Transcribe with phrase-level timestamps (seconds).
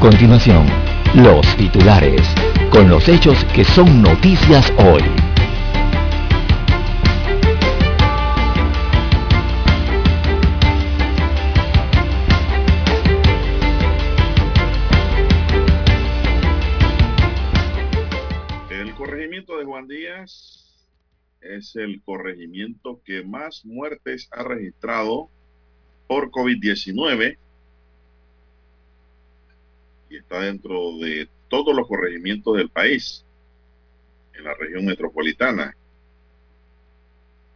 [0.00, 0.66] Continuación,
[1.14, 2.22] los titulares,
[2.70, 5.02] con los hechos que son noticias hoy.
[18.70, 20.64] El corregimiento de Juan Díaz
[21.42, 25.28] es el corregimiento que más muertes ha registrado
[26.08, 27.36] por COVID-19
[30.10, 33.24] y está dentro de todos los corregimientos del país
[34.34, 35.74] en la región metropolitana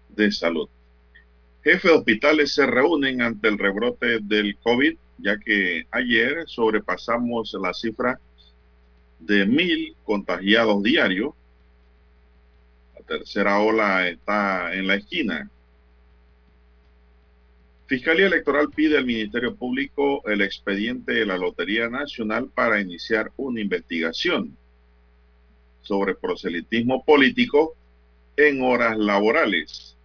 [0.08, 0.68] de salud.
[1.62, 7.74] Jefes de hospitales se reúnen ante el rebrote del COVID, ya que ayer sobrepasamos la
[7.74, 8.20] cifra
[9.18, 11.34] de mil contagiados diarios.
[12.94, 15.50] La tercera ola está en la esquina.
[17.94, 23.60] Fiscalía Electoral pide al Ministerio Público el expediente de la Lotería Nacional para iniciar una
[23.60, 24.56] investigación
[25.80, 27.76] sobre proselitismo político
[28.36, 29.96] en horas laborales.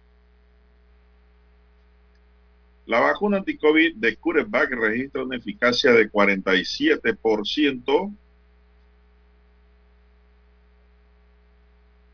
[2.86, 8.14] La vacuna anticovid de CureVac registra una eficacia de 47%.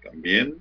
[0.02, 0.56] También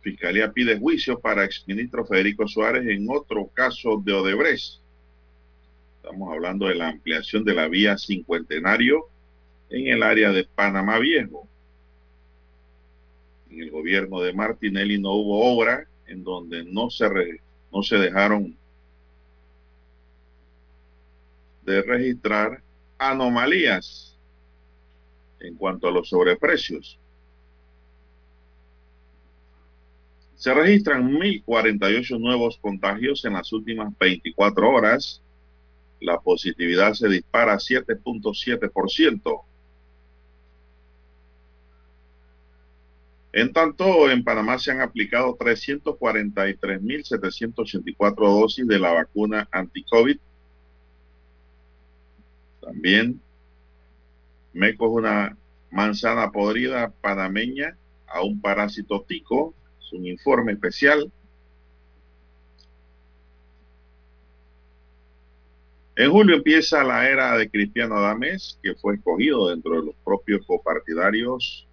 [0.00, 4.80] Fiscalía pide juicio para exministro Federico Suárez en otro caso de Odebrecht.
[5.96, 9.08] Estamos hablando de la ampliación de la vía cincuentenario
[9.70, 11.46] en el área de Panamá Viejo.
[13.50, 17.08] En el gobierno de Martinelli no hubo obra en donde no se,
[17.72, 18.56] no se dejaron
[21.64, 22.62] de registrar
[22.96, 24.16] anomalías
[25.40, 26.98] en cuanto a los sobreprecios.
[30.38, 35.20] Se registran 1.048 nuevos contagios en las últimas 24 horas.
[36.00, 39.42] La positividad se dispara a 7.7%.
[43.32, 50.18] En tanto, en Panamá se han aplicado 343.784 dosis de la vacuna anti-COVID.
[52.60, 53.20] También
[54.52, 55.36] Meco es una
[55.72, 59.52] manzana podrida panameña a un parásito tico
[59.92, 61.10] un informe especial.
[65.96, 70.46] En julio empieza la era de Cristiano Adames, que fue escogido dentro de los propios
[70.46, 71.66] copartidarios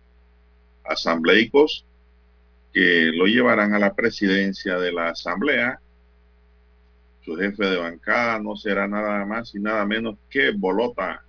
[0.83, 1.85] asambleicos
[2.75, 5.79] que lo llevarán a la presidencia de la asamblea.
[7.21, 11.23] Su jefe de bancada no será nada más y nada menos que Bolota,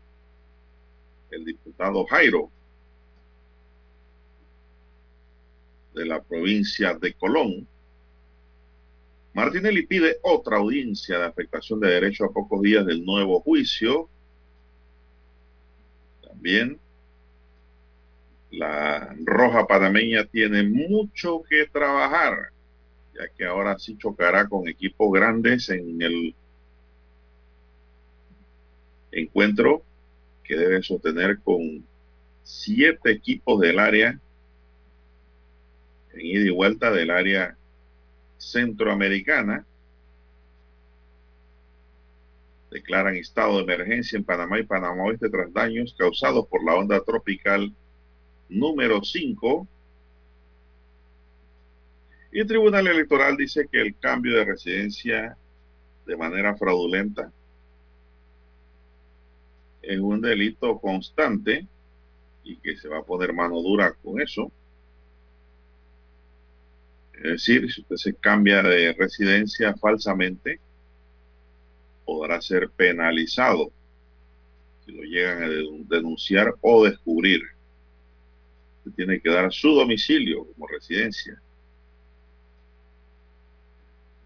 [1.31, 2.51] el diputado Jairo.
[5.97, 7.67] De la provincia de Colón.
[9.33, 14.09] Martinelli pide otra audiencia de afectación de derecho a pocos días del nuevo juicio.
[16.23, 16.79] También
[18.51, 22.51] la Roja Panameña tiene mucho que trabajar,
[23.15, 26.35] ya que ahora sí chocará con equipos grandes en el
[29.13, 29.83] encuentro
[30.45, 31.85] que debe sostener con
[32.43, 34.21] siete equipos del área
[36.17, 37.57] en ida y vuelta del área
[38.39, 39.65] centroamericana.
[42.71, 47.03] Declaran estado de emergencia en Panamá y Panamá Oeste tras daños causados por la onda
[47.03, 47.73] tropical
[48.49, 49.67] número 5.
[52.33, 55.37] Y el Tribunal Electoral dice que el cambio de residencia
[56.07, 57.33] de manera fraudulenta
[59.83, 61.67] es un delito constante
[62.45, 64.51] y que se va a poner mano dura con eso.
[67.17, 70.61] Es decir, si usted se cambia de residencia falsamente,
[72.05, 73.73] podrá ser penalizado
[74.85, 75.49] si lo llegan a
[75.89, 77.43] denunciar o descubrir.
[78.79, 81.41] Usted tiene que dar su domicilio como residencia.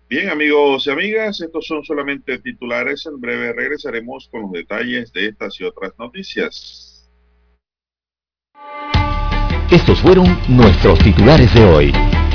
[0.08, 3.06] Bien, amigos y amigas, estos son solamente titulares.
[3.06, 7.08] En breve regresaremos con los detalles de estas y otras noticias.
[9.70, 11.92] Estos fueron nuestros titulares de hoy.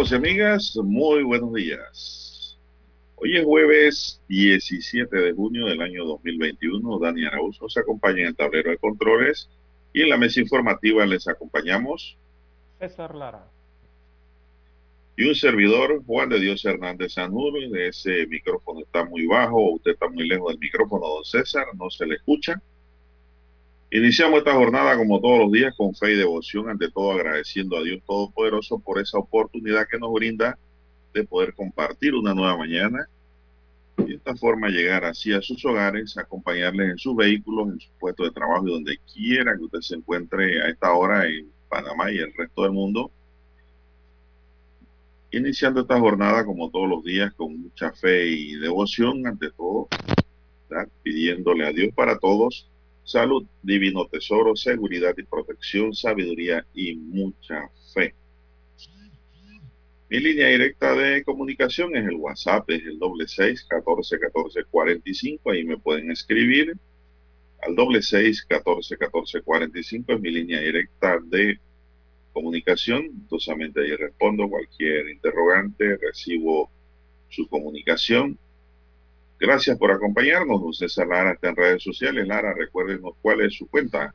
[0.00, 2.58] Amigos y amigas, muy buenos días.
[3.16, 6.98] Hoy es jueves 17 de junio del año 2021.
[7.00, 9.50] Dani Arauz nos acompaña en el tablero de controles
[9.92, 12.16] y en la mesa informativa les acompañamos
[12.78, 13.44] César Lara.
[15.18, 17.52] Y un servidor, Juan de Dios Hernández Sanur.
[17.76, 22.06] Ese micrófono está muy bajo, usted está muy lejos del micrófono, don César, no se
[22.06, 22.54] le escucha.
[23.92, 27.82] Iniciamos esta jornada como todos los días con fe y devoción, ante todo agradeciendo a
[27.82, 30.56] Dios Todopoderoso por esa oportunidad que nos brinda
[31.12, 33.08] de poder compartir una nueva mañana
[33.98, 37.90] y de esta forma llegar así a sus hogares, acompañarles en sus vehículos, en su
[37.98, 42.12] puesto de trabajo y donde quiera que usted se encuentre a esta hora en Panamá
[42.12, 43.10] y el resto del mundo.
[45.32, 49.88] Iniciando esta jornada como todos los días con mucha fe y devoción, ante todo,
[51.02, 52.70] pidiéndole a Dios para todos
[53.10, 58.14] salud, divino tesoro, seguridad y protección, sabiduría y mucha fe.
[60.08, 65.08] Mi línea directa de comunicación es el WhatsApp, es el doble seis catorce catorce cuarenta
[65.08, 65.50] y cinco.
[65.50, 66.76] Ahí me pueden escribir
[67.62, 70.12] al doble seis catorce catorce cuarenta y cinco.
[70.12, 71.58] Es mi línea directa de
[72.32, 73.26] comunicación.
[73.28, 76.70] Dosamente ahí respondo cualquier interrogante, recibo
[77.28, 78.36] su comunicación
[79.40, 80.76] Gracias por acompañarnos.
[80.76, 82.28] César Lara está en redes sociales.
[82.28, 84.14] Lara, recuérdenos cuál es su cuenta.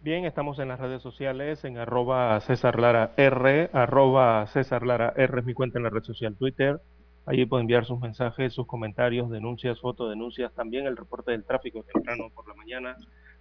[0.00, 5.38] Bien, estamos en las redes sociales, en arroba César Lara R, arroba César Lara R
[5.38, 6.80] es mi cuenta en la red social Twitter.
[7.24, 12.30] Allí puede enviar sus mensajes, sus comentarios, denuncias, fotodenuncias, también el reporte del tráfico temprano
[12.34, 12.96] por la mañana.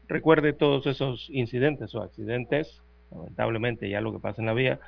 [0.07, 4.79] Recuerde todos esos incidentes o accidentes, lamentablemente ya lo que pasa en la vía,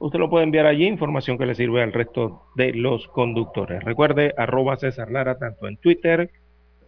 [0.00, 3.84] usted lo puede enviar allí, información que le sirve al resto de los conductores.
[3.84, 6.30] Recuerde, arroba César Lara, tanto en Twitter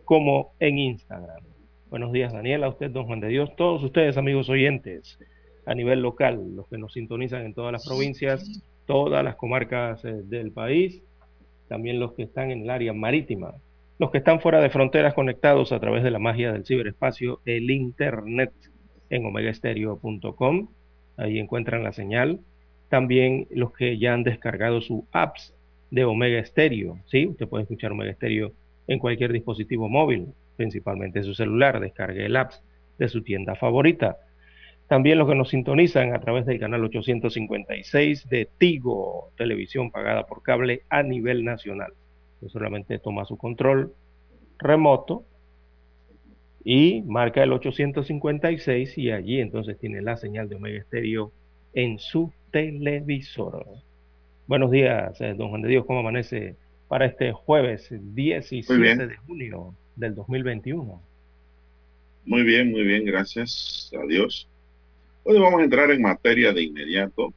[0.04, 1.44] como en Instagram.
[1.90, 5.18] Buenos días, Daniela, a usted, don Juan de Dios, todos ustedes, amigos oyentes,
[5.66, 10.22] a nivel local, los que nos sintonizan en todas las provincias, todas las comarcas eh,
[10.24, 11.02] del país,
[11.68, 13.52] también los que están en el área marítima,
[13.98, 17.70] los que están fuera de fronteras conectados a través de la magia del ciberespacio, el
[17.70, 18.52] Internet
[19.10, 20.68] en omegaestereo.com.
[21.18, 22.40] Ahí encuentran la señal
[22.92, 25.54] también los que ya han descargado su apps
[25.90, 27.26] de Omega Stereo, ¿sí?
[27.26, 28.52] Usted puede escuchar Omega Stereo
[28.86, 32.62] en cualquier dispositivo móvil, principalmente su celular, descargue el apps
[32.98, 34.18] de su tienda favorita.
[34.88, 40.42] También los que nos sintonizan a través del canal 856 de Tigo, televisión pagada por
[40.42, 41.94] cable a nivel nacional.
[42.46, 43.94] Solamente toma su control
[44.58, 45.24] remoto
[46.62, 51.32] y marca el 856 y allí entonces tiene la señal de Omega Stereo
[51.74, 53.64] en su televisor.
[54.46, 56.56] Buenos días, eh, don Juan de Dios, ¿cómo amanece
[56.88, 61.02] para este jueves 17 de junio del 2021?
[62.24, 64.48] Muy bien, muy bien, gracias a Dios.
[65.24, 67.32] Hoy vamos a entrar en materia de inmediato,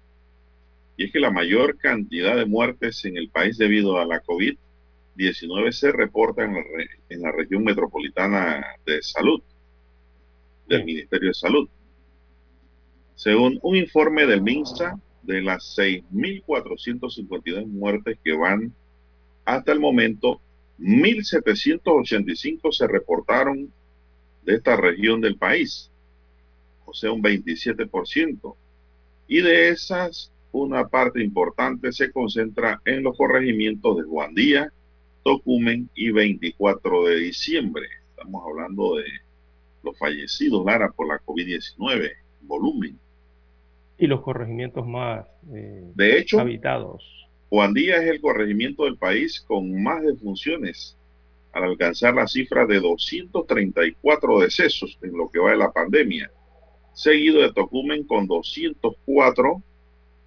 [0.97, 5.71] y es que la mayor cantidad de muertes en el país debido a la COVID-19
[5.71, 6.63] se reporta en la,
[7.09, 9.41] en la región metropolitana de salud,
[10.67, 11.69] del Ministerio de Salud.
[13.15, 18.73] Según un informe del MINSA, de las 6.452 muertes que van
[19.45, 20.41] hasta el momento,
[20.79, 23.71] 1.785 se reportaron
[24.43, 25.89] de esta región del país,
[26.85, 28.55] o sea, un 27%.
[29.27, 34.71] Y de esas, una parte importante se concentra en los corregimientos de Guandía,
[35.23, 37.87] Tocumen y 24 de diciembre.
[38.09, 39.05] Estamos hablando de
[39.81, 42.99] los fallecidos, Lara, por la COVID-19, volumen
[43.97, 47.03] y los corregimientos más eh, de hecho, habitados.
[47.49, 50.97] Juan Díaz es el corregimiento del país con más defunciones
[51.53, 56.29] al alcanzar la cifra de 234 decesos en lo que va de la pandemia,
[56.93, 59.61] seguido de Tocumen con 204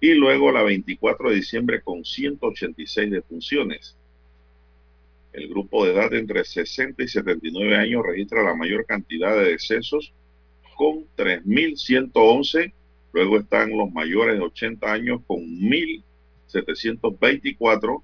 [0.01, 3.95] y luego la 24 de diciembre con 186 defunciones.
[5.31, 10.11] El grupo de edad entre 60 y 79 años registra la mayor cantidad de decesos
[10.75, 12.73] con 3.111.
[13.11, 18.03] Luego están los mayores de 80 años con 1.724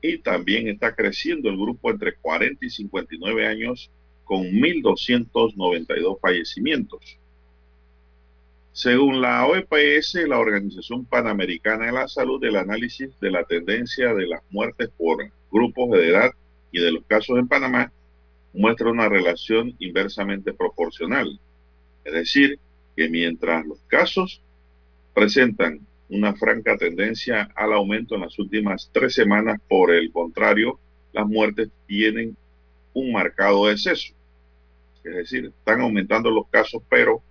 [0.00, 3.90] y también está creciendo el grupo entre 40 y 59 años
[4.24, 7.18] con 1.292 fallecimientos.
[8.72, 14.26] Según la OEPS, la Organización Panamericana de la Salud, el análisis de la tendencia de
[14.26, 16.30] las muertes por grupos de edad
[16.72, 17.92] y de los casos en Panamá
[18.54, 21.38] muestra una relación inversamente proporcional.
[22.04, 22.58] Es decir,
[22.96, 24.42] que mientras los casos
[25.14, 29.60] presentan una franca tendencia al aumento en las últimas tres semanas.
[29.68, 30.78] Por el contrario,
[31.12, 32.36] las muertes tienen
[32.92, 34.12] un marcado exceso.
[35.04, 37.22] Es decir, están aumentando los casos, pero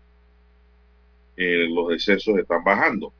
[1.38, 3.14] eh, los decesos están bajando.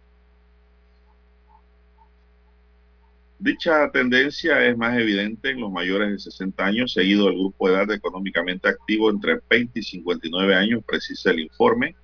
[3.40, 7.74] Dicha tendencia es más evidente en los mayores de 60 años, seguido del grupo de
[7.74, 11.96] edad económicamente activo entre 20 y 59 años, precisa el informe.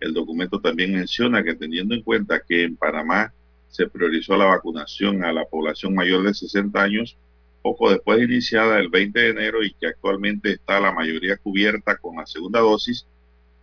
[0.00, 3.32] El documento también menciona que teniendo en cuenta que en Panamá
[3.68, 7.16] se priorizó la vacunación a la población mayor de 60 años,
[7.62, 11.96] poco después de iniciada el 20 de enero y que actualmente está la mayoría cubierta
[11.96, 13.06] con la segunda dosis,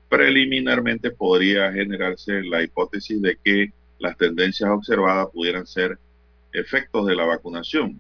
[0.10, 5.98] preliminarmente podría generarse la hipótesis de que las tendencias observadas pudieran ser
[6.52, 8.00] efectos de la vacunación.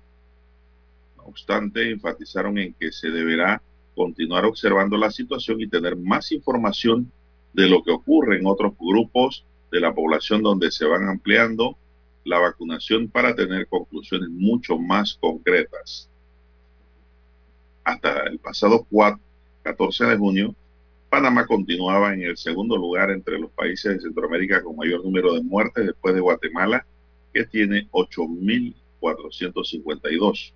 [1.17, 3.61] No obstante, enfatizaron en que se deberá
[3.95, 7.11] continuar observando la situación y tener más información
[7.55, 11.77] de lo que ocurre en otros grupos de la población donde se van ampliando
[12.25, 16.09] la vacunación para tener conclusiones mucho más concretas.
[17.83, 19.21] Hasta el pasado 4,
[19.63, 20.53] 14 de junio,
[21.09, 25.41] Panamá continuaba en el segundo lugar entre los países de Centroamérica con mayor número de
[25.41, 26.85] muertes después de Guatemala,
[27.33, 30.51] que tiene 8.452.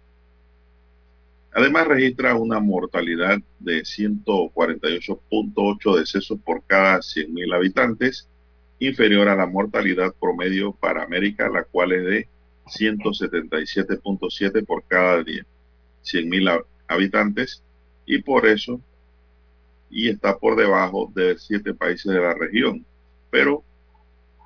[1.54, 8.28] Además, registra una mortalidad de 148.8 decesos por cada 100.000 habitantes,
[8.80, 12.28] inferior a la mortalidad promedio para América, la cual es de
[12.66, 17.64] 177.7 por cada 100.000 habitantes,
[18.06, 18.80] y por eso,
[19.90, 22.86] y está por debajo de siete países de la región.
[23.30, 23.64] Pero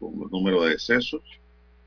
[0.00, 1.22] con los números de decesos,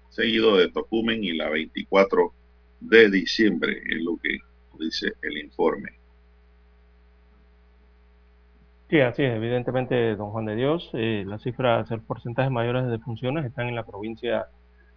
[0.09, 2.33] seguido de Tocumen y la 24
[2.79, 4.37] de diciembre, es lo que
[4.79, 5.98] dice el informe.
[8.89, 9.35] Sí, así es.
[9.35, 13.75] Evidentemente, don Juan de Dios, eh, las cifras, el porcentaje mayores de defunciones están en
[13.75, 14.47] la provincia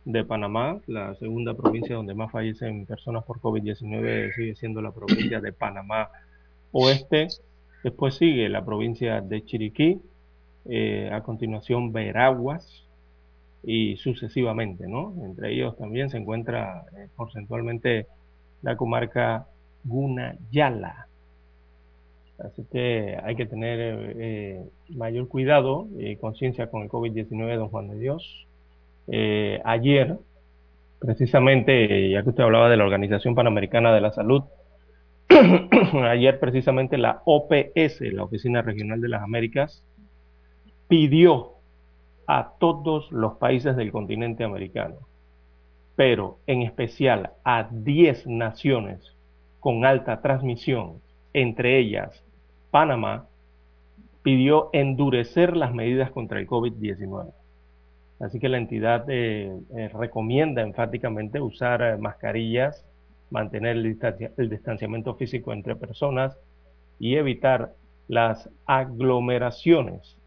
[0.07, 0.81] de Panamá.
[0.87, 6.09] La segunda provincia donde más fallecen personas por COVID-19 sigue siendo la provincia de Panamá
[6.73, 7.29] Oeste.
[7.85, 10.01] Después sigue la provincia de Chiriquí.
[10.65, 12.87] Eh, a continuación, Veraguas
[13.63, 15.15] y sucesivamente, ¿no?
[15.23, 18.07] Entre ellos también se encuentra eh, porcentualmente
[18.63, 19.49] la comarca
[19.85, 21.09] Gunayala
[22.39, 23.79] Así que hay que tener
[24.19, 28.47] eh, mayor cuidado y conciencia con el COVID-19, don Juan de Dios.
[29.09, 30.17] Eh, ayer,
[30.99, 34.43] precisamente, ya que usted hablaba de la Organización Panamericana de la Salud,
[36.09, 39.85] ayer precisamente la OPS, la Oficina Regional de las Américas,
[40.89, 41.53] pidió
[42.27, 44.97] a todos los países del continente americano,
[45.97, 49.17] pero en especial a 10 naciones
[49.61, 51.01] con alta transmisión,
[51.33, 52.25] entre ellas
[52.71, 53.27] Panamá
[54.23, 57.33] pidió endurecer las medidas contra el COVID-19.
[58.21, 62.87] Así que la entidad eh, eh, recomienda enfáticamente usar eh, mascarillas,
[63.31, 66.39] mantener el, distanciamiento físico entre personas
[66.99, 67.75] y evitar
[68.09, 70.19] las aglomeraciones.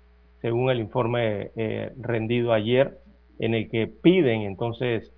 [0.41, 1.51] según el informe
[1.99, 2.99] rendido ayer,
[3.39, 5.11] en el que piden entonces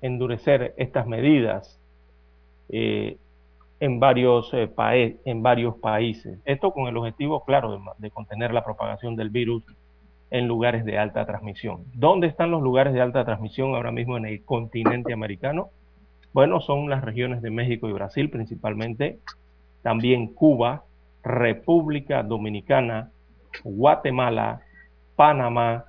[0.00, 1.80] endurecer estas medidas
[3.80, 6.38] en, varios, en varios países.
[6.44, 9.62] Esto con el objetivo, claro, de contener la propagación del virus
[10.30, 11.84] en lugares de alta transmisión.
[11.94, 15.70] ¿Dónde están los lugares de alta transmisión ahora mismo en el continente americano?
[16.32, 19.18] Bueno, son las regiones de México y Brasil principalmente,
[19.82, 20.84] también Cuba,
[21.22, 23.10] República Dominicana,
[23.64, 24.60] Guatemala,
[25.16, 25.84] Panamá,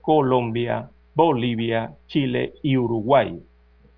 [0.00, 3.40] Colombia, Bolivia, Chile y Uruguay.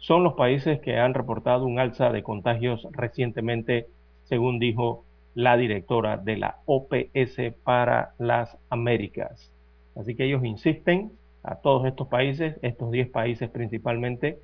[0.06, 3.88] Son los países que han reportado un alza de contagios recientemente,
[4.22, 9.50] según dijo la directora de la OPS para las Américas.
[9.96, 11.10] Así que ellos insisten
[11.42, 14.38] a todos estos países, estos 10 países principalmente,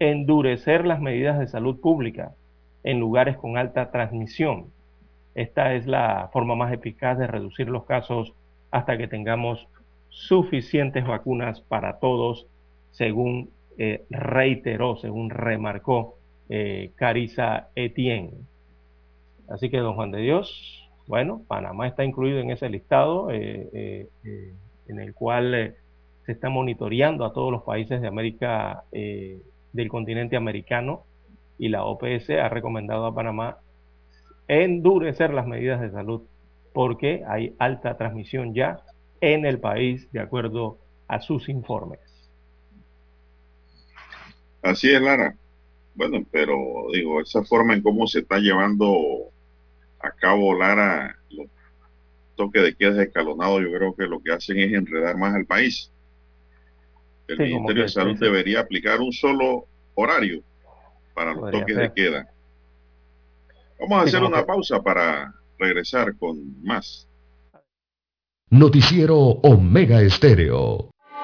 [0.00, 2.32] endurecer las medidas de salud pública
[2.82, 4.64] en lugares con alta transmisión.
[5.36, 8.32] Esta es la forma más eficaz de reducir los casos
[8.72, 9.68] hasta que tengamos
[10.08, 12.48] suficientes vacunas para todos,
[12.90, 16.16] según eh, reiteró, según remarcó
[16.48, 18.32] eh, Carisa Etienne.
[19.48, 23.28] Así que, don Juan de Dios, bueno, Panamá está incluido en ese listado.
[23.30, 24.08] Eh,
[24.88, 25.74] en el cual eh,
[26.26, 29.40] se está monitoreando a todos los países de América, eh,
[29.72, 31.04] del continente americano,
[31.58, 33.58] y la OPS ha recomendado a Panamá
[34.48, 36.22] endurecer las medidas de salud
[36.72, 38.80] porque hay alta transmisión ya
[39.20, 42.00] en el país de acuerdo a sus informes.
[44.64, 45.36] Así es, Lara.
[45.94, 46.56] Bueno, pero
[46.90, 49.30] digo, esa forma en cómo se está llevando
[50.00, 51.48] a cabo, Lara, los
[52.34, 55.92] toque de queda escalonado, yo creo que lo que hacen es enredar más al país.
[57.28, 60.42] El Ministerio de Salud debería aplicar un solo horario
[61.14, 62.28] para los toques de queda.
[63.78, 67.06] Vamos a hacer una pausa para regresar con más.
[68.48, 70.93] Noticiero Omega Estéreo.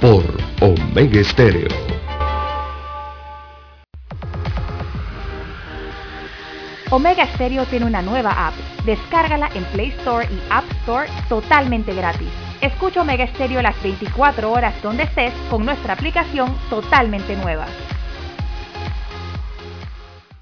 [0.00, 0.24] por
[0.60, 1.68] Omega Estéreo.
[6.90, 8.54] Omega Stereo tiene una nueva app.
[8.84, 12.28] Descárgala en Play Store y App Store totalmente gratis.
[12.60, 17.66] Escucha Omega Stereo las 24 horas donde estés con nuestra aplicación totalmente nueva.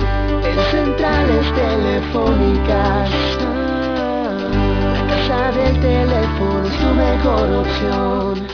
[0.00, 3.10] En centrales telefónicas,
[4.92, 8.53] la casa del teléfono es tu mejor opción.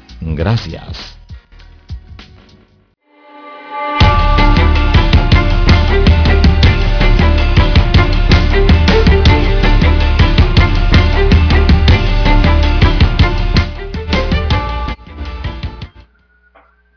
[0.21, 1.17] Gracias.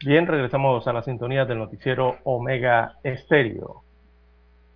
[0.07, 3.85] Bien, regresamos a la sintonía del noticiero Omega Estéreo.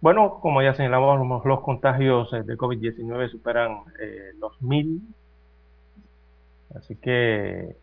[0.01, 5.03] Bueno, como ya señalábamos, los contagios eh, de COVID-19 superan eh, los mil.
[6.75, 7.77] Así que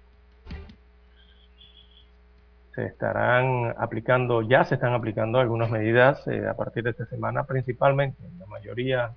[2.76, 7.46] se estarán aplicando, ya se están aplicando algunas medidas eh, a partir de esta semana,
[7.46, 9.12] principalmente, la mayoría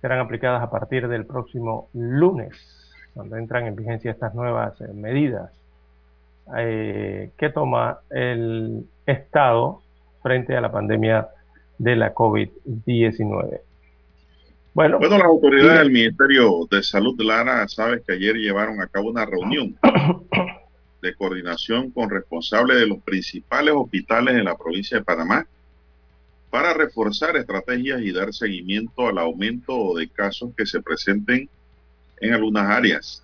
[0.00, 2.56] serán aplicadas a partir del próximo lunes,
[3.14, 5.52] cuando entran en vigencia estas nuevas medidas.
[6.58, 9.80] Eh, que toma el Estado
[10.22, 11.28] frente a la pandemia
[11.78, 13.60] de la COVID-19.
[14.74, 18.86] Bueno, bueno las autoridades del Ministerio de Salud de Lara, sabes que ayer llevaron a
[18.88, 19.76] cabo una reunión
[21.02, 25.46] de coordinación con responsables de los principales hospitales en la provincia de Panamá
[26.48, 31.48] para reforzar estrategias y dar seguimiento al aumento de casos que se presenten
[32.20, 33.22] en algunas áreas.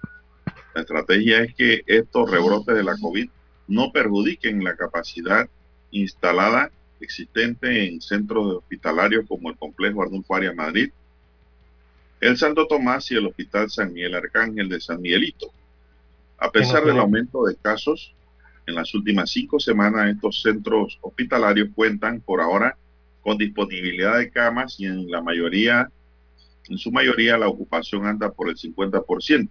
[0.74, 3.28] La estrategia es que estos rebrotes de la COVID
[3.68, 5.48] no perjudiquen la capacidad
[5.90, 10.90] instalada existente en centros hospitalarios como el complejo Arnulfo Arias Madrid,
[12.20, 15.52] el Santo Tomás y el Hospital San Miguel Arcángel de San Miguelito.
[16.38, 18.14] A pesar del aumento de casos,
[18.66, 22.76] en las últimas cinco semanas estos centros hospitalarios cuentan por ahora
[23.22, 25.90] con disponibilidad de camas y en la mayoría,
[26.68, 29.50] en su mayoría la ocupación anda por el 50%.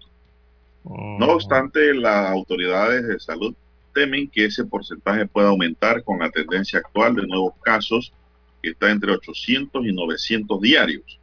[0.86, 3.54] No obstante, las autoridades de salud
[3.94, 8.14] temen que ese porcentaje pueda aumentar con la tendencia actual de nuevos casos
[8.62, 11.20] que está entre 800 y 900 diarios.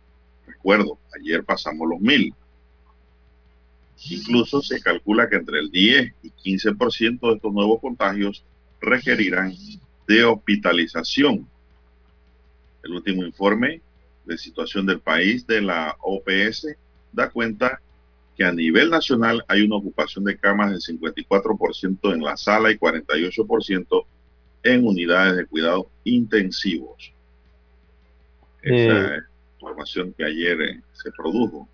[0.46, 2.34] Recuerdo, ayer pasamos los mil.
[4.10, 8.44] Incluso se calcula que entre el 10 y 15% de estos nuevos contagios
[8.80, 9.54] requerirán
[10.06, 11.48] de hospitalización.
[12.82, 13.80] El último informe
[14.26, 16.68] de situación del país de la OPS
[17.12, 17.80] da cuenta
[18.36, 22.76] que a nivel nacional hay una ocupación de camas del 54% en la sala y
[22.76, 24.04] 48%
[24.64, 27.12] en unidades de cuidados intensivos.
[28.62, 29.20] Esa eh,
[29.60, 31.68] información que ayer eh, se produjo.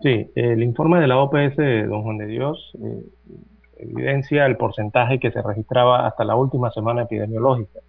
[0.00, 1.56] Sí, el informe de la OPS,
[1.88, 3.02] don Juan de Dios, eh,
[3.78, 7.80] evidencia el porcentaje que se registraba hasta la última semana epidemiológica.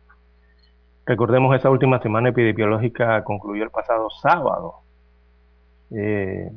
[1.06, 4.76] Recordemos, esa última semana epidemiológica concluyó el pasado sábado.
[5.92, 6.52] Eh,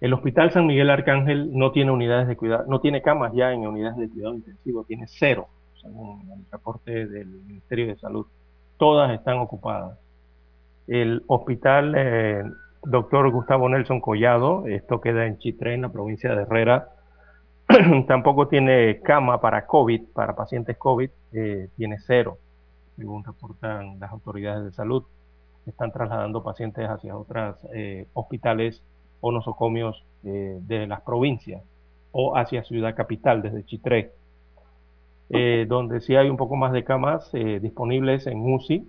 [0.00, 3.66] el Hospital San Miguel Arcángel no tiene unidades de cuidado, no tiene camas ya en
[3.66, 5.46] unidades de cuidado intensivo, tiene cero,
[5.80, 8.26] según el reporte del Ministerio de Salud.
[8.76, 9.98] Todas están ocupadas.
[10.86, 12.42] El Hospital eh,
[12.86, 16.90] Doctor Gustavo Nelson Collado, esto queda en Chitré, en la provincia de Herrera,
[18.06, 22.36] tampoco tiene cama para COVID, para pacientes COVID, eh, tiene cero,
[22.96, 25.02] según reportan las autoridades de salud.
[25.64, 28.82] Están trasladando pacientes hacia otros eh, hospitales
[29.22, 31.62] o nosocomios eh, de las provincias
[32.12, 34.12] o hacia Ciudad Capital desde Chitré,
[35.66, 38.86] donde sí hay un poco más de camas disponibles en UCI,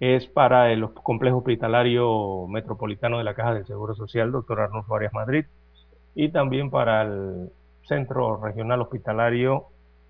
[0.00, 5.12] es para el complejo hospitalario metropolitano de la Caja del Seguro Social, doctor Arnulfo Arias
[5.12, 5.44] Madrid,
[6.14, 7.50] y también para el
[7.82, 9.66] Centro Regional Hospitalario,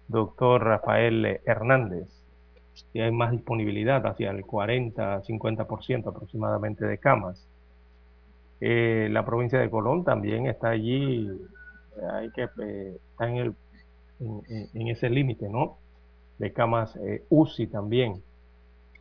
[0.09, 2.09] doctor Rafael Hernández,
[2.93, 7.47] que hay más disponibilidad, hacia el 40-50% aproximadamente de camas.
[8.61, 11.31] Eh, la provincia de Colón también está allí,
[12.13, 13.55] hay que eh, está en, el,
[14.75, 15.79] en, ese límite, ¿no?
[16.39, 18.23] De camas eh, UCI también.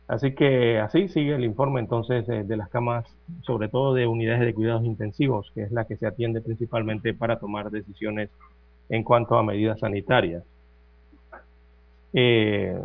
[0.08, 3.04] Así que así sigue el informe entonces de las camas,
[3.42, 7.38] sobre todo de unidades de cuidados intensivos, que es la que se atiende principalmente para
[7.38, 8.30] tomar decisiones
[8.88, 10.44] en cuanto a medidas sanitarias.
[12.12, 12.80] es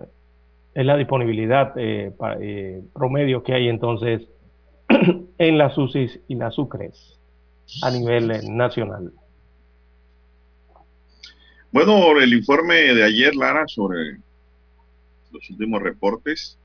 [0.76, 1.74] la disponibilidad
[2.94, 4.28] promedio que hay entonces
[5.38, 7.20] en las UCIs y las UCRES
[7.82, 9.12] a nivel eh, nacional.
[11.72, 14.18] Bueno, el informe de ayer, Lara, sobre
[15.32, 16.60] los últimos reportes,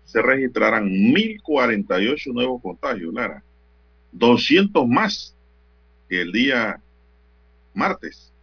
[0.04, 3.42] se registraran 1.048 nuevos contagios, Lara.
[4.12, 5.34] 200 más
[6.10, 6.82] que el día
[7.72, 8.34] martes.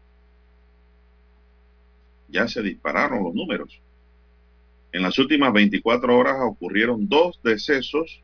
[2.29, 3.79] Ya se dispararon los números.
[4.95, 8.23] En las últimas 24 horas ocurrieron dos decesos,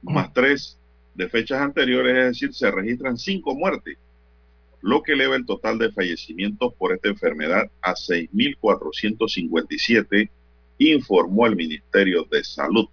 [0.00, 0.78] más tres
[1.16, 3.98] de fechas anteriores, es decir, se registran cinco muertes,
[4.82, 10.30] lo que eleva el total de fallecimientos por esta enfermedad a 6.457
[10.78, 12.86] informó el Ministerio de Salud.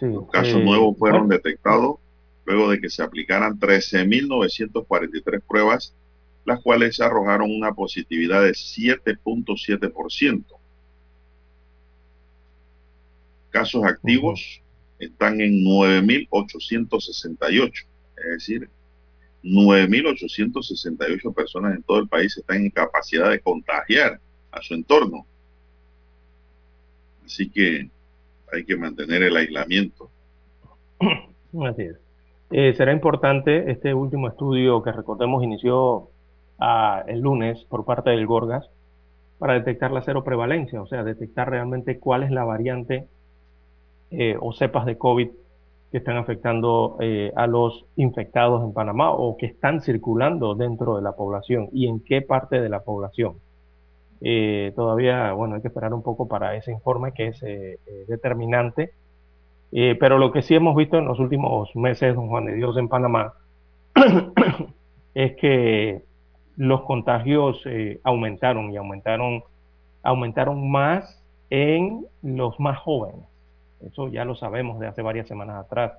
[0.00, 1.96] Los casos nuevos fueron detectados
[2.44, 5.92] luego de que se aplicaran 13.943 pruebas,
[6.48, 10.44] las cuales arrojaron una positividad de 7.7%.
[13.50, 14.62] Casos activos
[14.98, 17.84] están en 9.868,
[18.16, 18.70] es decir,
[19.44, 24.18] 9.868 personas en todo el país están en capacidad de contagiar
[24.50, 25.26] a su entorno.
[27.26, 27.90] Así que
[28.50, 30.10] hay que mantener el aislamiento.
[30.98, 31.96] Así es.
[32.50, 36.08] Eh, será importante este último estudio que recordemos inició
[37.06, 38.68] el lunes por parte del Gorgas
[39.38, 43.06] para detectar la cero prevalencia, o sea, detectar realmente cuál es la variante
[44.40, 45.28] o cepas de COVID
[45.92, 46.98] que están afectando
[47.36, 52.00] a los infectados en Panamá o que están circulando dentro de la población y en
[52.00, 53.36] qué parte de la población.
[54.74, 57.40] todavía, bueno, hay que esperar un poco para ese informe que es
[58.08, 58.92] determinante
[59.72, 62.76] eh, pero lo que sí hemos visto en los últimos meses, don Juan de Dios,
[62.76, 63.34] en Panamá,
[65.14, 66.02] es que
[66.58, 69.44] los contagios eh, aumentaron y aumentaron,
[70.02, 73.24] aumentaron más en los más jóvenes.
[73.80, 75.92] Eso ya lo sabemos de hace varias semanas atrás.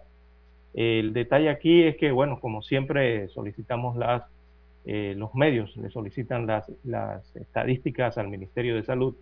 [0.74, 4.24] El detalle aquí es que, bueno, como siempre solicitamos las,
[4.86, 9.16] eh, los medios, le solicitan las, las estadísticas al Ministerio de Salud,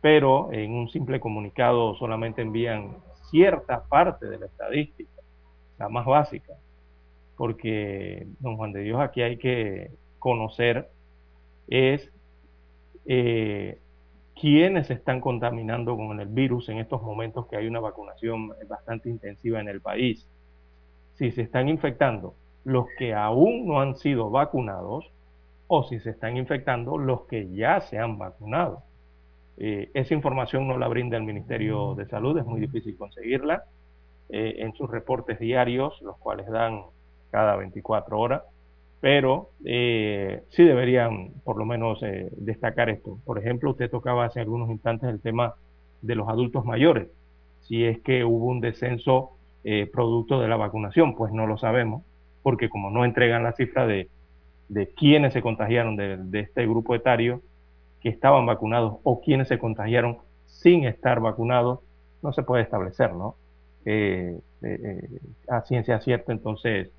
[0.00, 5.10] pero en un simple comunicado solamente envían cierta parte de la estadística,
[5.78, 6.54] la más básica,
[7.36, 9.90] porque, don Juan de Dios, aquí hay que
[10.26, 10.88] conocer
[11.68, 12.10] es
[13.04, 13.78] eh,
[14.34, 19.60] quiénes están contaminando con el virus en estos momentos que hay una vacunación bastante intensiva
[19.60, 20.26] en el país.
[21.14, 22.34] Si se están infectando
[22.64, 25.08] los que aún no han sido vacunados
[25.68, 28.82] o si se están infectando los que ya se han vacunado.
[29.58, 33.62] Eh, esa información no la brinda el Ministerio de Salud, es muy difícil conseguirla
[34.28, 36.82] eh, en sus reportes diarios, los cuales dan
[37.30, 38.42] cada 24 horas,
[39.00, 42.00] pero eh, sí deberían por lo menos
[42.36, 43.18] destacar esto.
[43.24, 45.54] Por ejemplo, usted tocaba hace algunos instantes el tema
[46.02, 47.08] de los adultos mayores,
[47.62, 49.30] si es que hubo un descenso
[49.92, 52.04] producto de la vacunación, pues no lo sabemos,
[52.44, 54.08] porque como no entregan la cifra de,
[54.68, 57.42] de quienes se contagiaron de, de este grupo etario,
[58.00, 61.80] que estaban vacunados o quienes se contagiaron sin estar vacunados,
[62.22, 63.36] no se puede establecer, ¿no?
[63.84, 66.90] Eh, eh, eh, a ciencia cierta, entonces,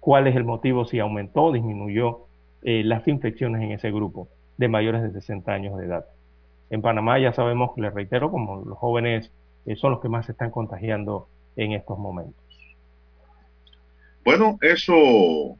[0.00, 2.26] ¿cuál es el motivo si aumentó o disminuyó
[2.62, 6.06] las infecciones en ese grupo de mayores de 60 años de edad?
[6.70, 9.30] En Panamá ya sabemos, les reitero, como los jóvenes
[9.76, 12.42] son los que más se están contagiando en estos momentos.
[14.24, 15.56] Bueno, eso,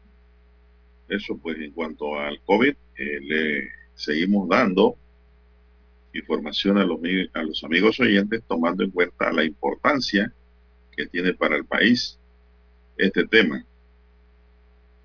[1.09, 4.97] eso pues en cuanto al COVID, le seguimos dando
[6.15, 10.33] información a los amigos oyentes tomando en cuenta la importancia
[10.97, 12.19] que tiene para el país
[12.97, 13.65] este tema,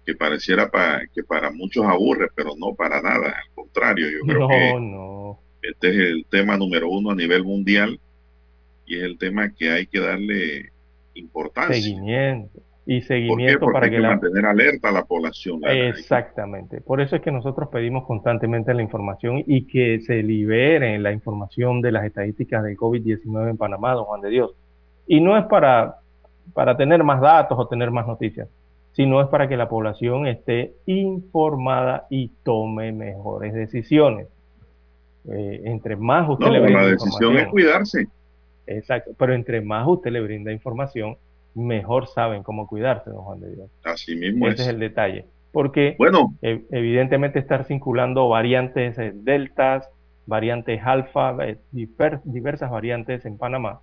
[0.05, 0.69] que pareciera
[1.13, 5.95] que para muchos aburre, pero no para nada, al contrario, yo creo que este es
[5.95, 7.99] el tema número uno a nivel mundial
[8.85, 10.71] y es el tema que hay que darle
[11.13, 11.75] importancia.
[11.75, 15.59] Seguimiento y seguimiento para que, mantener alerta a la población.
[15.65, 16.79] Exactamente.
[16.79, 21.81] Por eso es que nosotros pedimos constantemente la información y que se libere la información
[21.81, 24.51] de las estadísticas del COVID-19 en Panamá, don Juan de Dios.
[25.05, 25.97] Y no es para,
[26.53, 28.47] para tener más datos o tener más noticias,
[28.93, 34.27] sino es para que la población esté informada y tome mejores decisiones.
[35.29, 38.07] Eh, entre más usted le brinda la decisión es cuidarse.
[38.65, 41.17] Exacto, pero entre más usted le brinda información,
[41.53, 43.69] mejor saben cómo cuidarse, don Juan de Dios.
[43.83, 44.67] Así mismo Ese es.
[44.69, 45.25] el detalle.
[45.51, 46.35] Porque bueno.
[46.41, 49.89] E, evidentemente estar circulando variantes eh, deltas,
[50.25, 53.81] variantes alfa, eh, diversas variantes en Panamá.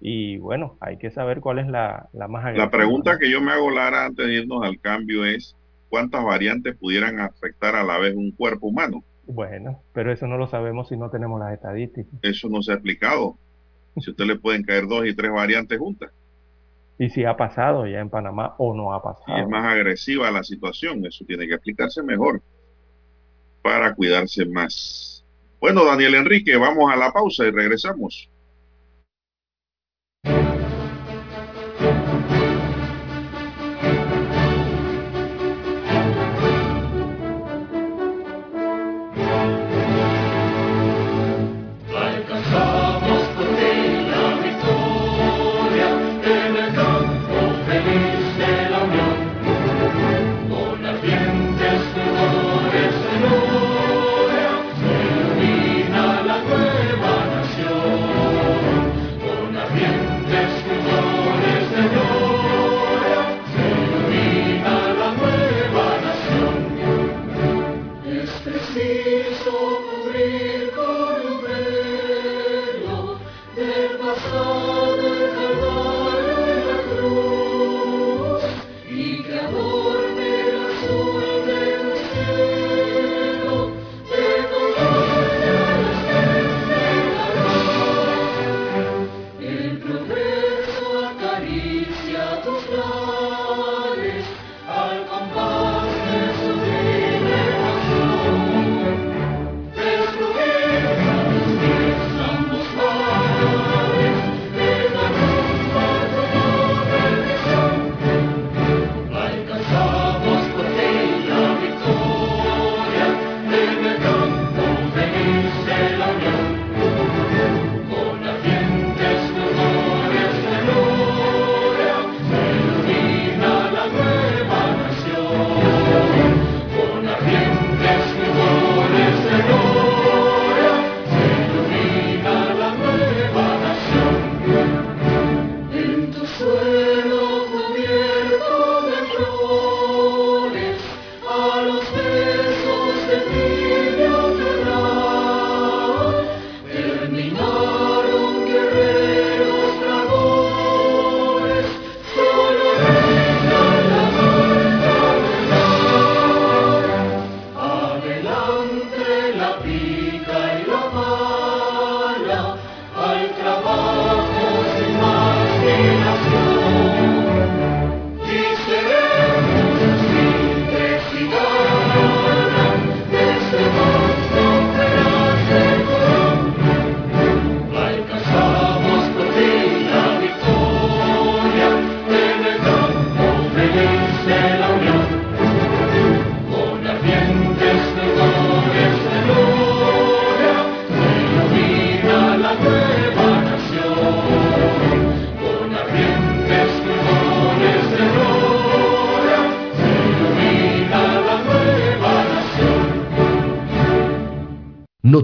[0.00, 2.66] Y bueno, hay que saber cuál es la, la más agresiva.
[2.66, 5.56] La pregunta que yo me hago, Lara, antes de irnos al cambio es,
[5.88, 9.02] ¿cuántas variantes pudieran afectar a la vez un cuerpo humano?
[9.26, 12.12] Bueno, pero eso no lo sabemos si no tenemos las estadísticas.
[12.22, 13.36] Eso no se ha explicado.
[13.98, 16.12] Si usted le pueden caer dos y tres variantes juntas
[16.98, 19.38] y si ha pasado ya en Panamá o no ha pasado.
[19.38, 22.42] es más agresiva la situación, eso tiene que explicarse mejor
[23.62, 25.24] para cuidarse más.
[25.60, 28.30] Bueno, Daniel Enrique, vamos a la pausa y regresamos.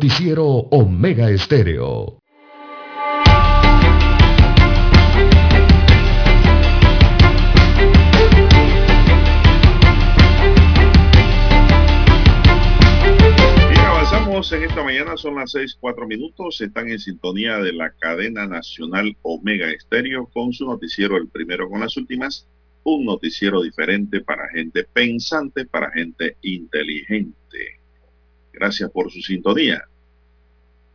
[0.03, 2.19] Noticiero Omega Estéreo.
[13.69, 17.93] Bien, avanzamos en esta mañana, son las seis, cuatro minutos, están en sintonía de la
[17.93, 22.49] cadena nacional Omega Estéreo con su noticiero, el primero con las últimas,
[22.83, 27.79] un noticiero diferente para gente pensante, para gente inteligente.
[28.53, 29.85] Gracias por su sintonía.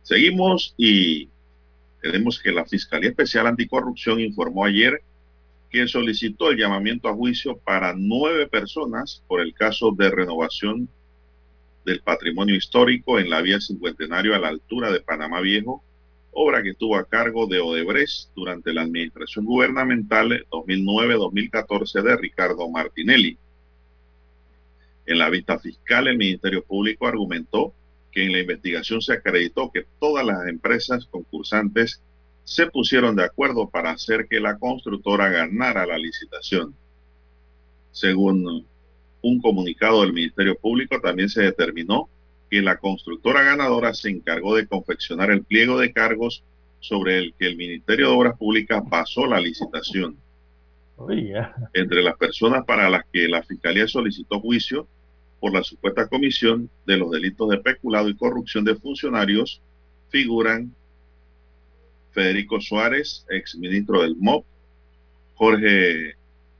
[0.08, 1.28] Seguimos y
[2.00, 5.02] tenemos que la Fiscalía Especial Anticorrupción informó ayer
[5.68, 10.88] que solicitó el llamamiento a juicio para nueve personas por el caso de renovación
[11.84, 15.84] del patrimonio histórico en la vía cincuentenario a la altura de Panamá Viejo,
[16.32, 23.36] obra que estuvo a cargo de Odebrecht durante la administración gubernamental 2009-2014 de Ricardo Martinelli.
[25.04, 27.74] En la vista fiscal, el Ministerio Público argumentó
[28.18, 32.02] que en la investigación se acreditó que todas las empresas concursantes
[32.42, 36.74] se pusieron de acuerdo para hacer que la constructora ganara la licitación.
[37.92, 38.66] Según
[39.22, 42.08] un comunicado del Ministerio Público, también se determinó
[42.50, 46.42] que la constructora ganadora se encargó de confeccionar el pliego de cargos
[46.80, 50.16] sobre el que el Ministerio de Obras Públicas basó la licitación.
[51.72, 54.88] Entre las personas para las que la Fiscalía solicitó juicio
[55.40, 59.62] por la supuesta comisión de los delitos de peculado y corrupción de funcionarios
[60.10, 60.74] figuran
[62.12, 64.44] Federico Suárez, exministro del MOP,
[65.34, 66.14] Jorge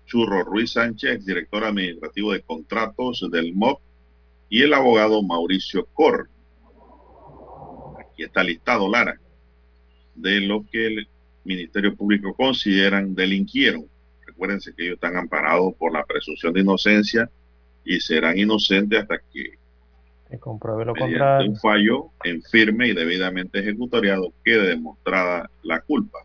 [0.06, 3.80] Churro Ruiz Sánchez, director administrativo de contratos del MOP,
[4.48, 6.30] y el abogado Mauricio Cor.
[7.98, 9.20] Aquí está listado, Lara,
[10.14, 11.08] de lo que el
[11.44, 13.86] Ministerio Público consideran delinquieron.
[14.26, 17.30] Recuérdense que ellos están amparados por la presunción de inocencia
[17.84, 19.58] y serán inocentes hasta que
[20.30, 21.50] se compruebe lo contrario.
[21.50, 26.18] Un fallo en firme y debidamente ejecutoriado quede demostrada la culpa.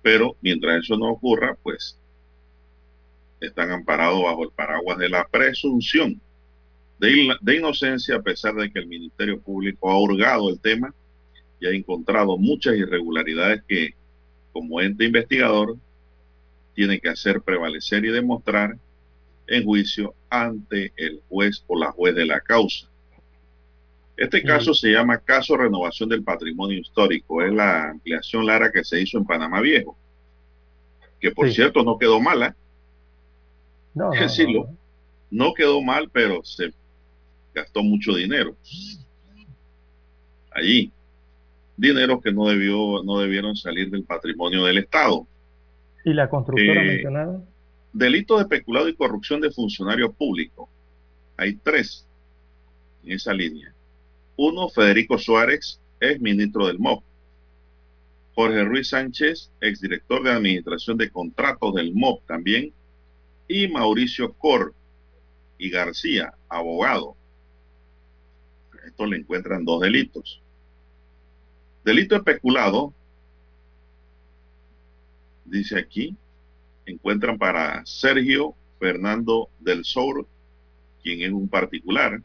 [0.00, 1.98] Pero mientras eso no ocurra, pues
[3.40, 6.20] están amparados bajo el paraguas de la presunción
[7.00, 10.94] de, de, inocencia, a pesar de que el Ministerio Público ha hurgado el tema
[11.58, 13.94] y ha encontrado muchas irregularidades que,
[14.52, 15.76] como ente investigador,
[16.74, 18.76] tiene que hacer prevalecer y demostrar
[19.52, 22.88] en juicio ante el juez o la juez de la causa.
[24.16, 27.42] Este caso se llama caso renovación del patrimonio histórico.
[27.42, 29.96] Es la ampliación Lara que se hizo en Panamá Viejo,
[31.20, 32.56] que por cierto no quedó mala.
[33.94, 34.68] No, no, decirlo,
[35.30, 36.72] no, no quedó mal, pero se
[37.54, 38.56] gastó mucho dinero
[40.54, 40.90] allí.
[41.76, 45.26] Dinero que no debió, no debieron salir del patrimonio del Estado.
[46.04, 47.42] ¿Y la constructora eh, mencionada?
[47.92, 50.68] Delito de peculado y corrupción de funcionario público.
[51.36, 52.06] Hay tres
[53.04, 53.74] en esa línea.
[54.36, 57.04] Uno, Federico Suárez, ex ministro del MOP.
[58.34, 62.72] Jorge Ruiz Sánchez, exdirector de Administración de Contratos del MOP también.
[63.46, 64.74] Y Mauricio Cor
[65.58, 67.14] y García, abogado.
[68.86, 70.42] Esto le encuentran dos delitos.
[71.84, 72.94] Delito de peculado,
[75.44, 76.16] dice aquí,
[76.86, 80.26] encuentran para Sergio Fernando del Sur,
[81.02, 82.20] quien es un particular,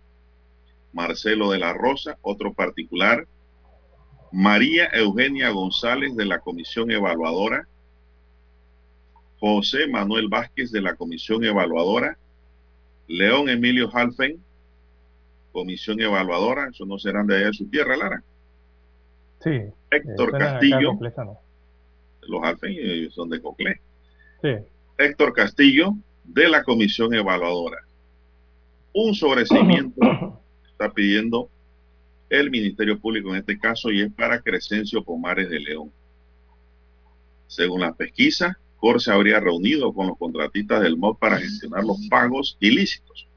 [0.94, 3.28] Marcelo de la Rosa, otro particular,
[4.32, 7.68] María Eugenia González de la Comisión Evaluadora,
[9.40, 12.18] José Manuel Vázquez de la Comisión Evaluadora,
[13.08, 14.44] León Emilio Halfen,
[15.52, 18.24] Comisión Evaluadora, eso no serán de allá de su tierra, Lara.
[19.40, 19.62] Sí.
[19.92, 20.98] Héctor Castillo,
[22.22, 23.80] los Halfen son de Coclé.
[24.98, 27.78] Héctor Castillo, de la Comisión Evaluadora.
[28.94, 30.02] Un sobreseimiento
[30.72, 31.50] está pidiendo
[32.30, 35.92] el Ministerio Público en este caso y es para Crescencio Pomares de León.
[37.48, 41.98] Según la pesquisa, COR se habría reunido con los contratistas del MOD para gestionar los
[42.10, 43.28] pagos ilícitos.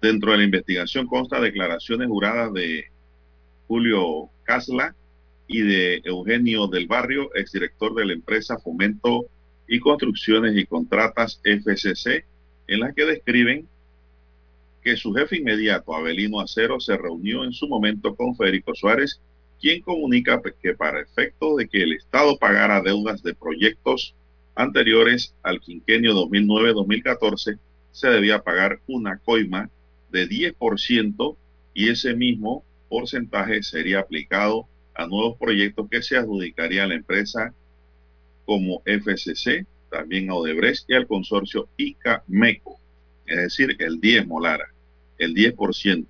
[0.00, 2.84] Dentro de la investigación consta declaraciones juradas de
[3.66, 4.94] Julio Casla
[5.46, 9.26] y de Eugenio del Barrio, exdirector de la empresa Fomento
[9.68, 12.24] y Construcciones y Contratas FCC,
[12.66, 13.68] en las que describen
[14.82, 19.20] que su jefe inmediato, Abelino Acero, se reunió en su momento con Federico Suárez,
[19.60, 24.14] quien comunica que para efecto de que el Estado pagara deudas de proyectos
[24.54, 27.58] anteriores al quinquenio 2009-2014,
[27.90, 29.70] se debía pagar una coima
[30.10, 31.36] de 10%
[31.72, 37.54] y ese mismo porcentaje sería aplicado a nuevos proyectos que se adjudicaría a la empresa
[38.44, 42.78] como FCC, también a Odebrecht y al consorcio ICA-MECO,
[43.26, 44.72] es decir, el 10 Molara,
[45.18, 46.06] el 10%.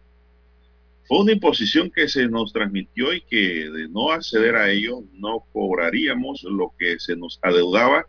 [1.06, 5.44] Fue una imposición que se nos transmitió y que de no acceder a ello no
[5.52, 8.06] cobraríamos lo que se nos adeudaba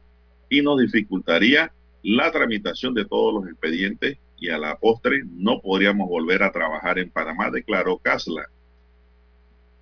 [0.49, 1.73] y nos dificultaría
[2.03, 6.99] la tramitación de todos los expedientes y a la postre no podríamos volver a trabajar
[6.99, 8.47] en Panamá, declaró Casla.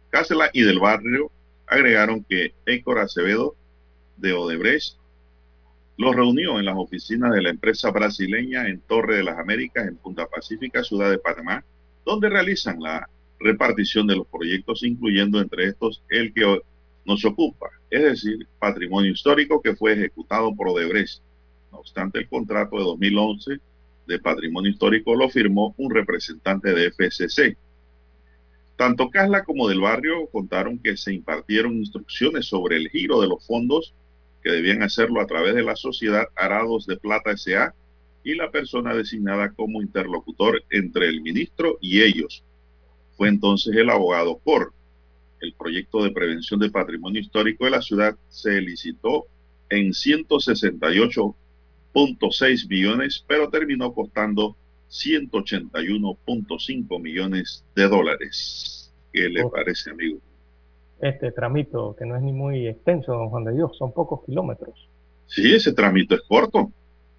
[0.09, 1.31] Casla y del barrio
[1.67, 3.55] agregaron que Héctor Acevedo
[4.17, 4.97] de Odebrecht
[5.97, 9.97] los reunió en las oficinas de la empresa brasileña en Torre de las Américas, en
[9.97, 11.63] Punta Pacífica, ciudad de Panamá,
[12.05, 13.07] donde realizan la
[13.39, 16.61] repartición de los proyectos, incluyendo entre estos el que
[17.05, 21.21] nos ocupa, es decir, patrimonio histórico que fue ejecutado por Odebrecht.
[21.71, 23.59] No obstante, el contrato de 2011
[24.07, 27.57] de patrimonio histórico lo firmó un representante de FCC.
[28.75, 33.45] Tanto Casla como del barrio contaron que se impartieron instrucciones sobre el giro de los
[33.45, 33.93] fondos
[34.43, 37.73] que debían hacerlo a través de la sociedad Arados de Plata S.A.
[38.23, 42.43] y la persona designada como interlocutor entre el ministro y ellos.
[43.15, 44.73] Fue entonces el abogado Cor.
[45.39, 49.25] El proyecto de prevención de patrimonio histórico de la ciudad se licitó
[49.69, 54.55] en 168.6 billones, pero terminó costando
[54.89, 58.93] 181.5 millones de dólares.
[59.11, 60.19] ¿Qué le parece, amigo?
[61.03, 64.89] Este tramito, que no es ni muy extenso, don Juan de Dios, son pocos kilómetros.
[65.25, 66.71] Sí, ese tramito es corto.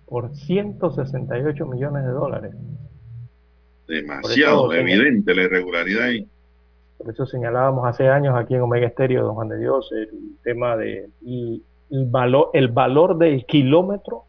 [0.07, 2.55] Por 168 millones de dólares.
[3.87, 6.27] Demasiado evidente la irregularidad ahí.
[6.97, 10.77] Por eso señalábamos hace años aquí en Omega Estéreo, don Juan de Dios, el tema
[10.77, 14.25] de el, valor, el valor del kilómetro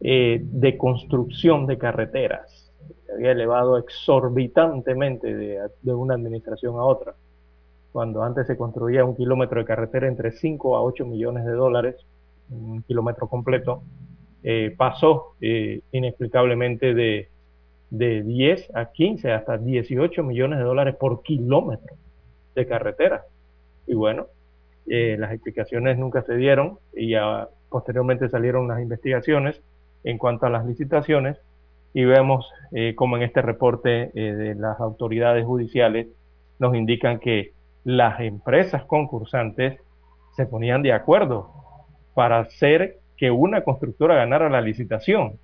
[0.00, 2.72] eh, de construcción de carreteras.
[3.06, 7.14] Se había elevado exorbitantemente de una administración a otra
[7.92, 11.96] cuando antes se construía un kilómetro de carretera entre 5 a 8 millones de dólares,
[12.50, 13.82] un kilómetro completo,
[14.42, 17.28] eh, pasó eh, inexplicablemente de,
[17.90, 21.94] de 10 a 15 hasta 18 millones de dólares por kilómetro
[22.54, 23.24] de carretera.
[23.86, 24.26] Y bueno,
[24.88, 27.14] eh, las explicaciones nunca se dieron y
[27.68, 29.60] posteriormente salieron las investigaciones
[30.02, 31.38] en cuanto a las licitaciones
[31.94, 32.50] y vemos
[32.96, 36.08] como en este reporte de las autoridades judiciales
[36.58, 37.52] nos indican que
[37.84, 39.80] las empresas concursantes
[40.36, 41.50] se ponían de acuerdo
[42.14, 45.38] para hacer que una constructora ganara la licitación.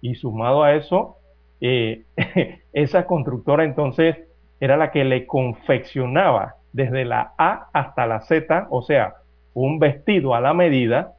[0.00, 1.16] Y sumado a eso,
[1.60, 2.04] eh,
[2.72, 4.16] esa constructora entonces
[4.60, 9.14] era la que le confeccionaba desde la A hasta la Z, o sea,
[9.54, 11.14] un vestido a la medida,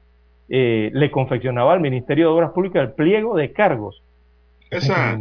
[0.49, 4.01] eh, le confeccionaba al Ministerio de Obras Públicas el pliego de cargos.
[4.69, 5.17] Esa,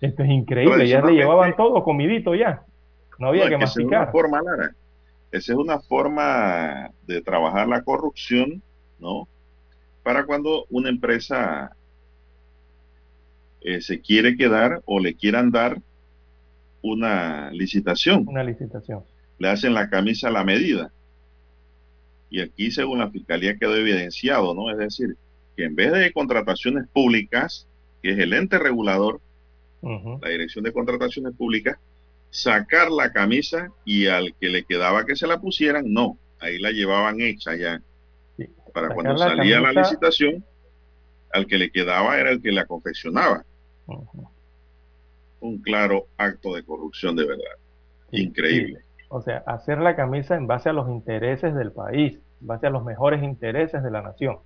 [0.00, 2.62] Esto es increíble, ya le llevaban todo comidito ya.
[3.18, 3.84] No había que masticar.
[3.84, 4.74] Esa es una forma, Lara.
[5.30, 8.62] Esa es una forma de trabajar la corrupción,
[8.98, 9.28] ¿no?
[10.02, 11.76] Para cuando una empresa
[13.60, 15.82] eh, se quiere quedar o le quieran dar
[16.82, 18.24] una licitación.
[18.26, 19.02] Una licitación.
[19.38, 20.92] Le hacen la camisa a la medida.
[22.30, 24.70] Y aquí, según la Fiscalía, quedó evidenciado, ¿no?
[24.70, 25.16] Es decir,
[25.56, 27.66] que en vez de contrataciones públicas,
[28.02, 29.20] que es el ente regulador,
[29.82, 31.78] la Dirección de Contrataciones Públicas,
[32.30, 36.70] sacar la camisa y al que le quedaba que se la pusieran, no, ahí la
[36.70, 37.80] llevaban hecha ya.
[38.72, 40.44] Para cuando salía la licitación,
[41.32, 43.44] al que le quedaba era el que la confeccionaba.
[45.40, 47.56] Un claro acto de corrupción de verdad.
[48.12, 48.80] Increíble.
[49.08, 52.70] O sea, hacer la camisa en base a los intereses del país, en base a
[52.70, 54.38] los mejores intereses de la nación.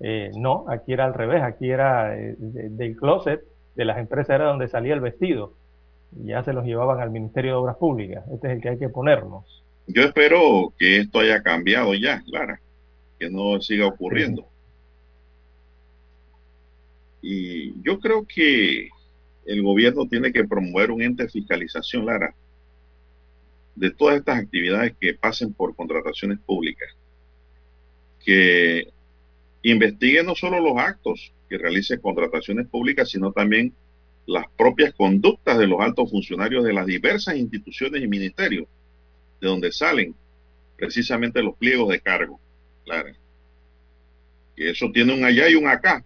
[0.00, 3.42] Eh, no, aquí era al revés, aquí era eh, del closet
[3.74, 5.54] de las empresas era donde salía el vestido
[6.12, 8.24] ya se los llevaban al Ministerio de Obras Públicas.
[8.32, 9.62] Este es el que hay que ponernos.
[9.86, 12.60] Yo espero que esto haya cambiado ya, Clara,
[13.18, 14.46] que no siga ocurriendo.
[17.22, 18.88] Y yo creo que
[19.46, 22.34] el gobierno tiene que promover un ente de fiscalización, Lara,
[23.74, 26.88] de todas estas actividades que pasen por contrataciones públicas.
[28.24, 28.88] Que
[29.62, 33.74] investigue no solo los actos que realice contrataciones públicas, sino también
[34.26, 38.68] las propias conductas de los altos funcionarios de las diversas instituciones y ministerios,
[39.40, 40.14] de donde salen
[40.76, 42.40] precisamente los pliegos de cargo.
[42.84, 43.10] Claro.
[44.56, 46.04] Que eso tiene un allá y un acá.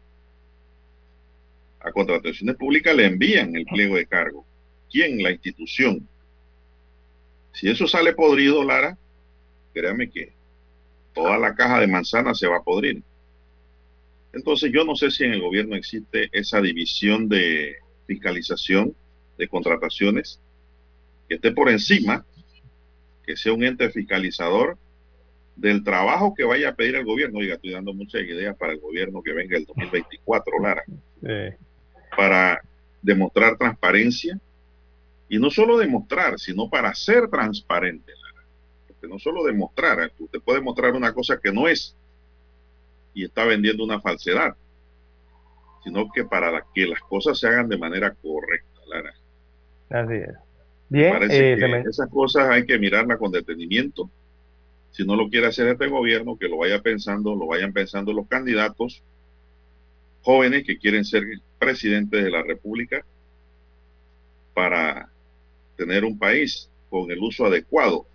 [1.81, 4.47] A contrataciones públicas le envían el pliego de cargo.
[4.91, 5.23] ¿Quién?
[5.23, 6.09] La institución.
[7.53, 8.97] Si eso sale podrido, Lara,
[9.73, 10.33] créame que
[11.13, 13.03] toda la caja de manzana se va a podrir.
[14.33, 17.77] Entonces yo no sé si en el gobierno existe esa división de
[18.07, 18.95] fiscalización
[19.39, 20.41] de contrataciones
[21.29, 22.25] que esté por encima,
[23.25, 24.77] que sea un ente fiscalizador
[25.57, 27.39] del trabajo que vaya a pedir el gobierno.
[27.39, 30.85] Oiga, estoy dando muchas ideas para el gobierno que venga el 2024, Lara.
[32.17, 32.61] Para
[33.03, 34.39] demostrar transparencia,
[35.29, 38.13] Y no solo demostrar, sino para ser transparente.
[38.87, 41.97] Porque no solo demostrar, usted puede mostrar una cosa que no es
[43.15, 44.57] y está vendiendo una falsedad,
[45.85, 49.15] sino que para que las cosas se hagan de manera correcta, Lara.
[49.91, 50.35] Así es.
[50.89, 54.11] Bien, parece eh, que esas cosas hay que mirarlas con detenimiento.
[54.91, 58.27] Si no lo quiere hacer este gobierno, que lo vaya pensando, lo vayan pensando los
[58.29, 59.03] candidatos
[60.23, 61.25] jóvenes que quieren ser
[61.59, 63.05] presidentes de la República
[64.55, 65.11] para
[65.77, 68.07] tener un país con el uso adecuado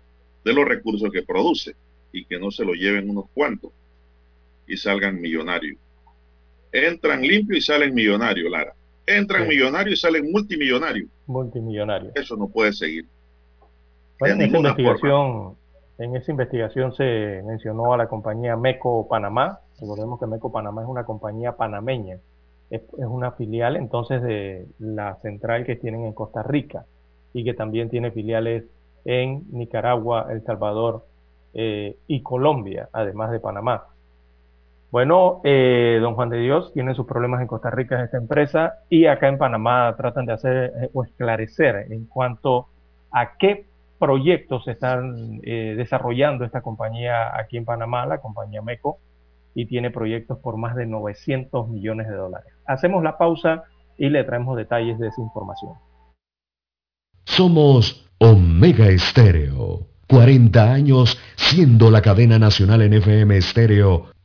[0.44, 1.76] de los recursos que produce
[2.12, 3.70] y que no se lo lleven unos cuantos
[4.66, 5.78] y salgan millonarios.
[6.72, 8.74] Entran limpio y salen millonarios, Lara.
[9.06, 11.08] Entran millonarios y salen multimillonarios.
[11.26, 12.14] Multimillonarios.
[12.14, 13.06] Eso no puede seguir.
[14.20, 15.56] en, esa investigación,
[15.98, 19.60] en esa investigación se mencionó a la compañía Meco Panamá.
[19.80, 22.18] Recordemos que Meco Panamá es una compañía panameña.
[22.70, 26.84] Es, es una filial entonces de la central que tienen en Costa Rica
[27.32, 28.64] y que también tiene filiales
[29.04, 31.06] en Nicaragua, El Salvador
[31.54, 33.84] eh, y Colombia, además de Panamá.
[34.90, 39.06] Bueno, eh, don Juan de Dios tiene sus problemas en Costa Rica esta empresa y
[39.06, 42.66] acá en Panamá tratan de hacer eh, o esclarecer en cuanto
[43.12, 43.66] a qué
[44.00, 48.98] proyectos están eh, desarrollando esta compañía aquí en Panamá, la compañía MECO,
[49.54, 52.52] y tiene proyectos por más de 900 millones de dólares.
[52.66, 53.64] Hacemos la pausa
[53.96, 55.74] y le traemos detalles de esa información.
[57.26, 59.86] Somos Omega Estéreo.
[60.08, 64.06] 40 años siendo la cadena nacional en FM Estéreo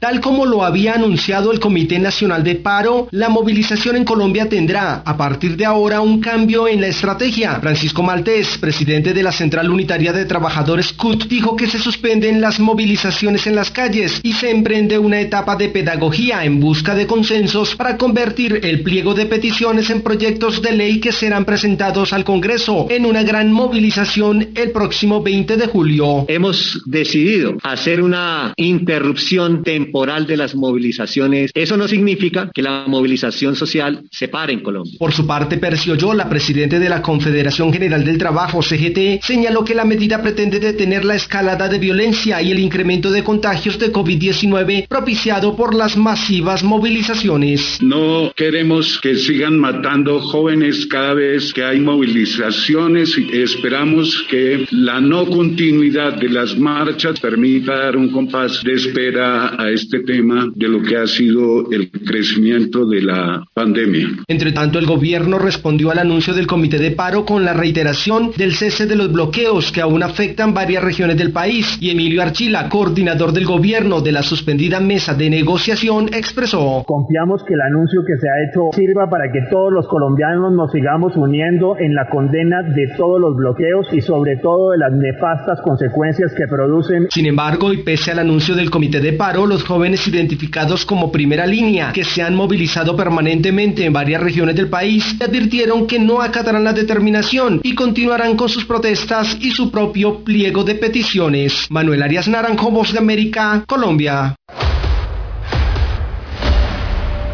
[0.00, 5.02] Tal como lo había anunciado el Comité Nacional de Paro, la movilización en Colombia tendrá
[5.04, 7.58] a partir de ahora un cambio en la estrategia.
[7.58, 12.60] Francisco Maltés, presidente de la Central Unitaria de Trabajadores CUT, dijo que se suspenden las
[12.60, 17.74] movilizaciones en las calles y se emprende una etapa de pedagogía en busca de consensos
[17.74, 22.86] para convertir el pliego de peticiones en proyectos de ley que serán presentados al Congreso
[22.88, 26.24] en una gran movilización el próximo 20 de julio.
[26.28, 32.84] Hemos decidido hacer una interrupción temporal temporal de las movilizaciones, eso no significa que la
[32.86, 34.94] movilización social se pare en Colombia.
[34.98, 39.74] Por su parte, Percio Yola, presidente de la Confederación General del Trabajo, CGT, señaló que
[39.74, 44.86] la medida pretende detener la escalada de violencia y el incremento de contagios de COVID-19
[44.88, 47.78] propiciado por las masivas movilizaciones.
[47.80, 55.00] No queremos que sigan matando jóvenes cada vez que hay movilizaciones y esperamos que la
[55.00, 60.68] no continuidad de las marchas permita dar un compás de espera a este tema de
[60.68, 64.08] lo que ha sido el crecimiento de la pandemia.
[64.26, 68.54] Entre tanto, el gobierno respondió al anuncio del comité de paro con la reiteración del
[68.54, 73.32] cese de los bloqueos que aún afectan varias regiones del país y Emilio Archila, coordinador
[73.32, 76.82] del gobierno de la suspendida mesa de negociación, expresó.
[76.86, 80.72] Confiamos que el anuncio que se ha hecho sirva para que todos los colombianos nos
[80.72, 85.60] sigamos uniendo en la condena de todos los bloqueos y sobre todo de las nefastas
[85.62, 87.06] consecuencias que producen.
[87.10, 91.46] Sin embargo, y pese al anuncio del comité de paro, los jóvenes identificados como primera
[91.46, 96.64] línea, que se han movilizado permanentemente en varias regiones del país, advirtieron que no acatarán
[96.64, 101.66] la determinación y continuarán con sus protestas y su propio pliego de peticiones.
[101.68, 104.34] Manuel Arias Naranjo, Voz de América, Colombia.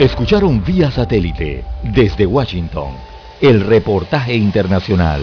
[0.01, 2.95] Escucharon vía satélite desde Washington
[3.41, 5.23] el reportaje internacional.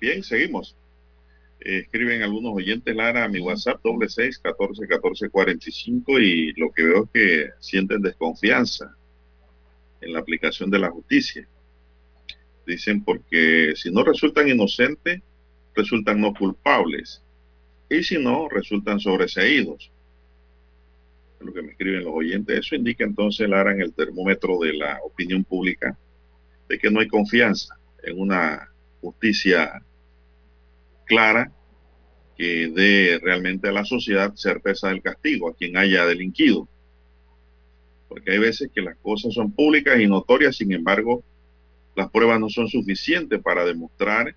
[0.00, 0.76] Bien, seguimos.
[1.60, 6.20] Eh, escriben algunos oyentes, Lara, a mi WhatsApp, doble seis, catorce, catorce, cuarenta y cinco,
[6.20, 8.94] y lo que veo es que sienten desconfianza
[10.00, 11.48] en la aplicación de la justicia.
[12.66, 15.22] Dicen porque si no resultan inocentes,
[15.74, 17.22] resultan no culpables.
[17.88, 19.90] Y si no, resultan sobreseídos.
[21.40, 22.58] Es lo que me escriben los oyentes.
[22.58, 25.96] Eso indica entonces, Lara, en el termómetro de la opinión pública,
[26.68, 28.68] de que no hay confianza en una
[29.06, 29.82] justicia
[31.04, 31.52] clara
[32.36, 36.68] que dé realmente a la sociedad certeza del castigo a quien haya delinquido.
[38.08, 41.22] Porque hay veces que las cosas son públicas y notorias, sin embargo,
[41.94, 44.34] las pruebas no son suficientes para demostrar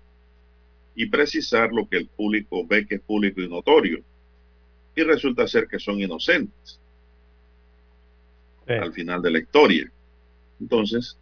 [0.94, 3.98] y precisar lo que el público ve que es público y notorio.
[4.94, 6.80] Y resulta ser que son inocentes
[8.66, 9.90] al final de la historia.
[10.60, 11.18] Entonces,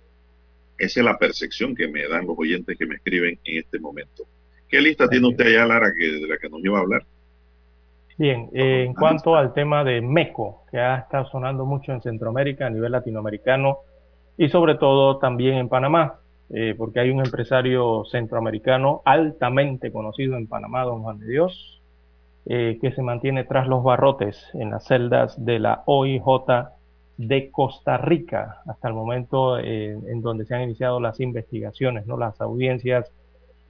[0.79, 4.24] esa es la percepción que me dan los oyentes que me escriben en este momento.
[4.68, 7.03] ¿Qué lista tiene usted allá, Lara, que, de la que nos iba a hablar?
[8.18, 12.66] Bien, eh, en cuanto al tema de MECO, que ha estado sonando mucho en Centroamérica,
[12.66, 13.79] a nivel latinoamericano
[14.37, 16.20] y sobre todo también en Panamá,
[16.51, 21.81] eh, porque hay un empresario centroamericano altamente conocido en Panamá, don Juan de Dios,
[22.47, 26.24] eh, que se mantiene tras los barrotes en las celdas de la OIJ
[27.19, 32.16] de Costa Rica, hasta el momento en donde se han iniciado las investigaciones, ¿no?
[32.16, 33.12] las audiencias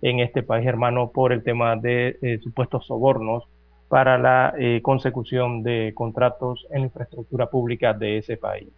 [0.02, 3.44] en este país hermano por el tema de eh, supuestos sobornos
[3.88, 8.68] para la eh, consecución de contratos en infraestructura pública de ese país.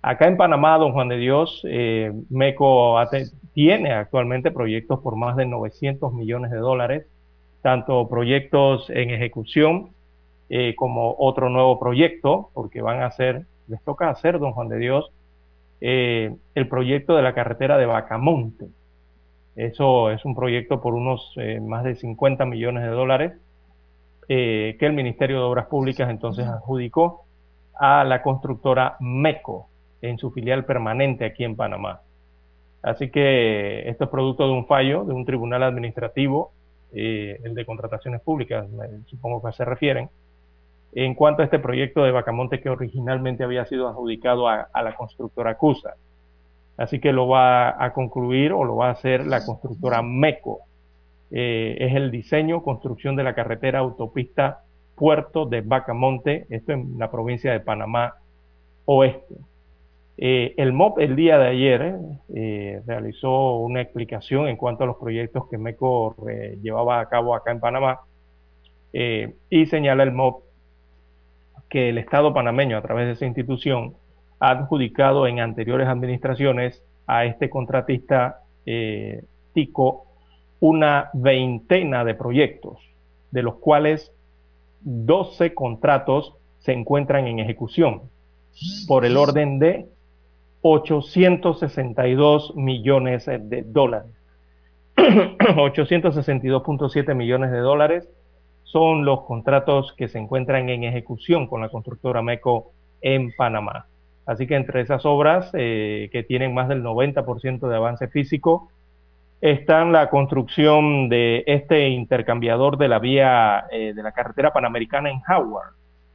[0.00, 2.98] Acá en Panamá, don Juan de Dios, eh, MECO
[3.52, 7.06] tiene actualmente proyectos por más de 900 millones de dólares,
[7.60, 9.90] tanto proyectos en ejecución
[10.76, 15.10] como otro nuevo proyecto, porque van a hacer, les toca hacer, don Juan de Dios,
[15.80, 18.68] el proyecto de la carretera de Bacamonte.
[19.56, 23.32] Eso es un proyecto por unos eh, más de 50 millones de dólares
[24.28, 27.24] eh, que el Ministerio de Obras Públicas entonces adjudicó
[27.74, 29.68] a la constructora MECO
[30.00, 32.00] en su filial permanente aquí en Panamá.
[32.82, 36.52] Así que esto es producto de un fallo de un tribunal administrativo,
[36.94, 38.66] eh, el de contrataciones públicas,
[39.06, 40.08] supongo que se refieren,
[40.94, 45.56] en cuanto a este proyecto de Bacamonte que originalmente había sido adjudicado a, la constructora
[45.56, 45.94] CUSA.
[46.76, 50.60] Así que lo va a concluir o lo va a hacer la constructora MECO.
[51.30, 54.64] Eh, es el diseño, construcción de la carretera autopista
[54.94, 58.14] Puerto de Bacamonte, esto en la provincia de Panamá
[58.84, 59.34] Oeste.
[60.18, 61.96] Eh, el MOP el día de ayer
[62.34, 66.14] eh, realizó una explicación en cuanto a los proyectos que MECO
[66.62, 68.00] llevaba a cabo acá en Panamá
[68.92, 70.41] y señala el MOP
[71.72, 73.94] que el Estado panameño a través de esa institución
[74.40, 80.04] ha adjudicado en anteriores administraciones a este contratista eh, TICO
[80.60, 82.78] una veintena de proyectos,
[83.30, 84.12] de los cuales
[84.82, 88.02] 12 contratos se encuentran en ejecución
[88.86, 89.86] por el orden de
[90.60, 94.10] 862 millones de dólares.
[94.96, 98.06] 862.7 millones de dólares
[98.72, 103.86] son los contratos que se encuentran en ejecución con la constructora MECO en Panamá.
[104.24, 108.70] Así que entre esas obras eh, que tienen más del 90% de avance físico,
[109.42, 115.20] están la construcción de este intercambiador de la vía eh, de la carretera panamericana en
[115.28, 115.74] Howard.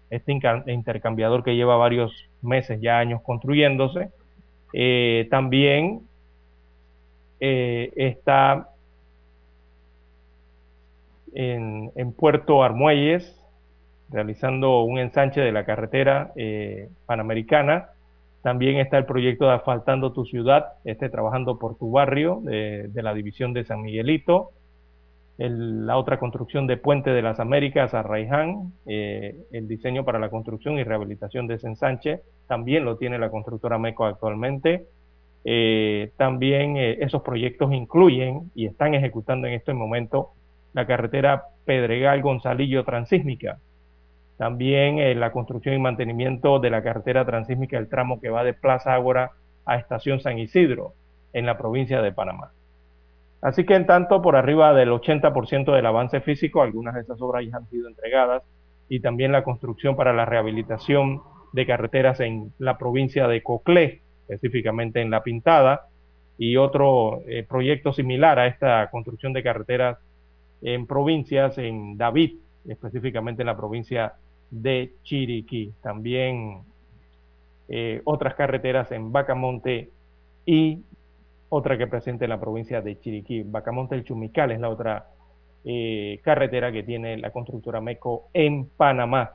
[0.09, 0.31] Este
[0.67, 4.09] intercambiador que lleva varios meses, ya años construyéndose.
[4.73, 6.01] Eh, también
[7.39, 8.69] está
[11.33, 13.39] en, Puerto Armuelles,
[14.09, 16.31] realizando un ensanche de la carretera
[17.05, 17.89] panamericana
[18.47, 23.13] también está el proyecto de Asfaltando tu Ciudad, este trabajando por tu barrio de, la
[23.13, 24.51] división de San Miguelito.
[25.37, 30.29] la otra construcción de Puente de las Américas a Raiján, eh, el diseño para la
[30.29, 34.85] construcción y rehabilitación de ese ensanche, también lo tiene la constructora MECO actualmente.
[35.43, 40.29] Eh, también eh, esos proyectos incluyen y están ejecutando en este momento
[40.77, 43.57] la carretera Pedregal Gonzalillo Transísmica,
[44.37, 48.53] también eh, la construcción y mantenimiento de la carretera transísmica del tramo que va de
[48.53, 49.31] Plaza Ágora
[49.65, 50.93] a Estación San Isidro,
[51.33, 52.51] en la provincia de Panamá.
[53.41, 57.43] Así que en tanto, por arriba del 80% del avance físico, algunas de esas obras
[57.43, 58.43] ya han sido entregadas,
[58.87, 61.23] y también la construcción para la rehabilitación
[61.53, 65.87] de carreteras en la provincia de Coclé, específicamente en La Pintada,
[66.37, 69.97] y otro eh, proyecto similar a esta construcción de carreteras
[70.61, 72.37] en provincias, en David,
[72.67, 74.13] específicamente en la provincia
[74.49, 75.73] de Chiriquí.
[75.81, 76.63] También
[77.69, 79.89] eh, otras carreteras en Bacamonte
[80.45, 80.83] y
[81.49, 83.43] otra que presente en la provincia de Chiriquí.
[83.43, 85.07] Bacamonte el Chumical es la otra
[85.65, 89.33] eh, carretera que tiene la constructora MECO en Panamá.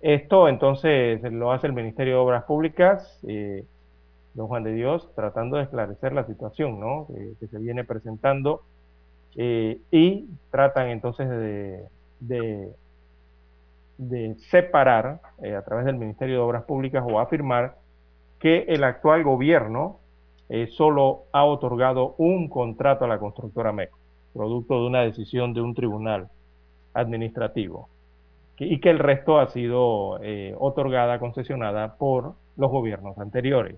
[0.00, 3.64] Esto entonces lo hace el Ministerio de Obras Públicas, eh,
[4.34, 7.08] don Juan de Dios, tratando de esclarecer la situación ¿no?
[7.40, 8.62] que se viene presentando
[9.34, 11.28] y tratan entonces
[12.20, 12.72] de
[13.98, 17.76] de separar eh, a través del Ministerio de Obras Públicas o afirmar
[18.38, 19.98] que el actual gobierno
[20.48, 23.98] eh, solo ha otorgado un contrato a la constructora MECO,
[24.32, 26.28] producto de una decisión de un tribunal
[26.94, 27.88] administrativo,
[28.56, 33.76] y que el resto ha sido eh, otorgada, concesionada por los gobiernos anteriores.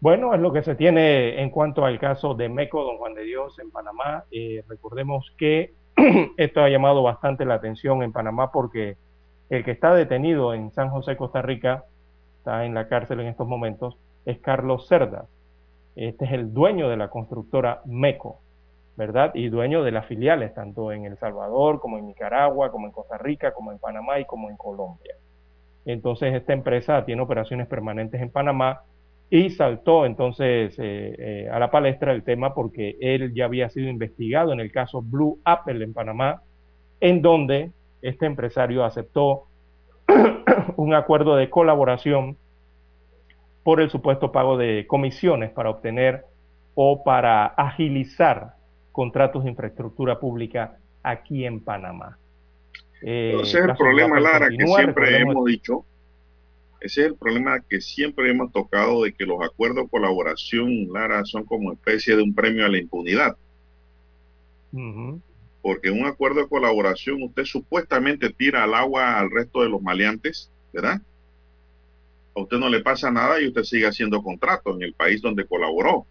[0.00, 3.24] Bueno, es lo que se tiene en cuanto al caso de MECO, Don Juan de
[3.24, 4.24] Dios, en Panamá.
[4.30, 5.74] Eh, recordemos que
[6.36, 8.96] esto ha llamado bastante la atención en Panamá porque
[9.50, 11.84] el que está detenido en San José, Costa Rica,
[12.38, 15.26] está en la cárcel en estos momentos, es Carlos Cerda.
[15.96, 18.38] Este es el dueño de la constructora MECO,
[18.96, 19.32] ¿verdad?
[19.34, 23.18] Y dueño de las filiales, tanto en El Salvador, como en Nicaragua, como en Costa
[23.18, 25.16] Rica, como en Panamá y como en Colombia.
[25.84, 28.82] Entonces, esta empresa tiene operaciones permanentes en Panamá
[29.30, 33.88] y saltó entonces eh, eh, a la palestra el tema porque él ya había sido
[33.88, 36.42] investigado en el caso Blue Apple en Panamá,
[37.00, 37.70] en donde
[38.00, 39.44] este empresario aceptó
[40.76, 42.36] un acuerdo de colaboración
[43.62, 46.24] por el supuesto pago de comisiones para obtener
[46.74, 48.54] o para agilizar
[48.92, 52.18] contratos de infraestructura pública aquí en Panamá.
[53.02, 55.84] Eh, ese es el problema, Lara, que siempre hemos dicho.
[56.80, 61.24] Ese es el problema que siempre hemos tocado de que los acuerdos de colaboración, Lara,
[61.24, 63.36] son como especie de un premio a la impunidad.
[65.60, 69.82] Porque en un acuerdo de colaboración usted supuestamente tira al agua al resto de los
[69.82, 71.02] maleantes, ¿verdad?
[72.36, 75.46] A usted no le pasa nada y usted sigue haciendo contrato en el país donde
[75.46, 76.06] colaboró.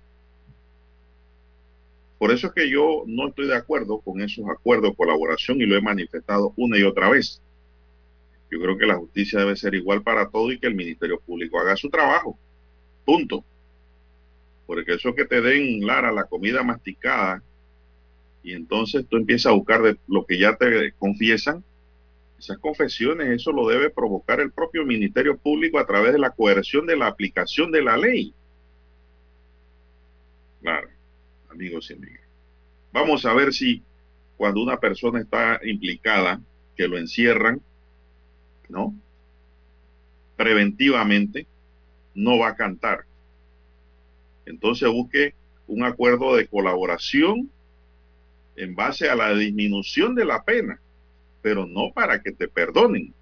[2.17, 5.65] Por eso es que yo no estoy de acuerdo con esos acuerdos de colaboración y
[5.65, 7.41] lo he manifestado una y otra vez.
[8.49, 11.59] Yo creo que la justicia debe ser igual para todo y que el Ministerio Público
[11.59, 12.37] haga su trabajo.
[13.05, 13.43] Punto.
[14.65, 17.43] Porque eso que te den, Lara, la comida masticada
[18.47, 21.65] y entonces tú empiezas a buscar de lo que ya te confiesan,
[22.39, 26.85] esas confesiones, eso lo debe provocar el propio Ministerio Público a través de la coerción
[26.85, 28.33] de la aplicación de la ley.
[30.61, 30.87] Claro,
[31.49, 32.21] amigos y amigas.
[32.93, 33.83] Vamos a ver si
[34.37, 36.39] cuando una persona está implicada,
[36.77, 37.59] que lo encierran,
[38.69, 38.93] ¿no?
[40.35, 41.47] Preventivamente,
[42.13, 43.05] no va a cantar.
[44.45, 45.33] Entonces busque
[45.67, 47.49] un acuerdo de colaboración
[48.55, 50.79] en base a la disminución de la pena,
[51.41, 53.13] pero no para que te perdonen.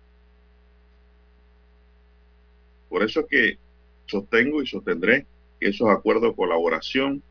[2.89, 3.57] Por eso es que
[4.05, 5.25] sostengo y sostendré
[5.59, 7.21] que esos acuerdos de colaboración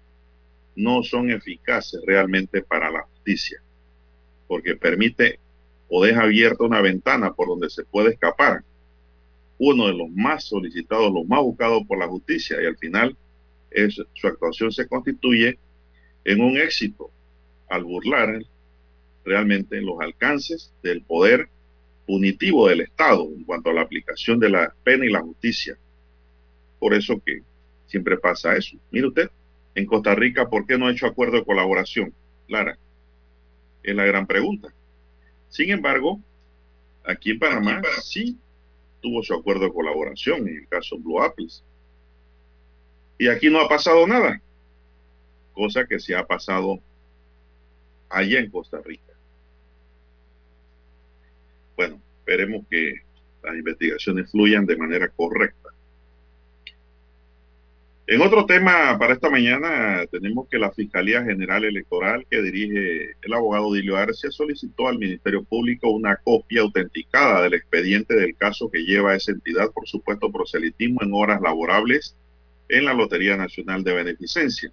[0.76, 3.62] no son eficaces realmente para la justicia,
[4.48, 5.38] porque permite
[5.88, 8.62] o deja abierta una ventana por donde se puede escapar.
[9.58, 13.16] Uno de los más solicitados, los más buscados por la justicia, y al final
[13.70, 15.58] es, su actuación se constituye
[16.24, 17.10] en un éxito
[17.68, 18.40] al burlar
[19.24, 21.48] realmente los alcances del poder
[22.06, 25.76] punitivo del Estado en cuanto a la aplicación de la pena y la justicia.
[26.78, 27.42] Por eso que
[27.86, 28.76] siempre pasa eso.
[28.90, 29.30] Mire usted,
[29.74, 32.12] en Costa Rica, ¿por qué no ha hecho acuerdo de colaboración?
[32.48, 32.76] Lara,
[33.82, 34.72] es la gran pregunta.
[35.54, 36.20] Sin embargo,
[37.04, 38.36] aquí en Panamá, sí
[39.00, 41.62] tuvo su acuerdo de colaboración en el caso Blue Apples.
[43.18, 44.42] Y aquí no ha pasado nada,
[45.52, 46.80] cosa que se ha pasado
[48.08, 49.12] allá en Costa Rica.
[51.76, 53.02] Bueno, esperemos que
[53.44, 55.63] las investigaciones fluyan de manera correcta.
[58.06, 63.32] En otro tema para esta mañana tenemos que la Fiscalía General Electoral que dirige el
[63.32, 68.84] abogado Dilio Arce solicitó al Ministerio Público una copia autenticada del expediente del caso que
[68.84, 72.14] lleva esa entidad por supuesto proselitismo en horas laborables
[72.68, 74.70] en la Lotería Nacional de Beneficencia.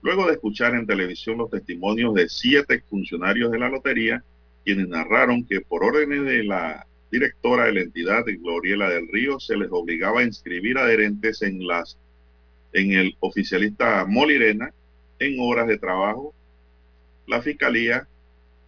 [0.00, 4.22] Luego de escuchar en televisión los testimonios de siete funcionarios de la lotería,
[4.64, 9.56] quienes narraron que por órdenes de la directora de la entidad, Gloriela del Río, se
[9.56, 11.98] les obligaba a inscribir adherentes en las
[12.72, 14.72] en el oficialista Molirena
[15.18, 16.34] en horas de trabajo,
[17.26, 18.08] la fiscalía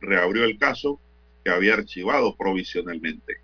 [0.01, 1.01] reabrió el caso
[1.45, 3.39] que había archivado provisionalmente.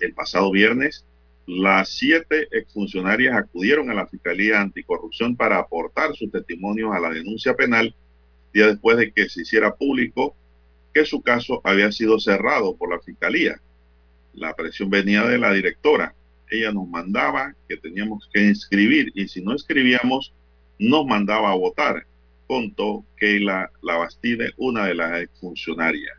[0.00, 1.04] El pasado viernes,
[1.46, 7.54] las siete exfuncionarias acudieron a la Fiscalía Anticorrupción para aportar sus testimonios a la denuncia
[7.54, 7.94] penal,
[8.52, 10.34] día después de que se hiciera público
[10.92, 13.60] que su caso había sido cerrado por la Fiscalía.
[14.32, 16.14] La presión venía de la directora,
[16.50, 20.32] ella nos mandaba que teníamos que inscribir y si no escribíamos,
[20.78, 22.06] nos mandaba a votar,
[22.46, 26.16] contó Keila Labastide, una de las exfuncionarias.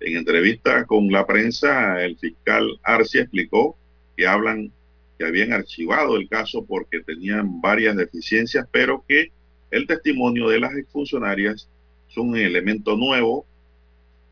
[0.00, 3.76] En entrevista con la prensa, el fiscal Arcia explicó
[4.16, 4.70] que hablan
[5.18, 9.32] que habían archivado el caso porque tenían varias deficiencias, pero que
[9.70, 11.68] el testimonio de las exfuncionarias
[12.08, 13.46] es un elemento nuevo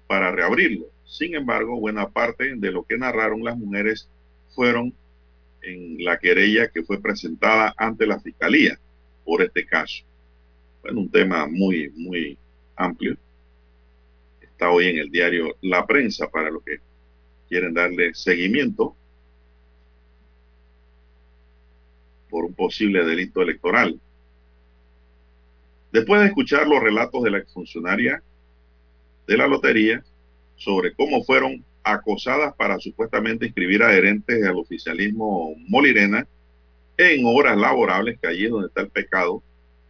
[0.06, 0.86] para reabrirlo.
[1.06, 4.08] Sin embargo, buena parte de lo que narraron las mujeres
[4.54, 4.94] fueron
[5.62, 8.78] en la querella que fue presentada ante la Fiscalía
[9.24, 10.04] por este caso.
[10.82, 12.38] Bueno, un tema muy, muy
[12.76, 13.16] amplio.
[14.40, 16.78] Está hoy en el diario La Prensa para los que
[17.48, 18.94] quieren darle seguimiento
[22.28, 23.98] por un posible delito electoral.
[25.92, 28.22] Después de escuchar los relatos de la exfuncionaria
[29.26, 30.04] de la lotería
[30.56, 36.26] sobre cómo fueron acosadas para supuestamente inscribir adherentes al oficialismo molirena
[36.96, 39.42] en horas laborables, que allí es donde está el pecado,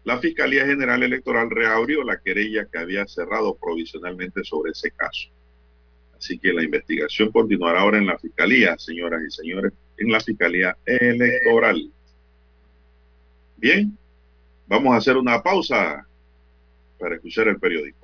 [0.05, 5.31] la Fiscalía General Electoral reabrió la querella que había cerrado provisionalmente sobre ese caso.
[6.19, 10.77] Así que la investigación continuará ahora en la Fiscalía, señoras y señores, en la Fiscalía
[10.85, 11.91] Electoral.
[13.57, 13.97] Bien,
[14.67, 16.07] vamos a hacer una pausa
[16.99, 18.04] para escuchar el periódico.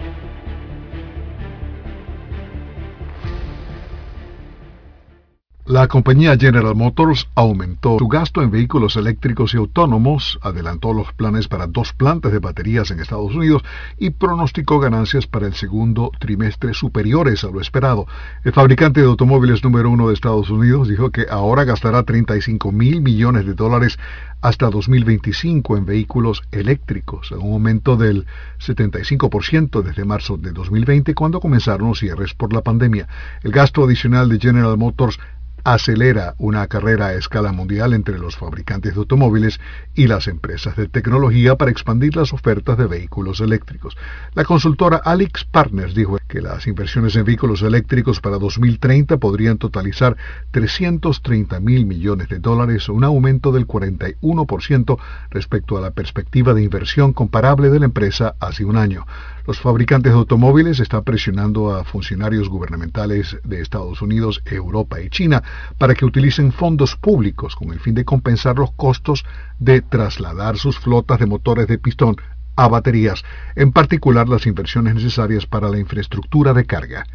[5.67, 11.47] La compañía General Motors aumentó su gasto en vehículos eléctricos y autónomos, adelantó los planes
[11.47, 13.61] para dos plantas de baterías en Estados Unidos
[13.99, 18.07] y pronosticó ganancias para el segundo trimestre superiores a lo esperado.
[18.43, 23.01] El fabricante de automóviles número uno de Estados Unidos dijo que ahora gastará 35 mil
[23.03, 23.99] millones de dólares
[24.41, 28.25] hasta 2025 en vehículos eléctricos, un aumento del
[28.59, 33.07] 75% desde marzo de 2020 cuando comenzaron los cierres por la pandemia.
[33.43, 35.19] El gasto adicional de General Motors
[35.63, 39.59] acelera una carrera a escala mundial entre los fabricantes de automóviles
[39.95, 43.97] y las empresas de tecnología para expandir las ofertas de vehículos eléctricos.
[44.33, 50.15] La consultora Alex Partners dijo que las inversiones en vehículos eléctricos para 2030 podrían totalizar
[50.51, 54.97] 330 mil millones de dólares, un aumento del 41%
[55.29, 59.05] respecto a la perspectiva de inversión comparable de la empresa hace un año.
[59.47, 65.41] Los fabricantes de automóviles están presionando a funcionarios gubernamentales de Estados Unidos, Europa y China
[65.77, 69.25] para que utilicen fondos públicos con el fin de compensar los costos
[69.57, 72.17] de trasladar sus flotas de motores de pistón
[72.55, 73.23] a baterías,
[73.55, 77.05] en particular las inversiones necesarias para la infraestructura de carga.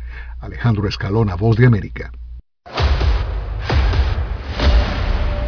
[0.41, 2.11] Alejandro Escalona, Voz de América.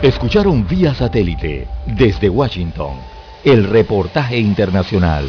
[0.02, 2.98] Escucharon vía satélite desde Washington
[3.44, 5.28] el reportaje internacional.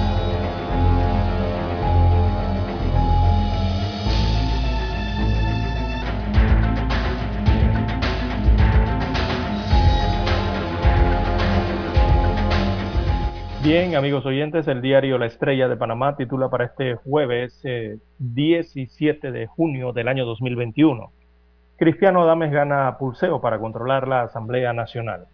[13.63, 17.61] Bien, amigos oyentes, el diario La Estrella de Panamá titula para este jueves
[18.17, 21.11] 17 eh, de junio del año 2021.
[21.77, 25.27] Cristiano Adames gana pulseo para controlar la Asamblea Nacional.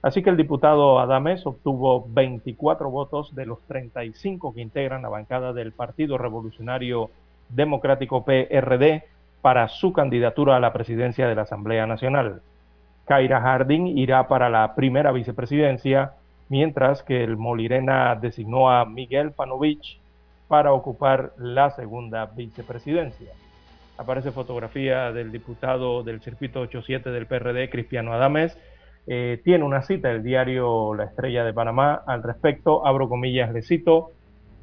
[0.00, 5.52] Así que el diputado Adames obtuvo 24 votos de los 35 que integran la bancada
[5.52, 7.10] del Partido Revolucionario
[7.50, 9.04] Democrático PRD
[9.42, 12.40] para su candidatura a la presidencia de la Asamblea Nacional.
[13.04, 16.14] Kaira Harding irá para la primera vicepresidencia
[16.48, 20.00] mientras que el Molirena designó a Miguel Panovich
[20.48, 23.32] para ocupar la segunda vicepresidencia.
[23.98, 28.58] Aparece fotografía del diputado del circuito 87 del PRD, Cristiano Adames.
[29.06, 32.86] Eh, tiene una cita el diario La Estrella de Panamá al respecto.
[32.86, 34.10] Abro comillas, le cito.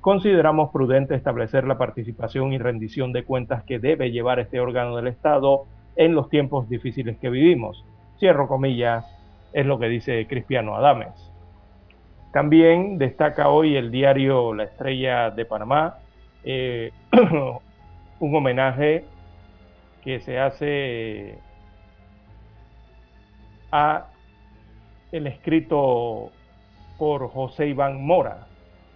[0.01, 5.07] Consideramos prudente establecer la participación y rendición de cuentas que debe llevar este órgano del
[5.07, 5.65] Estado
[5.95, 7.83] en los tiempos difíciles que vivimos.
[8.19, 9.05] Cierro comillas,
[9.53, 11.32] es lo que dice Cristiano Adames.
[12.33, 15.99] También destaca hoy el diario La Estrella de Panamá
[16.43, 16.91] eh,
[18.19, 19.05] un homenaje
[20.03, 21.37] que se hace
[23.71, 24.07] a
[25.11, 26.31] el escrito
[26.97, 28.47] por José Iván Mora,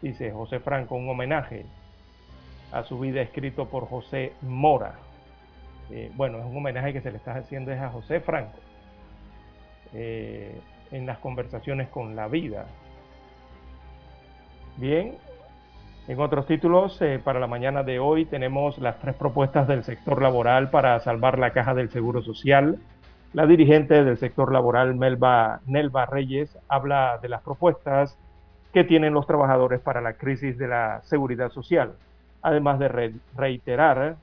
[0.01, 1.63] dice José Franco, un homenaje.
[2.71, 4.95] a su vida escrito por José Mora.
[5.91, 8.57] Eh, bueno, es un homenaje que se le está haciendo a José Franco
[9.93, 10.59] eh,
[10.91, 12.65] en las conversaciones con la vida.
[14.77, 15.15] Bien,
[16.07, 20.21] en otros títulos, eh, para la mañana de hoy tenemos las tres propuestas del sector
[20.21, 22.77] laboral para salvar la caja del Seguro Social.
[23.33, 28.19] La dirigente del sector laboral, Melba, Nelva Reyes, habla de las propuestas
[28.71, 31.93] que tienen los trabajadores para la crisis de la seguridad social,
[32.43, 34.17] además de reiterar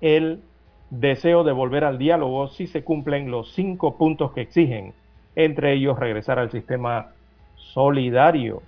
[0.00, 0.44] el
[0.90, 4.94] deseo de volver al diálogo si se cumplen los cinco puntos que exigen,
[5.34, 7.08] entre ellos regresar al sistema
[7.56, 8.62] solidario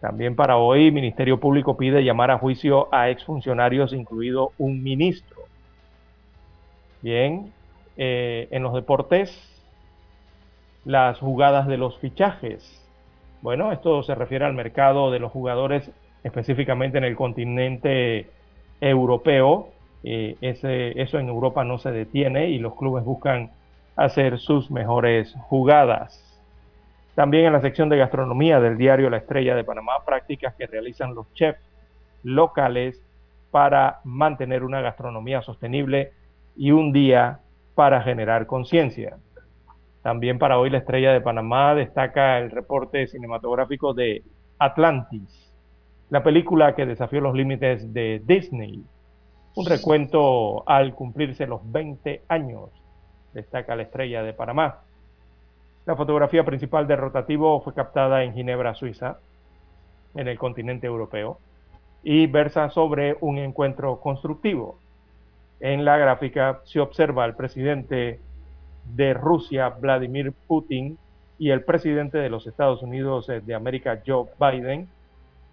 [0.00, 5.38] también para hoy, Ministerio Público pide llamar a juicio a exfuncionarios, incluido un ministro.
[7.02, 7.52] Bien,
[7.96, 9.36] eh, en los deportes,
[10.84, 12.84] las jugadas de los fichajes.
[13.42, 15.90] Bueno, esto se refiere al mercado de los jugadores
[16.22, 18.28] específicamente en el continente
[18.80, 19.70] europeo.
[20.04, 23.50] Eh, ese, eso en Europa no se detiene y los clubes buscan
[23.96, 26.27] hacer sus mejores jugadas.
[27.18, 31.16] También en la sección de gastronomía del diario La Estrella de Panamá, prácticas que realizan
[31.16, 31.58] los chefs
[32.22, 33.02] locales
[33.50, 36.12] para mantener una gastronomía sostenible
[36.54, 37.40] y un día
[37.74, 39.16] para generar conciencia.
[40.00, 44.22] También para hoy la Estrella de Panamá destaca el reporte cinematográfico de
[44.60, 45.52] Atlantis,
[46.10, 48.84] la película que desafió los límites de Disney.
[49.56, 52.70] Un recuento al cumplirse los 20 años,
[53.34, 54.82] destaca la Estrella de Panamá.
[55.86, 59.18] La fotografía principal del rotativo fue captada en Ginebra, Suiza,
[60.14, 61.38] en el continente europeo,
[62.02, 64.78] y versa sobre un encuentro constructivo.
[65.60, 68.20] En la gráfica se observa al presidente
[68.94, 70.98] de Rusia, Vladimir Putin,
[71.38, 74.88] y el presidente de los Estados Unidos eh, de América, Joe Biden,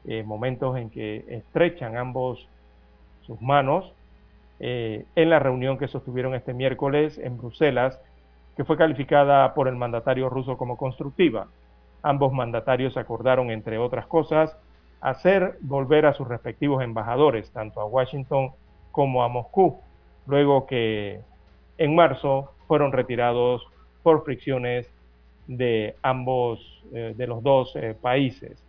[0.05, 2.47] eh, momentos en que estrechan ambos
[3.25, 3.91] sus manos
[4.59, 7.99] eh, en la reunión que sostuvieron este miércoles en Bruselas
[8.55, 11.47] que fue calificada por el mandatario ruso como constructiva.
[12.01, 14.57] Ambos mandatarios acordaron, entre otras cosas,
[15.01, 18.51] hacer volver a sus respectivos embajadores, tanto a Washington
[18.91, 19.79] como a Moscú,
[20.25, 21.19] luego que
[21.77, 23.67] en marzo fueron retirados
[24.03, 24.89] por fricciones
[25.47, 28.63] de ambos, eh, de los dos eh, países.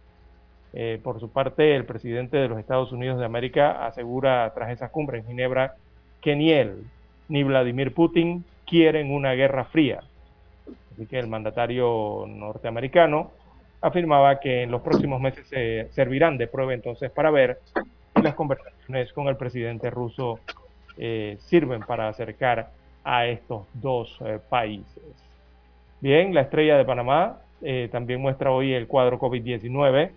[0.73, 4.91] Eh, por su parte, el presidente de los Estados Unidos de América asegura tras esa
[4.91, 5.77] cumbre en Ginebra
[6.21, 6.85] que ni él
[7.29, 10.01] ni Vladimir Putin quieren una guerra fría.
[10.93, 13.31] Así que el mandatario norteamericano
[13.81, 17.61] afirmaba que en los próximos meses se servirán de prueba entonces para ver
[18.15, 20.41] si las conversaciones con el presidente ruso
[20.97, 22.71] eh, sirven para acercar
[23.05, 25.03] a estos dos eh, países.
[26.01, 30.11] Bien, la estrella de Panamá eh, también muestra hoy el cuadro COVID-19,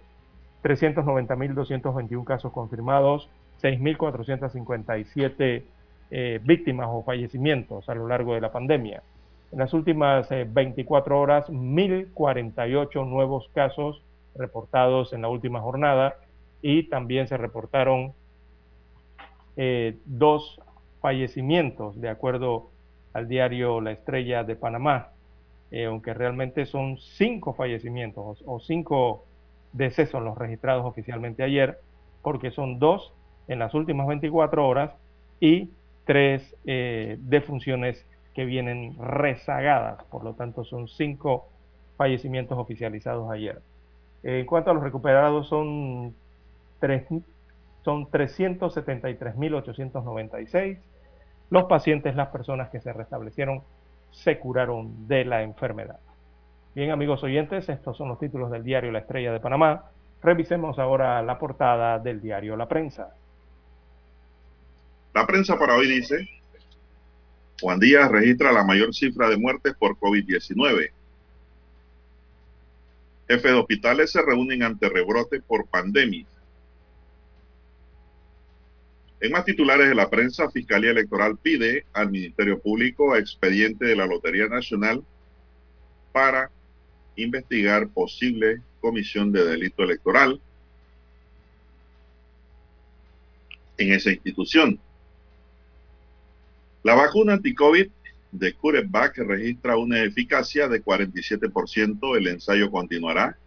[0.63, 3.29] 390.221 casos confirmados,
[3.61, 5.63] 6.457
[6.11, 9.03] eh, víctimas o fallecimientos a lo largo de la pandemia.
[9.51, 14.01] En las últimas 24 eh, horas, 1.048 nuevos casos
[14.35, 16.15] reportados en la última jornada
[16.63, 18.13] y también se reportaron
[19.55, 20.59] eh, dos
[20.99, 22.71] fallecimientos, de acuerdo
[23.13, 25.09] al diario La Estrella de Panamá,
[25.87, 29.25] aunque realmente son cinco fallecimientos o cinco
[29.73, 31.79] decesos los registrados oficialmente ayer,
[32.23, 33.13] porque son dos
[33.47, 34.91] en las últimas 24 horas
[35.39, 35.69] y
[36.09, 38.03] tres eh, defunciones
[38.33, 41.47] que vienen rezagadas, por lo tanto son cinco
[41.97, 43.61] fallecimientos oficializados ayer.
[44.23, 46.15] en cuanto a los recuperados, son,
[47.83, 50.79] son 373.896.
[51.51, 53.61] Los pacientes, las personas que se restablecieron,
[54.09, 55.99] se curaron de la enfermedad.
[56.73, 59.91] Bien, amigos oyentes, estos son los títulos del diario La Estrella de Panamá.
[60.23, 63.13] Revisemos ahora la portada del diario La Prensa.
[65.19, 66.29] La prensa para hoy dice,
[67.59, 70.91] Juan Díaz registra la mayor cifra de muertes por COVID-19.
[73.27, 76.25] Jefes de hospitales se reúnen ante rebrote por pandemia.
[79.19, 84.05] En más titulares de la prensa, Fiscalía Electoral pide al Ministerio Público expediente de la
[84.05, 85.03] Lotería Nacional
[86.13, 86.49] para
[87.17, 90.39] investigar posible comisión de delito electoral
[93.77, 94.79] en esa institución.
[96.83, 97.89] La vacuna anti-COVID
[98.31, 102.17] de CureVac registra una eficacia de 47%.
[102.17, 103.37] El ensayo continuará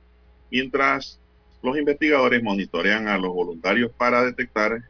[0.51, 1.18] mientras
[1.62, 4.83] los investigadores monitorean a los voluntarios para detectar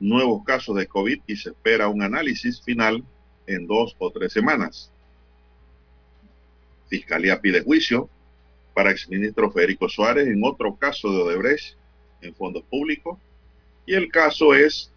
[0.00, 3.04] nuevos casos de COVID y se espera un análisis final
[3.46, 4.90] en dos o tres semanas.
[6.88, 8.08] Fiscalía pide juicio
[8.72, 11.76] para exministro Federico Suárez en otro caso de Odebrecht
[12.22, 13.18] en fondos públicos.
[13.86, 14.93] Y el caso es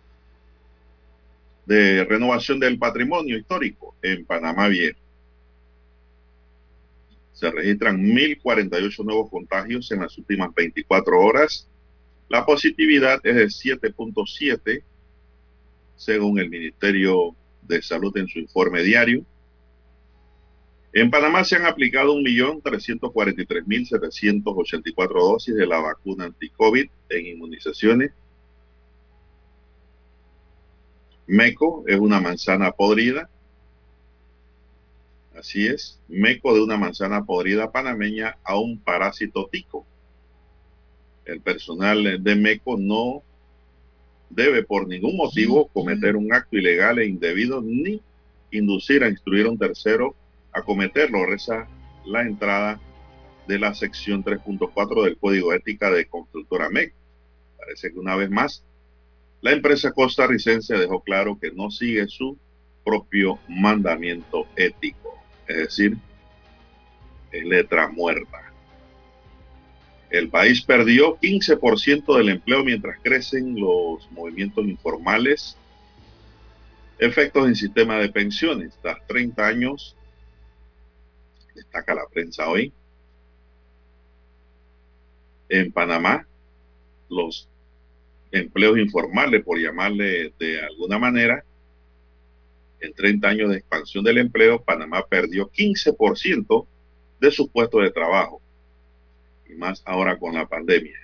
[1.68, 4.97] de renovación del patrimonio histórico en Panamá Viejo.
[7.34, 11.68] Se registran 1.048 nuevos contagios en las últimas 24 horas.
[12.30, 14.82] La positividad es de 7.7,
[15.97, 19.26] según el Ministerio de Salud en su informe diario.
[20.93, 28.13] En Panamá se han aplicado 1.343.784 dosis de la vacuna anti-COVID en inmunizaciones.
[31.28, 33.30] Meco es una manzana podrida.
[35.38, 39.86] Así es, meco de una manzana podrida panameña a un parásito tico.
[41.25, 43.21] El personal de Meco no
[44.30, 48.01] debe por ningún motivo cometer un acto ilegal e indebido ni
[48.51, 50.15] inducir a instruir a un tercero
[50.53, 51.67] a cometerlo, reza
[52.05, 52.80] la entrada
[53.47, 56.93] de la sección 3.4 del Código Ética de Constructora MEC.
[57.57, 58.63] Parece que una vez más
[59.47, 62.37] la empresa costarricense dejó claro que no sigue su
[62.83, 65.17] propio mandamiento ético,
[65.47, 65.97] es decir,
[67.31, 68.51] letra muerta.
[70.09, 75.57] El país perdió 15% del empleo mientras crecen los movimientos informales.
[76.99, 78.77] Efectos en sistema de pensiones.
[78.81, 79.95] Tras 30 años
[81.55, 82.73] destaca la prensa hoy.
[85.47, 86.27] En Panamá,
[87.07, 87.47] los
[88.32, 91.43] empleos informales, por llamarle de alguna manera,
[92.80, 96.67] en 30 años de expansión del empleo, Panamá perdió 15%
[97.19, 98.41] de sus puestos de trabajo,
[99.49, 100.97] y más ahora con la pandemia.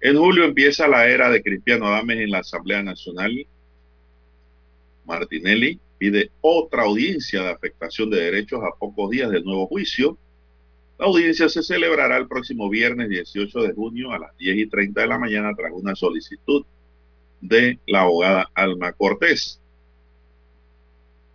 [0.00, 3.46] En julio empieza la era de Cristiano Adames en la Asamblea Nacional.
[5.04, 10.18] Martinelli pide otra audiencia de afectación de derechos a pocos días del nuevo juicio.
[11.02, 15.00] La audiencia se celebrará el próximo viernes 18 de junio a las 10 y 30
[15.00, 16.64] de la mañana tras una solicitud
[17.40, 19.60] de la abogada Alma Cortés.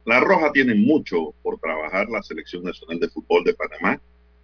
[0.05, 2.07] La Roja tiene mucho por trabajar.
[2.07, 4.01] La Selección Nacional de Fútbol de Panamá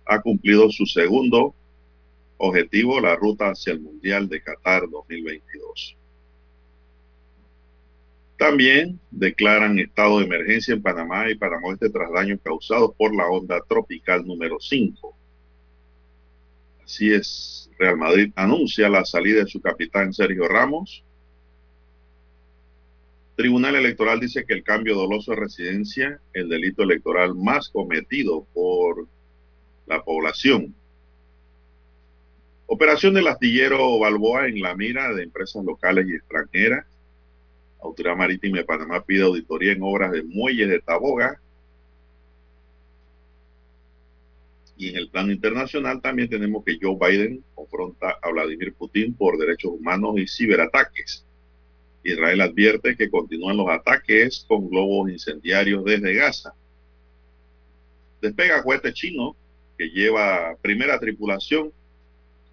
[0.07, 1.55] ha cumplido su segundo
[2.35, 5.95] objetivo, la ruta hacia el Mundial de Qatar 2022.
[8.43, 13.25] También declaran estado de emergencia en Panamá y Panamá Oeste tras daños causados por la
[13.27, 15.17] onda tropical número 5.
[16.83, 21.05] Así es, Real Madrid anuncia la salida de su capitán Sergio Ramos.
[23.37, 29.07] Tribunal Electoral dice que el cambio doloso de residencia, el delito electoral más cometido por
[29.85, 30.75] la población.
[32.65, 36.92] Operación del astillero Balboa en la mira de empresas locales y extranjeras.
[37.83, 41.39] Autoridad Marítima de Panamá pide auditoría en obras de muelles de Taboga.
[44.77, 49.37] Y en el plano internacional también tenemos que Joe Biden confronta a Vladimir Putin por
[49.37, 51.25] derechos humanos y ciberataques.
[52.03, 56.53] Israel advierte que continúan los ataques con globos incendiarios desde Gaza.
[58.21, 59.35] Despega cohete chino
[59.77, 61.71] que lleva primera tripulación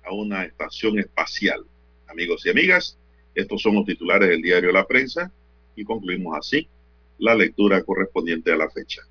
[0.04, 1.64] a una estación espacial.
[2.06, 2.98] Amigos y amigas,
[3.34, 5.32] estos son los titulares del diario La Prensa
[5.76, 6.68] y concluimos así
[7.18, 9.02] la lectura correspondiente a la fecha.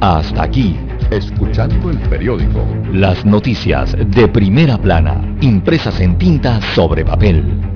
[0.00, 0.76] Hasta aquí,
[1.10, 2.64] escuchando el periódico.
[2.92, 7.75] Las noticias de primera plana, impresas en tinta sobre papel.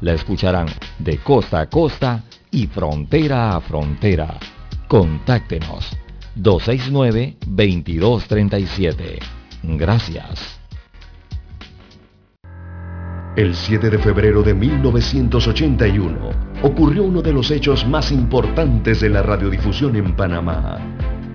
[0.00, 0.68] la escucharán
[0.98, 4.38] de costa a costa y frontera a frontera.
[4.86, 5.96] Contáctenos
[6.36, 9.18] 269-2237.
[9.62, 10.58] Gracias.
[13.36, 16.30] El 7 de febrero de 1981
[16.62, 20.97] ocurrió uno de los hechos más importantes de la radiodifusión en Panamá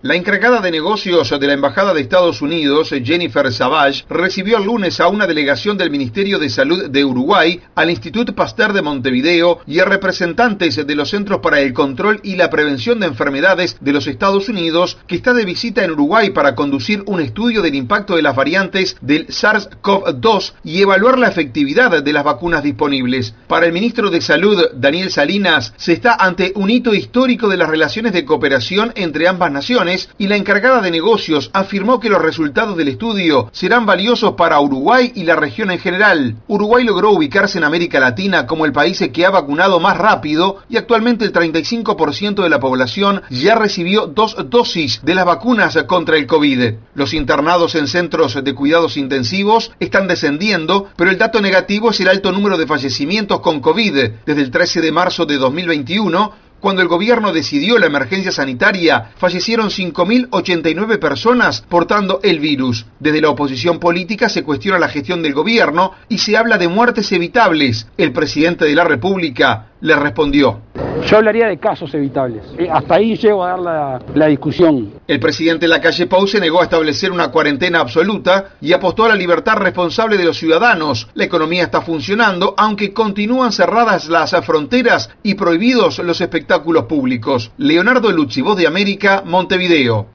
[0.00, 5.00] La encargada de negocios de la Embajada de Estados Unidos, Jennifer Savage, recibió el lunes
[5.00, 9.80] a una delegación del Ministerio de Salud de Uruguay, al Instituto Pasteur de Montevideo y
[9.80, 14.06] a representantes de los Centros para el Control y la Prevención de Enfermedades de los
[14.06, 18.22] Estados Unidos, que está de visita en Uruguay para conducir un estudio del impacto de
[18.22, 23.34] las variantes del SARS-CoV-2 y evaluar la efectividad de las vacunas disponibles.
[23.48, 27.68] Para el ministro de Salud, Daniel Salinas, se está ante un hito histórico de las
[27.68, 29.88] relaciones de cooperación entre ambas naciones
[30.18, 35.12] y la encargada de negocios afirmó que los resultados del estudio serán valiosos para Uruguay
[35.14, 36.36] y la región en general.
[36.46, 40.76] Uruguay logró ubicarse en América Latina como el país que ha vacunado más rápido y
[40.76, 46.26] actualmente el 35% de la población ya recibió dos dosis de las vacunas contra el
[46.26, 46.74] COVID.
[46.94, 52.08] Los internados en centros de cuidados intensivos están descendiendo, pero el dato negativo es el
[52.08, 54.10] alto número de fallecimientos con COVID.
[54.26, 59.70] Desde el 13 de marzo de 2021, cuando el gobierno decidió la emergencia sanitaria, fallecieron
[59.70, 62.86] 5.089 personas portando el virus.
[62.98, 67.12] Desde la oposición política se cuestiona la gestión del gobierno y se habla de muertes
[67.12, 67.86] evitables.
[67.96, 70.60] El presidente de la República le respondió.
[71.06, 72.42] Yo hablaría de casos evitables.
[72.58, 74.92] Eh, hasta ahí llego a dar la, la, discusión.
[75.06, 79.04] El presidente de la calle Pau se negó a establecer una cuarentena absoluta y apostó
[79.04, 81.08] a la libertad responsable de los ciudadanos.
[81.14, 87.52] La economía está funcionando, aunque continúan cerradas las fronteras y prohibidos los espectáculos públicos.
[87.56, 90.08] Leonardo Lucci, Voz de América, Montevideo.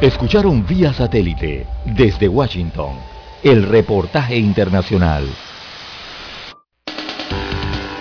[0.00, 3.14] Escucharon vía satélite desde Washington
[3.44, 5.28] el reportaje internacional.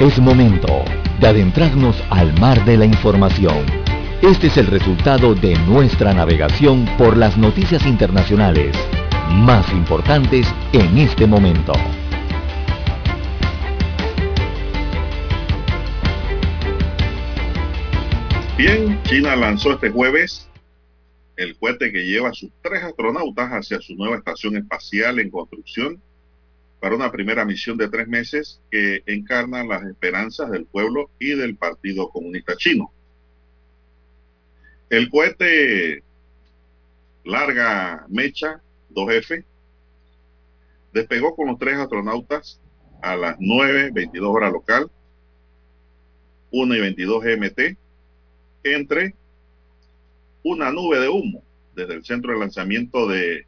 [0.00, 0.84] Es momento
[1.20, 3.66] de adentrarnos al mar de la información.
[4.22, 8.76] Este es el resultado de nuestra navegación por las noticias internacionales
[9.28, 11.72] más importantes en este momento.
[18.56, 20.48] Bien, China lanzó este jueves
[21.34, 26.00] el cohete que lleva a sus tres astronautas hacia su nueva estación espacial en construcción
[26.80, 31.56] para una primera misión de tres meses que encarna las esperanzas del pueblo y del
[31.56, 32.92] Partido Comunista Chino.
[34.88, 36.02] El cohete
[37.24, 39.44] larga mecha 2F
[40.92, 42.60] despegó con los tres astronautas
[43.02, 44.90] a las 9.22 hora local,
[46.50, 47.60] 1 y 22 GMT,
[48.64, 49.14] entre
[50.42, 51.42] una nube de humo
[51.74, 53.46] desde el centro de lanzamiento de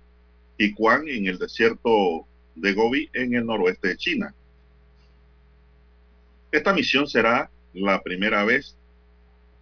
[0.57, 4.35] Tiquan en el desierto de Gobi en el noroeste de China.
[6.53, 8.77] Esta misión será la primera vez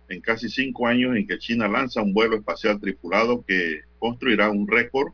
[0.08, 4.66] en casi cinco años en que China lanza un vuelo espacial tripulado que construirá un
[4.66, 5.12] récord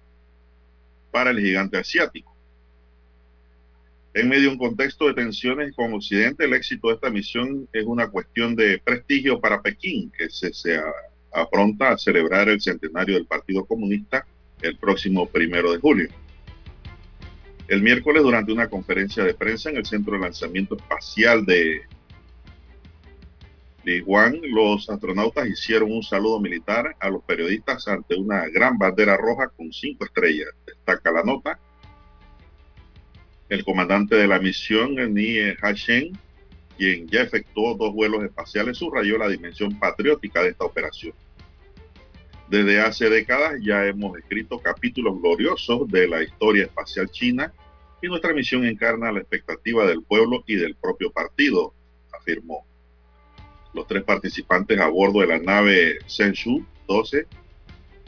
[1.11, 2.35] para el gigante asiático.
[4.15, 7.85] En medio de un contexto de tensiones con Occidente, el éxito de esta misión es
[7.85, 10.81] una cuestión de prestigio para Pekín, que se, se
[11.33, 14.25] apronta a celebrar el centenario del Partido Comunista
[14.63, 16.09] el próximo primero de julio.
[17.67, 21.83] El miércoles, durante una conferencia de prensa en el Centro de Lanzamiento Espacial de
[24.05, 29.49] Juan, los astronautas hicieron un saludo militar a los periodistas ante una gran bandera roja
[29.49, 30.49] con cinco estrellas.
[30.67, 31.59] Destaca la nota.
[33.49, 36.19] El comandante de la misión, Nie Hashen,
[36.77, 41.15] quien ya efectuó dos vuelos espaciales, subrayó la dimensión patriótica de esta operación.
[42.49, 47.53] Desde hace décadas ya hemos escrito capítulos gloriosos de la historia espacial china
[48.03, 51.73] y nuestra misión encarna la expectativa del pueblo y del propio partido,
[52.13, 52.67] afirmó.
[53.73, 57.27] Los tres participantes a bordo de la nave Shenzhou 12,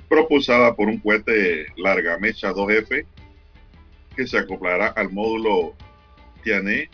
[0.08, 3.06] propulsada por un cohete larga mecha 2F,
[4.14, 5.74] que se acoplará al módulo
[6.42, 6.90] Tianhe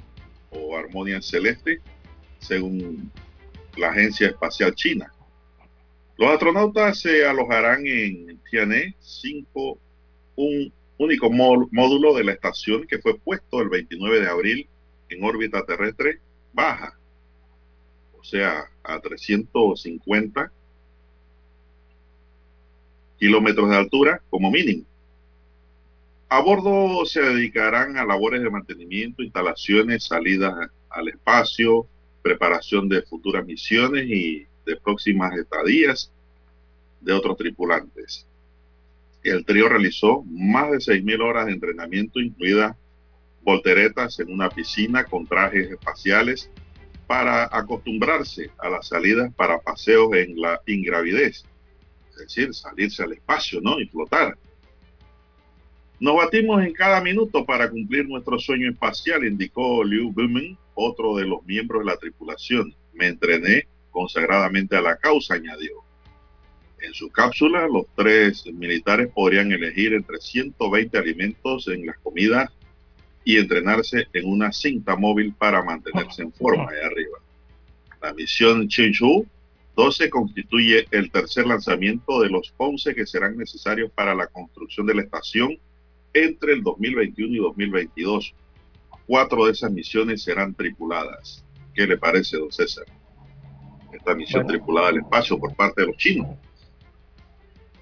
[0.51, 1.81] o Armonia Celeste,
[2.39, 3.11] según
[3.77, 5.12] la Agencia Espacial China.
[6.17, 9.79] Los astronautas se alojarán en Tianhe 5,
[10.37, 14.69] un único módulo de la estación que fue puesto el 29 de abril
[15.09, 16.21] en órbita terrestre
[16.53, 16.99] baja,
[18.19, 20.53] o sea, a 350
[23.19, 24.85] kilómetros de altura como mínimo.
[26.29, 30.55] A bordo se dedicarán a labores de mantenimiento, instalaciones, salidas
[30.89, 31.87] al espacio,
[32.23, 36.13] preparación de futuras misiones y de próximas estadías
[37.01, 38.27] de otros tripulantes.
[39.23, 42.77] El trío realizó más de 6.000 horas de entrenamiento, incluidas
[43.43, 46.51] volteretas en una piscina con trajes espaciales
[47.07, 51.45] para acostumbrarse a las salidas para paseos en la ingravidez,
[52.11, 53.81] es decir, salirse al espacio, ¿no?
[53.81, 54.37] Y flotar.
[56.01, 61.27] Nos batimos en cada minuto para cumplir nuestro sueño espacial, indicó Liu Bumen, otro de
[61.27, 62.75] los miembros de la tripulación.
[62.93, 65.83] Me entrené consagradamente a la causa, añadió.
[66.81, 72.51] En su cápsula, los tres militares podrían elegir entre 120 alimentos en las comidas
[73.25, 77.19] y entrenarse en una cinta móvil para mantenerse en forma de arriba.
[78.03, 79.25] La misión Chinchu
[79.77, 84.95] 12 constituye el tercer lanzamiento de los 11 que serán necesarios para la construcción de
[84.95, 85.57] la estación
[86.13, 88.35] entre el 2021 y 2022.
[89.07, 91.45] Cuatro de esas misiones serán tripuladas.
[91.75, 92.85] ¿Qué le parece, don César?
[93.93, 96.29] Esta misión tripulada al espacio por parte de los chinos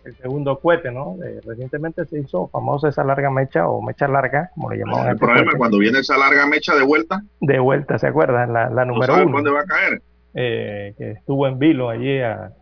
[0.04, 1.16] el segundo cohete, ¿no?
[1.44, 5.10] recientemente se hizo famosa esa larga mecha o mecha larga, como le llamaban.
[5.10, 7.22] El problema cuando viene esa larga mecha de vuelta.
[7.40, 8.52] De vuelta, ¿se acuerdan?
[8.52, 9.36] La, la número uno.
[9.36, 10.02] ¿Dónde va a caer?
[10.34, 12.52] Eh, que estuvo en vilo allí a,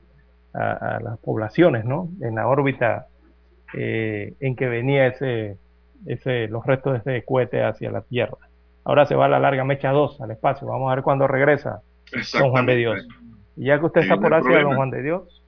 [0.54, 2.08] a, las poblaciones, ¿no?
[2.20, 3.06] En la órbita
[3.74, 5.58] eh, en que venía ese,
[6.06, 8.38] ese, los restos de ese cohete hacia la Tierra.
[8.84, 10.66] Ahora se va a la larga mecha 2 al espacio.
[10.66, 11.82] Vamos a ver cuándo regresa
[12.38, 13.06] Don Juan de Dios.
[13.58, 15.42] Y ya que usted está por hacia Don Juan de Dios,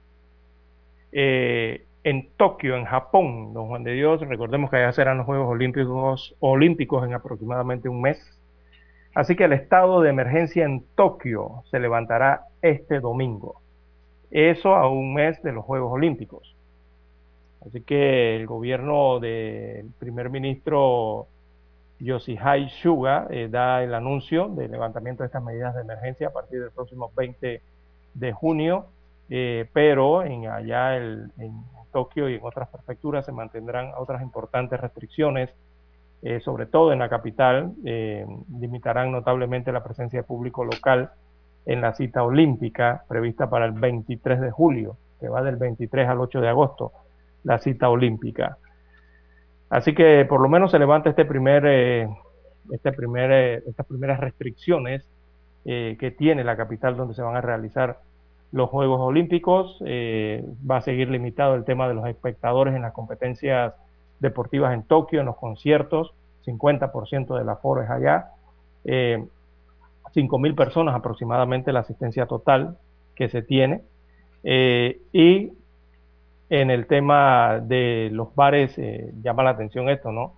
[1.13, 5.47] eh, en Tokio, en Japón, don Juan de Dios, recordemos que allá serán los Juegos
[5.49, 8.19] Olímpicos, Olímpicos en aproximadamente un mes.
[9.15, 13.61] Así que el estado de emergencia en Tokio se levantará este domingo.
[14.29, 16.53] Eso a un mes de los Juegos Olímpicos.
[17.65, 21.27] Así que el gobierno del primer ministro
[21.99, 26.59] Yoshihide Suga eh, da el anuncio del levantamiento de estas medidas de emergencia a partir
[26.59, 27.61] del próximo 20
[28.13, 28.87] de junio
[29.33, 31.31] eh, pero en allá en
[31.93, 35.49] Tokio y en otras prefecturas se mantendrán otras importantes restricciones,
[36.21, 38.25] eh, sobre todo en la capital, eh,
[38.59, 41.11] limitarán notablemente la presencia de público local
[41.65, 46.19] en la cita olímpica prevista para el 23 de julio, que va del 23 al
[46.19, 46.91] 8 de agosto,
[47.45, 48.57] la cita olímpica.
[49.69, 51.65] Así que por lo menos se levanta este primer,
[52.69, 55.07] este primer, estas primeras restricciones
[55.63, 57.99] que tiene la capital donde se van a realizar
[58.51, 59.77] los Juegos Olímpicos.
[59.85, 63.73] Eh, va a seguir limitado el tema de los espectadores en las competencias
[64.19, 66.13] deportivas en Tokio, en los conciertos,
[66.45, 68.31] 50% de la aforo es allá.
[68.85, 69.25] Eh,
[70.13, 72.77] 5.000 personas aproximadamente la asistencia total
[73.15, 73.81] que se tiene.
[74.43, 75.53] Eh, y
[76.49, 80.33] en el tema de los bares, eh, llama la atención esto, ¿no?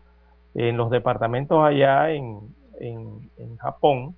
[0.53, 2.39] En los departamentos allá en,
[2.79, 4.15] en, en Japón,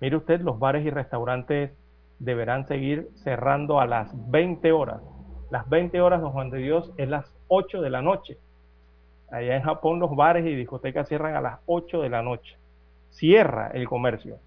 [0.00, 1.70] mire usted, los bares y restaurantes
[2.18, 5.00] deberán seguir cerrando a las 20 horas.
[5.50, 8.38] Las 20 horas, don Juan de Dios, es las 8 de la noche.
[9.30, 12.56] Allá en Japón los bares y discotecas cierran a las 8 de la noche.
[13.10, 14.38] Cierra el comercio,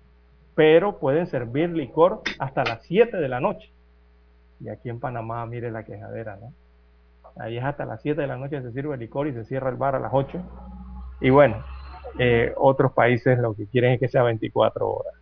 [0.55, 3.71] pero pueden servir licor hasta las 7 de la noche.
[4.59, 6.53] Y aquí en Panamá, mire la quejadera, ¿no?
[7.37, 9.77] Ahí es hasta las 7 de la noche se sirve licor y se cierra el
[9.77, 10.41] bar a las 8.
[11.21, 11.63] Y bueno,
[12.17, 15.13] eh, otros países lo que quieren es que sea 24 horas.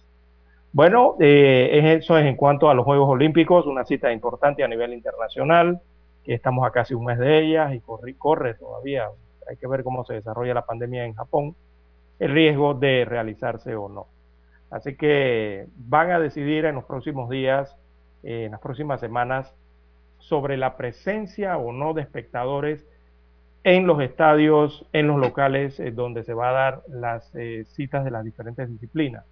[0.78, 4.94] Bueno, eh, eso es en cuanto a los Juegos Olímpicos, una cita importante a nivel
[4.94, 5.82] internacional,
[6.24, 9.08] que estamos a casi un mes de ellas y corre, corre todavía,
[9.50, 11.56] hay que ver cómo se desarrolla la pandemia en Japón,
[12.20, 14.06] el riesgo de realizarse o no.
[14.70, 17.76] Así que van a decidir en los próximos días,
[18.22, 19.56] eh, en las próximas semanas,
[20.20, 22.88] sobre la presencia o no de espectadores
[23.64, 27.34] en los estadios, en los locales eh, donde se va a dar las
[27.66, 29.26] citas de las diferentes disciplinas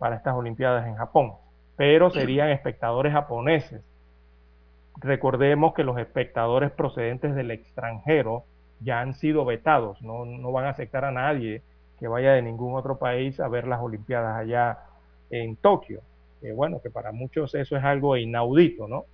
[0.00, 1.34] para estas Olimpiadas en Japón,
[1.76, 3.82] pero serían espectadores japoneses.
[4.96, 8.44] Recordemos que los espectadores procedentes del extranjero
[8.80, 11.62] ya han sido vetados, no, van a aceptar a nadie
[11.98, 14.78] que vaya de ningún otro país a ver las Olimpiadas allá
[15.28, 16.00] en Tokio.
[16.54, 19.04] bueno, que para muchos eso es algo inaudito, ¿no?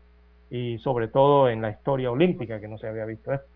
[0.50, 3.48] Y sobre todo en la historia olímpica, que no se había visto esto.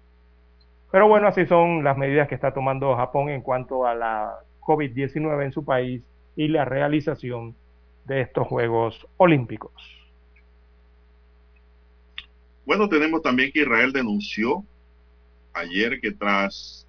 [0.91, 5.45] Pero bueno, así son las medidas que está tomando Japón en cuanto a la COVID-19
[5.45, 6.03] en su país
[6.37, 7.55] y la realización
[8.07, 9.73] de estos Juegos Olímpicos.
[12.65, 14.65] Bueno, tenemos también que Israel denunció
[15.53, 16.87] ayer que tras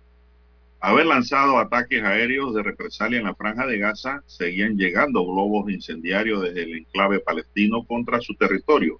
[0.79, 6.41] haber lanzado ataques aéreos de represalia en la franja de Gaza, seguían llegando globos incendiarios
[6.41, 8.99] desde el enclave palestino contra su territorio.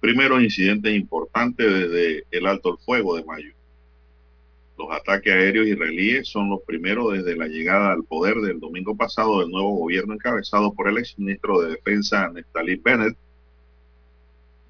[0.00, 3.52] Primeros incidentes importantes desde el alto el fuego de mayo.
[4.82, 9.38] Los ataques aéreos israelíes son los primeros desde la llegada al poder del domingo pasado
[9.38, 13.16] del nuevo gobierno encabezado por el exministro de Defensa Neftali Bennett.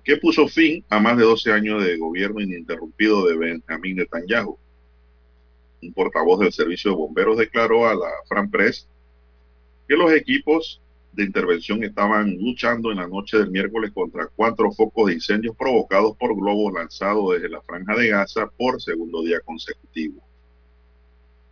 [0.05, 4.59] que puso fin a más de 12 años de gobierno ininterrumpido de Benjamín Netanyahu.
[5.81, 8.87] Un portavoz del Servicio de Bomberos declaró a la Fran Press
[9.89, 10.83] que los equipos
[11.13, 16.17] de intervención estaban luchando en la noche del miércoles contra cuatro focos de incendios provocados
[16.17, 20.23] por globos lanzados desde la franja de Gaza por segundo día consecutivo.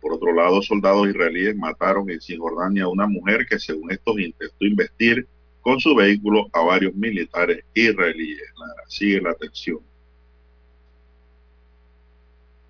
[0.01, 4.65] Por otro lado, soldados israelíes mataron en Cisjordania a una mujer que según estos intentó
[4.65, 5.27] investir
[5.61, 8.41] con su vehículo a varios militares israelíes.
[8.87, 9.79] sigue la tensión.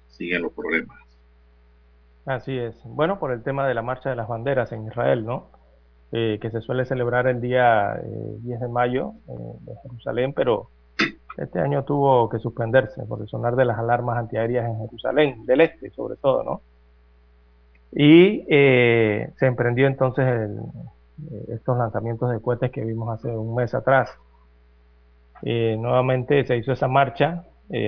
[0.09, 0.99] Siguen los problemas.
[2.25, 2.75] Así es.
[2.83, 5.60] Bueno, por el tema de la marcha de las banderas en Israel, ¿no?
[6.13, 9.31] Eh, que se suele celebrar el día 10 eh, de mayo eh,
[9.65, 10.67] en Jerusalén, pero
[11.37, 15.61] este año tuvo que suspenderse por el sonar de las alarmas antiaéreas en Jerusalén, del
[15.61, 16.61] este sobre todo, ¿no?
[17.93, 20.49] Y se emprendió entonces
[21.49, 24.09] estos lanzamientos de cohetes que vimos hace un mes atrás.
[25.43, 27.43] nuevamente se hizo esa marcha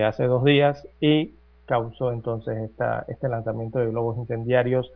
[0.05, 1.35] hace dos días y
[1.65, 4.91] causó entonces esta, este lanzamiento de globos incendiarios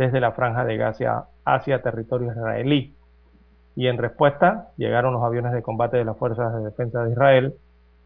[0.00, 2.94] desde la franja de Gaza hacia territorio israelí.
[3.76, 7.54] Y en respuesta llegaron los aviones de combate de las Fuerzas de Defensa de Israel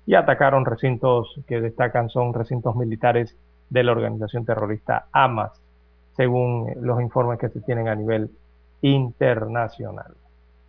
[0.04, 3.36] y atacaron recintos que destacan son recintos militares
[3.70, 5.52] de la organización terrorista Hamas,
[6.16, 8.28] según los informes que se tienen a nivel
[8.82, 10.14] internacional.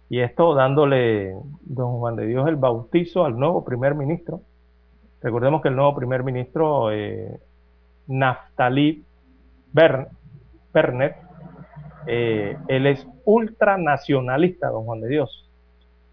[0.10, 4.42] Y esto dándole, don Juan de Dios, el bautizo al nuevo primer ministro.
[5.24, 7.40] Recordemos que el nuevo primer ministro, eh,
[8.06, 9.04] Naftali
[9.74, 10.08] Bern,
[10.76, 11.16] Pernet,
[12.06, 15.50] eh, él es ultranacionalista, don Juan de Dios.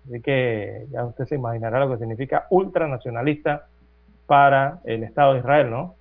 [0.07, 3.67] Así que ya usted se imaginará lo que significa ultranacionalista
[4.27, 5.97] para el Estado de Israel, ¿no?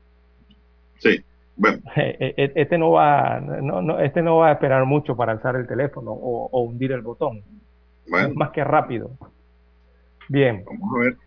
[1.00, 1.26] Sí.
[1.58, 1.80] Bueno.
[1.96, 5.66] Eh, eh, este no va, no, este no va a esperar mucho para alzar el
[5.66, 7.42] teléfono o, hundir el botón.
[8.08, 8.36] Bueno.
[8.36, 9.10] más que rápido.
[10.30, 10.64] Bien.
[10.66, 11.18] Vamos a ver.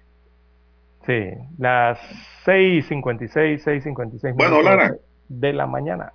[1.07, 1.99] Sí, las
[2.47, 4.95] 6.56, 6.56 bueno, Lara.
[5.29, 6.13] de la mañana.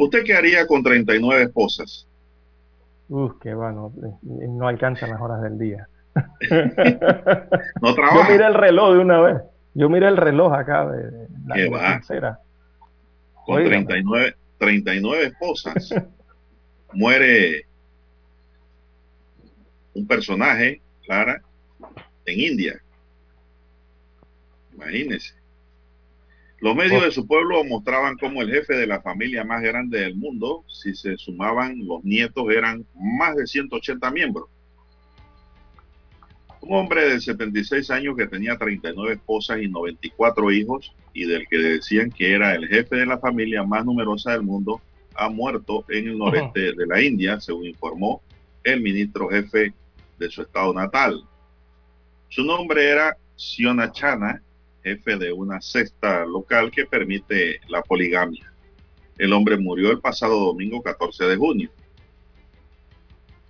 [0.00, 2.08] ¿Usted qué haría con 39 esposas?
[3.10, 5.88] Uf, qué bueno, no alcanzan las horas del día.
[7.82, 8.26] no trabaja.
[8.26, 9.42] Yo miré el reloj de una vez.
[9.74, 12.00] Yo miré el reloj acá de, la ¿Qué va?
[13.44, 15.94] Con 39, 39 esposas.
[16.94, 17.66] muere
[19.92, 21.42] un personaje, Clara,
[22.24, 22.80] en India.
[24.72, 25.34] Imagínese.
[26.60, 30.14] Los medios de su pueblo mostraban como el jefe de la familia más grande del
[30.14, 34.46] mundo, si se sumaban los nietos, eran más de 180 miembros.
[36.60, 41.56] Un hombre de 76 años que tenía 39 esposas y 94 hijos y del que
[41.56, 44.82] decían que era el jefe de la familia más numerosa del mundo,
[45.14, 48.20] ha muerto en el noreste de la India, según informó
[48.64, 49.72] el ministro jefe
[50.18, 51.24] de su estado natal.
[52.28, 54.42] Su nombre era Siona Chana
[54.90, 58.52] jefe de una cesta local que permite la poligamia.
[59.18, 61.70] El hombre murió el pasado domingo 14 de junio.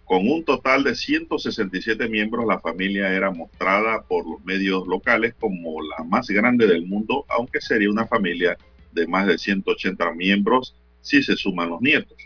[0.05, 5.81] Con un total de 167 miembros, la familia era mostrada por los medios locales como
[5.83, 8.59] la más grande del mundo, aunque sería una familia
[8.93, 12.17] de más de 180 miembros si se suman los nietos.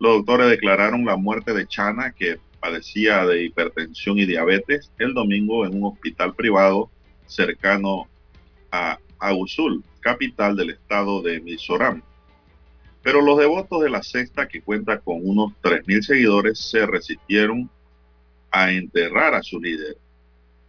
[0.00, 5.64] Los doctores declararon la muerte de Chana, que padecía de hipertensión y diabetes, el domingo
[5.64, 6.90] en un hospital privado
[7.26, 8.08] cercano
[8.70, 12.02] a Ausul, capital del estado de Mizoram.
[13.02, 17.70] Pero los devotos de la sexta, que cuenta con unos 3.000 seguidores, se resistieron
[18.50, 19.96] a enterrar a su líder.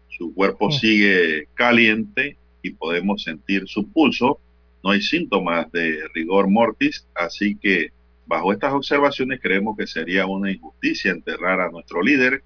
[0.09, 0.71] Su cuerpo mm.
[0.71, 4.39] sigue caliente y podemos sentir su pulso.
[4.83, 7.91] No hay síntomas de rigor mortis, así que
[8.25, 12.43] bajo estas observaciones creemos que sería una injusticia enterrar a nuestro líder,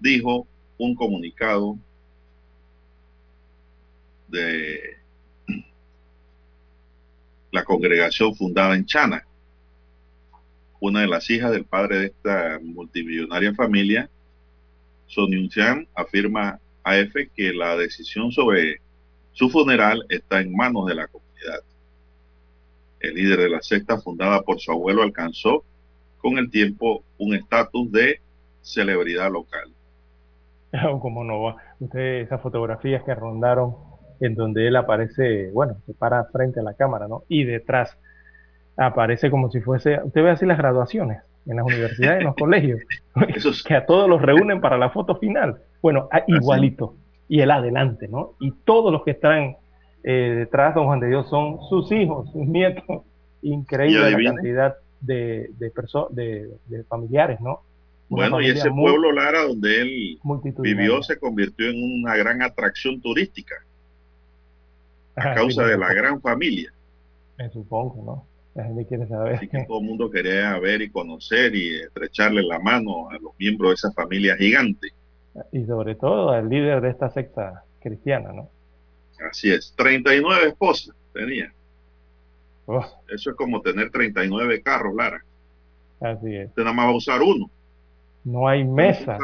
[0.00, 0.46] dijo
[0.76, 1.78] un comunicado
[4.30, 4.98] de
[7.50, 9.26] la congregación fundada en Chana.
[10.80, 14.08] Una de las hijas del padre de esta multimillonaria familia,
[15.06, 18.80] Son Yun afirma a EFE que la decisión sobre
[19.32, 21.60] su funeral está en manos de la comunidad.
[23.00, 25.64] El líder de la secta fundada por su abuelo alcanzó
[26.18, 28.20] con el tiempo un estatus de
[28.62, 29.72] celebridad local.
[31.00, 33.89] Como no va, usted esas fotografías que rondaron
[34.20, 37.22] en donde él aparece, bueno, se para frente a la cámara, ¿no?
[37.28, 37.96] Y detrás
[38.76, 42.80] aparece como si fuese, usted ve así las graduaciones en las universidades, en los colegios,
[43.66, 45.56] que a todos los reúnen para la foto final.
[45.82, 46.94] Bueno, igualito.
[47.28, 48.34] Y él adelante, ¿no?
[48.40, 49.56] Y todos los que están
[50.02, 53.02] eh, detrás, don Juan de Dios, son sus hijos, sus nietos.
[53.42, 55.72] Increíble la cantidad de, de,
[56.10, 57.60] de, de familiares, ¿no?
[58.10, 60.18] Bueno, y ese pueblo Lara donde él
[60.58, 63.54] vivió se convirtió en una gran atracción turística
[65.16, 66.72] a causa de la gran familia.
[67.38, 68.26] Me supongo, ¿no?
[68.54, 69.34] La gente quiere saber.
[69.34, 73.32] Así que todo el mundo quería ver y conocer y estrecharle la mano a los
[73.38, 74.88] miembros de esa familia gigante.
[75.52, 78.50] Y sobre todo al líder de esta secta cristiana, ¿no?
[79.30, 81.52] Así es, 39 esposas tenía.
[83.08, 85.24] Eso es como tener 39 carros, Lara.
[86.00, 86.48] Así es.
[86.48, 87.50] Usted nada más va a usar uno.
[88.24, 89.18] No hay mesa.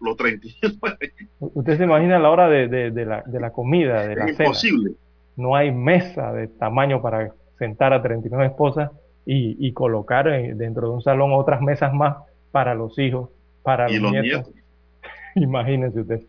[0.00, 1.12] Los 39.
[1.40, 4.92] Usted se imagina la hora de, de, la, de la, comida, de la es imposible.
[5.36, 8.90] No hay mesa de tamaño para sentar a 39 esposas
[9.24, 10.26] y, y colocar
[10.56, 12.16] dentro de un salón otras mesas más
[12.50, 13.30] para los hijos,
[13.62, 14.50] para los, nietos.
[15.34, 16.22] Imagínese usted.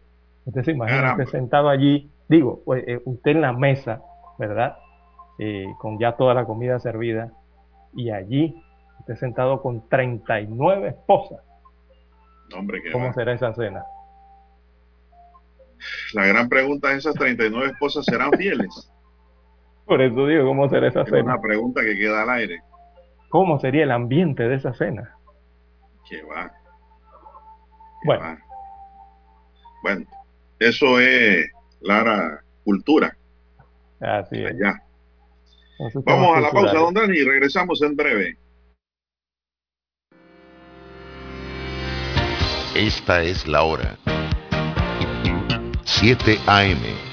[0.46, 4.02] Usted se imagina usted sentado allí, digo, pues, eh, usted en la mesa,
[4.38, 4.78] ¿verdad?
[5.40, 7.32] Eh, con ya toda la comida servida,
[7.96, 8.62] y allí
[9.00, 11.40] usted sentado con 39 esposas.
[12.56, 13.84] Hombre, ¿Cómo será esa cena?
[16.14, 18.92] La gran pregunta es, ¿esas 39 esposas serán fieles?
[19.86, 21.18] Por eso digo, ¿cómo será esa cena?
[21.18, 22.62] Es una pregunta que queda al aire.
[23.30, 25.16] ¿Cómo sería el ambiente de esa cena?
[26.10, 26.52] Que va.
[28.06, 28.38] bueno.
[29.82, 30.06] Bueno,
[30.60, 31.52] eso es,
[31.82, 33.18] Lara, cultura.
[34.00, 34.56] Así es.
[36.06, 38.38] Vamos a la pausa, don Dani, y regresamos en breve.
[42.76, 43.98] Esta es la hora.
[45.84, 47.13] 7 AM.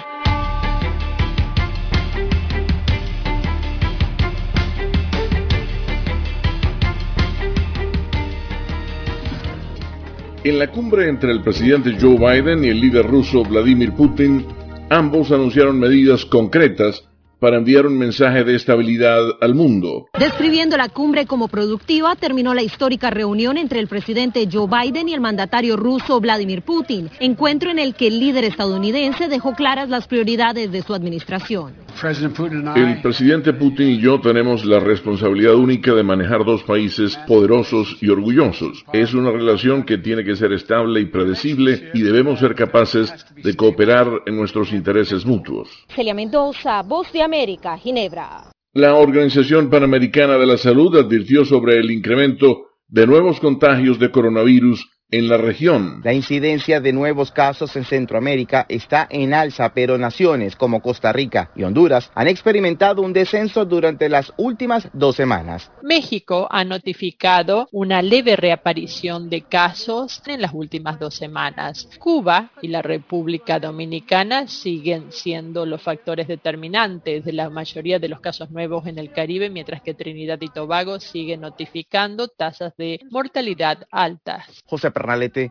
[10.43, 14.43] En la cumbre entre el presidente Joe Biden y el líder ruso Vladimir Putin,
[14.89, 17.03] ambos anunciaron medidas concretas
[17.37, 20.07] para enviar un mensaje de estabilidad al mundo.
[20.17, 25.13] Describiendo la cumbre como productiva, terminó la histórica reunión entre el presidente Joe Biden y
[25.13, 30.07] el mandatario ruso Vladimir Putin, encuentro en el que el líder estadounidense dejó claras las
[30.07, 31.80] prioridades de su administración.
[32.03, 38.09] El presidente Putin y yo tenemos la responsabilidad única de manejar dos países poderosos y
[38.09, 38.83] orgullosos.
[38.91, 43.55] Es una relación que tiene que ser estable y predecible y debemos ser capaces de
[43.55, 45.69] cooperar en nuestros intereses mutuos.
[45.95, 48.51] Celia Mendoza, Voz de América, Ginebra.
[48.73, 54.89] La Organización Panamericana de la Salud advirtió sobre el incremento de nuevos contagios de coronavirus
[55.11, 56.01] en la región.
[56.03, 61.51] La incidencia de nuevos casos en Centroamérica está en alza, pero naciones como Costa Rica
[61.55, 65.69] y Honduras han experimentado un descenso durante las últimas dos semanas.
[65.83, 71.89] México ha notificado una leve reaparición de casos en las últimas dos semanas.
[71.99, 78.21] Cuba y la República Dominicana siguen siendo los factores determinantes de la mayoría de los
[78.21, 83.85] casos nuevos en el Caribe, mientras que Trinidad y Tobago sigue notificando tasas de mortalidad
[83.91, 84.63] altas.
[84.65, 84.91] José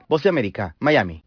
[0.09, 1.23] Voz de América, Miami.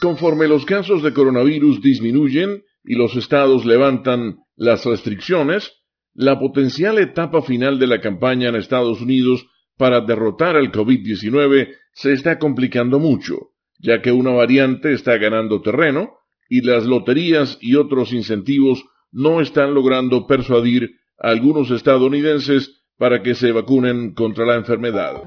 [0.00, 5.72] Conforme los casos de coronavirus disminuyen y los estados levantan las restricciones,
[6.14, 9.46] la potencial etapa final de la campaña en Estados Unidos
[9.76, 16.14] para derrotar al COVID-19 se está complicando mucho, ya que una variante está ganando terreno
[16.48, 23.34] y las loterías y otros incentivos no están logrando persuadir a algunos estadounidenses para que
[23.34, 25.22] se vacunen contra la enfermedad.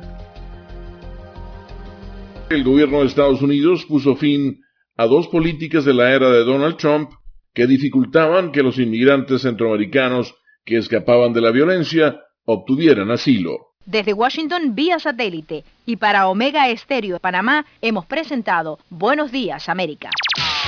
[2.51, 4.61] El gobierno de Estados Unidos puso fin
[4.95, 7.09] a dos políticas de la era de Donald Trump
[7.51, 13.73] que dificultaban que los inmigrantes centroamericanos que escapaban de la violencia obtuvieran asilo.
[13.87, 20.11] Desde Washington vía satélite y para Omega Estéreo de Panamá hemos presentado Buenos Días América.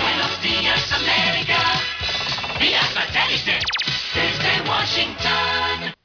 [0.02, 1.60] Buenos Días América
[2.60, 3.60] vía satélite
[4.16, 6.05] desde Washington.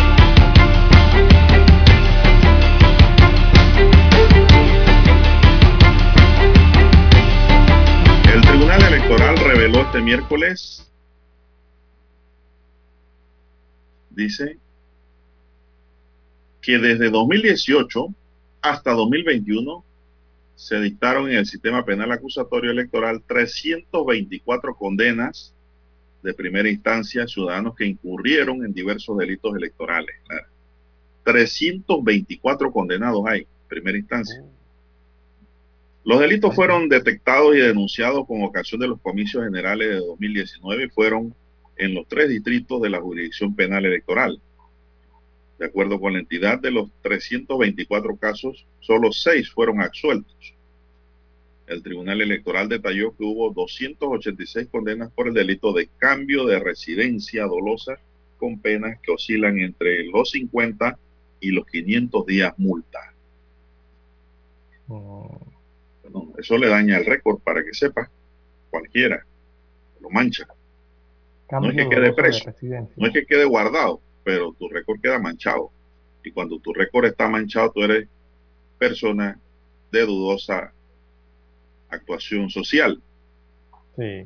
[8.33, 10.89] El Tribunal Electoral reveló este miércoles,
[14.09, 14.57] dice,
[16.61, 18.07] que desde 2018
[18.61, 19.83] hasta 2021
[20.55, 25.53] se dictaron en el sistema penal acusatorio electoral 324 condenas
[26.23, 30.15] de primera instancia a ciudadanos que incurrieron en diversos delitos electorales.
[31.25, 34.41] 324 condenados hay, primera instancia.
[36.03, 40.89] Los delitos fueron detectados y denunciados con ocasión de los comicios generales de 2019 y
[40.89, 41.35] fueron
[41.77, 44.41] en los tres distritos de la jurisdicción penal electoral.
[45.59, 50.55] De acuerdo con la entidad, de los 324 casos, solo seis fueron absueltos.
[51.67, 57.45] El Tribunal Electoral detalló que hubo 286 condenas por el delito de cambio de residencia
[57.45, 57.99] dolosa
[58.37, 60.97] con penas que oscilan entre los 50
[61.39, 63.13] y los 500 días multa.
[66.11, 68.09] Bueno, eso le daña el récord para que sepa
[68.69, 69.25] cualquiera.
[69.99, 70.47] Lo mancha.
[71.51, 72.53] no es que quede preso,
[72.95, 75.71] no es que quede guardado, pero tu récord queda manchado.
[76.23, 78.07] Y cuando tu récord está manchado, tú eres
[78.77, 79.39] persona
[79.91, 80.71] de dudosa
[81.89, 83.01] actuación social.
[83.97, 84.25] Sí.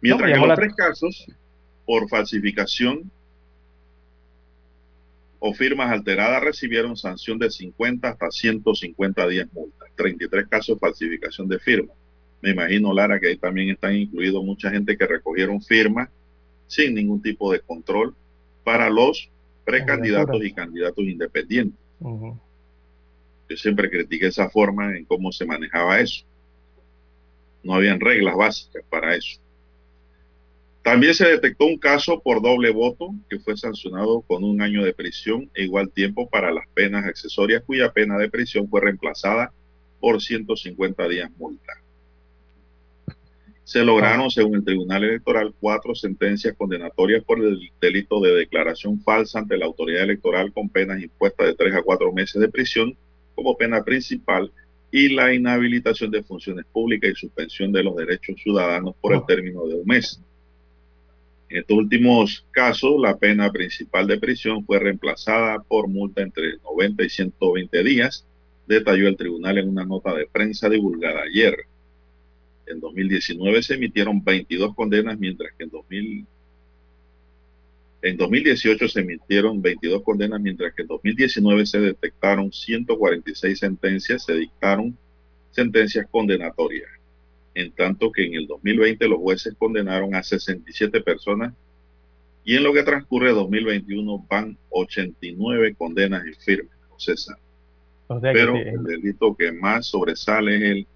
[0.00, 1.26] Mientras No, que llamó los la- tres casos
[1.86, 3.10] por falsificación
[5.44, 9.86] o firmas alteradas recibieron sanción de 50 hasta 150 días multa.
[9.96, 11.96] 33 casos de falsificación de firmas.
[12.40, 16.08] Me imagino, Lara, que ahí también están incluidos mucha gente que recogieron firmas
[16.68, 18.14] sin ningún tipo de control
[18.62, 19.30] para los
[19.64, 21.78] precandidatos y candidatos independientes.
[22.00, 26.24] Yo siempre critiqué esa forma en cómo se manejaba eso.
[27.64, 29.40] No habían reglas básicas para eso.
[30.82, 34.92] También se detectó un caso por doble voto que fue sancionado con un año de
[34.92, 39.52] prisión e igual tiempo para las penas accesorias cuya pena de prisión fue reemplazada
[40.00, 41.72] por 150 días multa.
[43.62, 49.38] Se lograron, según el Tribunal Electoral, cuatro sentencias condenatorias por el delito de declaración falsa
[49.38, 52.96] ante la autoridad electoral con penas impuestas de tres a cuatro meses de prisión
[53.36, 54.50] como pena principal
[54.90, 59.64] y la inhabilitación de funciones públicas y suspensión de los derechos ciudadanos por el término
[59.66, 60.20] de un mes.
[61.52, 67.04] En estos últimos casos, la pena principal de prisión fue reemplazada por multa entre 90
[67.04, 68.26] y 120 días,
[68.66, 71.54] detalló el tribunal en una nota de prensa divulgada ayer.
[72.66, 76.26] En 2019 se emitieron 22 condenas, mientras que en 2000
[78.00, 84.36] en 2018 se emitieron 22 condenas, mientras que en 2019 se detectaron 146 sentencias, se
[84.36, 84.96] dictaron
[85.50, 87.01] sentencias condenatorias.
[87.54, 91.52] En tanto que en el 2020 los jueces condenaron a 67 personas
[92.44, 97.36] y en lo que transcurre 2021 van 89 condenas en firme, César.
[98.08, 100.86] O sea Pero sí, el delito que más sobresale es el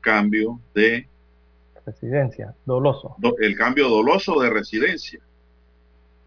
[0.00, 1.06] cambio de
[1.86, 3.14] residencia, doloso.
[3.18, 5.20] do- el cambio doloso de residencia.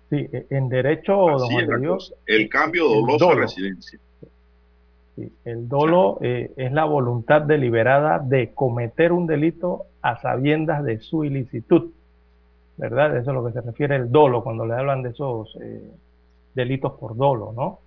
[0.10, 2.14] Sí, e- en derecho, don Dios.
[2.26, 3.42] El cambio doloso de dolo.
[3.42, 4.00] residencia.
[5.46, 11.24] El dolo eh, es la voluntad deliberada de cometer un delito a sabiendas de su
[11.24, 11.92] ilicitud,
[12.78, 13.18] ¿verdad?
[13.18, 15.92] Eso es lo que se refiere el dolo cuando le hablan de esos eh,
[16.54, 17.80] delitos por dolo, ¿no?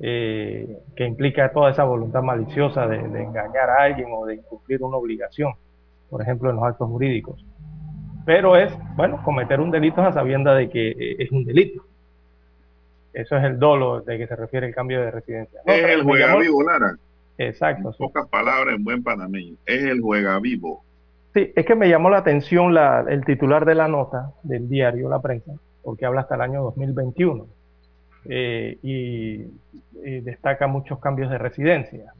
[0.00, 4.82] Eh, que implica toda esa voluntad maliciosa de, de engañar a alguien o de incumplir
[4.82, 5.52] una obligación,
[6.08, 7.44] por ejemplo, en los actos jurídicos.
[8.24, 11.82] Pero es, bueno, cometer un delito a sabiendas de que es un delito.
[13.12, 15.60] Eso es el dolo de que se refiere el cambio de residencia.
[15.66, 16.96] No, es el juega vivo, Lara.
[17.38, 17.98] Exacto, sí.
[17.98, 19.56] Pocas palabras en buen panameño.
[19.66, 20.84] Es el juega vivo.
[21.34, 25.08] Sí, es que me llamó la atención la- el titular de la nota del diario
[25.08, 27.46] La Prensa, porque habla hasta el año 2021
[28.26, 29.44] eh, y,
[30.04, 32.12] y destaca muchos cambios de residencia.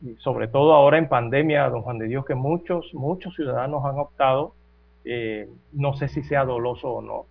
[0.00, 3.98] Y sobre todo ahora en pandemia, don Juan de Dios, que muchos, muchos ciudadanos han
[3.98, 4.54] optado,
[5.04, 7.26] eh, no sé si sea doloso o no,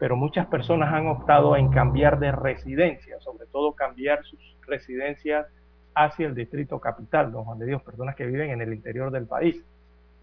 [0.00, 5.46] pero muchas personas han optado en cambiar de residencia, sobre todo cambiar sus residencias
[5.94, 9.26] hacia el distrito capital, don Juan de Dios, personas que viven en el interior del
[9.26, 9.62] país.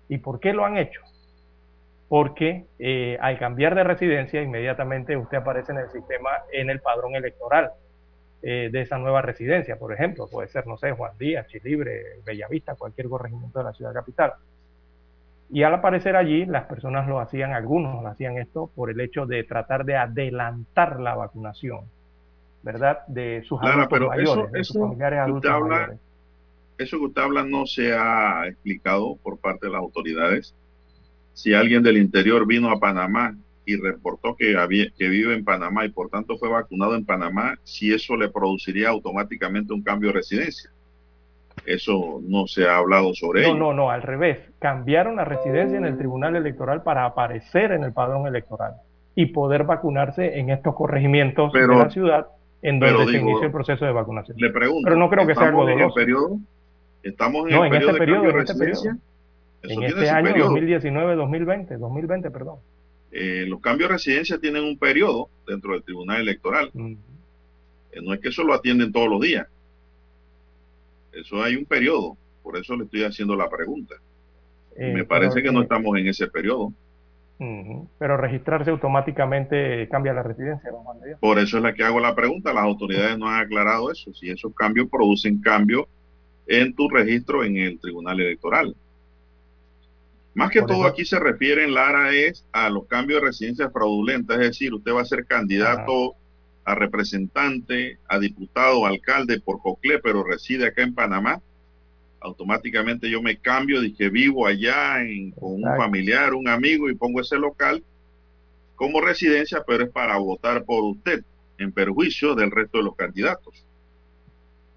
[0.10, 1.02] ¿Y por qué lo han hecho?
[2.10, 7.16] Porque eh, al cambiar de residencia, inmediatamente usted aparece en el sistema, en el padrón
[7.16, 7.74] electoral
[8.42, 12.74] eh, de esa nueva residencia, por ejemplo, puede ser, no sé, Juan Díaz, Chilibre, Bellavista,
[12.74, 14.34] cualquier corregimiento de la ciudad capital.
[15.50, 19.26] Y al aparecer allí, las personas lo hacían, algunos lo hacían esto por el hecho
[19.26, 21.86] de tratar de adelantar la vacunación,
[22.64, 23.08] ¿verdad?
[23.08, 26.00] De sus Lara, adultos pero mayores, eso, de sus eso, familiares adultos usted habla, mayores.
[26.78, 30.54] eso que usted habla no se ha explicado por parte de las autoridades.
[31.34, 33.34] Si alguien del interior vino a Panamá
[33.66, 37.56] y reportó que, había, que vive en Panamá y por tanto fue vacunado en Panamá,
[37.64, 40.72] si eso le produciría automáticamente un cambio de residencia.
[41.68, 43.58] Eso no se ha hablado sobre No, ello.
[43.58, 44.40] no, no, al revés.
[44.58, 48.76] Cambiaron la residencia en el Tribunal Electoral para aparecer en el padrón electoral
[49.16, 52.28] y poder vacunarse en estos corregimientos Pero- de la ciudad
[52.62, 54.38] en donde se digo, inició el proceso de vacunación.
[54.40, 54.82] Le pregunto.
[54.86, 55.96] Pero no creo que sea ¿estamos algo el doloso.
[55.96, 56.38] periodo?
[57.04, 58.98] ¿Estamos en No, el en este periodo de periodo, de este residencia?
[59.62, 59.82] periodo.
[59.82, 60.50] En este año periodo.
[60.52, 62.56] 2019-2020, 2020, perdón.
[63.12, 66.70] Eh, los cambios de residencia tienen un periodo dentro del Tribunal Electoral.
[66.74, 66.94] Mm.
[67.92, 69.48] Eh, no es que eso lo atienden todos los días.
[71.20, 72.18] Eso hay un periodo.
[72.44, 73.96] Por eso le estoy haciendo la pregunta.
[74.76, 76.72] Eh, Me parece pero, que no eh, estamos en ese periodo.
[78.00, 81.20] Pero registrarse automáticamente cambia la residencia, don Juan de Dios.
[81.20, 82.52] Por eso es la que hago la pregunta.
[82.54, 84.12] Las autoridades no han aclarado eso.
[84.14, 85.86] Si esos cambios producen cambios
[86.48, 88.76] en tu registro en el Tribunal Electoral.
[90.34, 93.28] Más que Por todo eso- aquí se refiere en Lara es a los cambios de
[93.28, 96.16] residencia fraudulenta, es decir, usted va a ser candidato
[96.68, 101.42] a representante, a diputado, alcalde por Coclé, pero reside acá en Panamá.
[102.20, 107.22] Automáticamente yo me cambio que vivo allá en- con un familiar, un amigo y pongo
[107.22, 107.82] ese local
[108.76, 111.24] como residencia, pero es para votar por usted
[111.58, 113.64] en perjuicio del resto de los candidatos.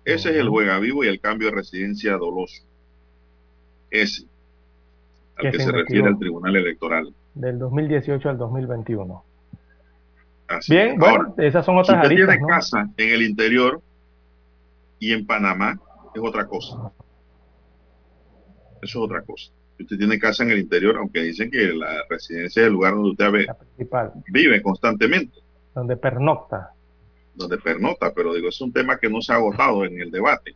[0.05, 2.63] Ese es el juega vivo y el cambio de residencia doloso.
[3.91, 4.27] Ese
[5.39, 7.13] al Que se refiere el Tribunal Electoral.
[7.35, 9.25] Del 2018 al 2021.
[10.51, 12.47] Así Bien, bueno, esas son si otras usted aristas, tiene ¿no?
[12.49, 13.81] casa en el interior
[14.99, 15.79] y en Panamá,
[16.15, 16.93] es otra cosa.
[18.83, 19.53] Eso es otra cosa.
[19.77, 22.95] Si usted tiene casa en el interior, aunque dicen que la residencia es el lugar
[22.95, 23.47] donde usted ve-
[24.33, 25.39] vive constantemente,
[25.75, 26.73] donde pernocta.
[27.35, 30.55] donde pernota, pero digo, es un tema que no se ha agotado en el debate.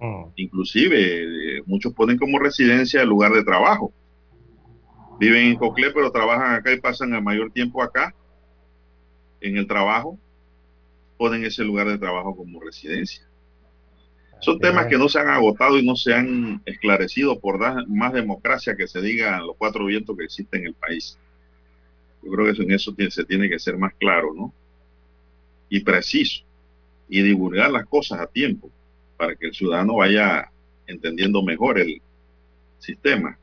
[0.00, 0.24] Mm.
[0.36, 3.92] Inclusive, eh, muchos ponen como residencia el lugar de trabajo.
[5.18, 8.14] Viven en Coclé, pero trabajan acá y pasan el mayor tiempo acá,
[9.40, 10.18] en el trabajo.
[11.16, 13.26] Ponen ese lugar de trabajo como residencia.
[14.40, 18.12] Son temas que no se han agotado y no se han esclarecido por dar más
[18.12, 21.18] democracia que se diga los cuatro vientos que existen en el país.
[22.22, 24.52] Yo creo que en eso se tiene que ser más claro, ¿no?
[25.70, 26.44] Y preciso.
[27.08, 28.70] Y divulgar las cosas a tiempo
[29.16, 30.50] para que el ciudadano vaya
[30.86, 32.02] entendiendo mejor el
[32.78, 33.38] sistema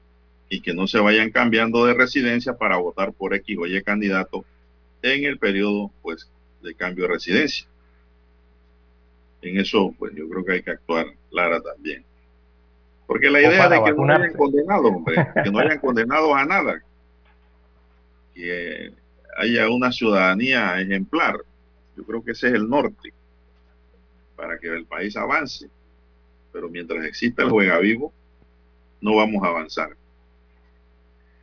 [0.50, 4.46] y que no se vayan cambiando de residencia para votar por X o Y candidato
[5.04, 6.30] en el periodo pues
[6.62, 7.68] de cambio de residencia.
[9.42, 12.04] En eso pues yo creo que hay que actuar Lara también.
[13.06, 16.82] Porque la idea de que no hayan condenado, hombre, que no hayan condenado a nada,
[18.34, 18.92] que
[19.38, 21.38] haya una ciudadanía ejemplar.
[21.96, 23.14] Yo creo que ese es el norte
[24.36, 25.68] para que el país avance.
[26.52, 28.14] Pero mientras exista el juega vivo,
[29.02, 29.90] no vamos a avanzar.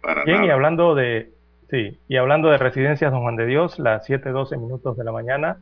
[0.01, 1.31] Para Bien, y hablando de,
[1.71, 5.59] sí, y hablando de residencias, don Juan de Dios, las 7:12 minutos de la mañana,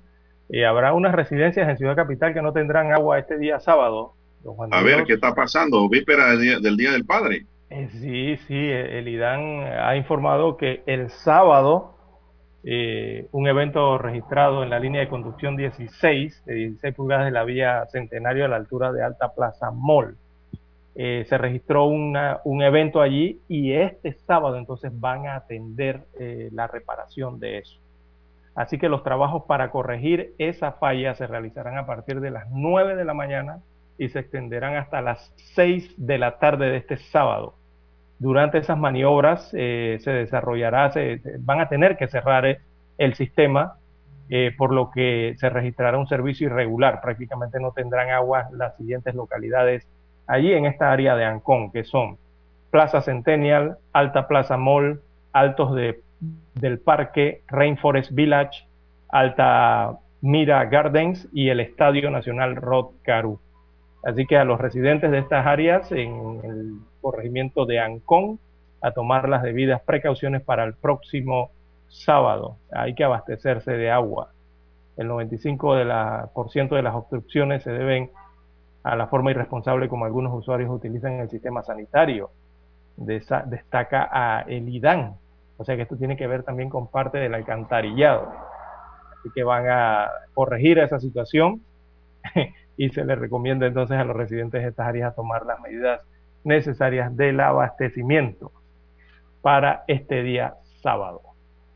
[0.49, 4.55] eh, habrá unas residencias en Ciudad Capital que no tendrán agua este día sábado, don
[4.55, 5.07] Juan de A ver Dios.
[5.07, 5.89] qué está pasando.
[5.89, 7.47] Víspera del día del, Día del Padre.
[7.71, 11.99] Eh, sí, sí, eh, el IDAN ha informado que el sábado
[12.65, 17.45] eh, un evento registrado en la línea de conducción 16, de 16 pulgadas de la
[17.45, 20.17] vía Centenario a la altura de Alta Plaza Mall.
[21.01, 26.49] Eh, se registró una- un evento allí y este sábado entonces van a atender eh,
[26.53, 27.79] la reparación de eso.
[28.57, 32.97] Así que los trabajos para corregir esa falla se realizarán a partir de las 9
[32.97, 33.61] de la mañana
[33.97, 37.55] y se extenderán hasta las 6 de la tarde de este sábado.
[38.19, 42.59] Durante esas maniobras eh, se desarrollará, se, van a tener que cerrar
[42.99, 43.75] el sistema,
[44.59, 47.01] por lo que se registrará un servicio irregular.
[47.01, 49.87] Prácticamente no tendrán agua las siguientes localidades
[50.29, 52.19] allí en esta área de Ancón, que son
[52.71, 55.01] Plaza Centennial, Alta Plaza Mall,
[55.33, 56.01] Altos de,
[56.55, 58.67] del Parque, Rainforest Village,
[59.09, 63.41] Alta Mira Gardens y el Estadio Nacional Rod Caru.
[64.05, 68.39] Así que a los residentes de estas áreas en el corregimiento de Ancón
[68.81, 71.51] a tomar las debidas precauciones para el próximo
[71.89, 72.57] sábado.
[72.71, 74.31] Hay que abastecerse de agua.
[74.97, 78.11] El 95% de, de las obstrucciones se deben
[78.83, 82.31] a la forma irresponsable como algunos usuarios utilizan el sistema sanitario.
[82.97, 85.17] Destaca a el IDAN.
[85.57, 88.33] O sea que esto tiene que ver también con parte del alcantarillado.
[89.19, 91.63] Así que van a corregir esa situación
[92.77, 96.01] y se les recomienda entonces a los residentes de estas áreas a tomar las medidas
[96.45, 98.53] necesarias del abastecimiento
[99.43, 101.23] para este día sábado.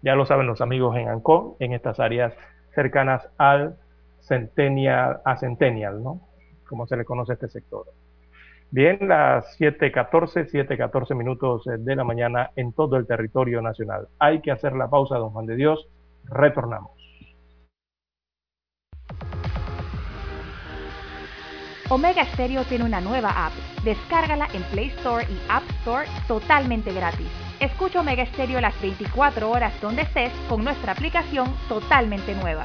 [0.03, 2.35] Ya lo saben los amigos en Ancón, en estas áreas
[2.75, 3.77] cercanas al
[4.21, 6.21] Centennial, a Centennial, ¿no?
[6.73, 7.85] Como se le conoce a este sector.
[8.71, 14.09] Bien, las 7.14, 7.14 minutos de la mañana en todo el territorio nacional.
[14.19, 15.87] Hay que hacer la pausa, don Juan de Dios.
[16.25, 16.93] Retornamos.
[21.91, 23.53] Omega Stereo tiene una nueva app.
[23.85, 27.29] Descárgala en Play Store y App Store totalmente gratis.
[27.61, 32.65] Escucha Omega Stereo las 24 horas donde estés con nuestra aplicación totalmente nueva.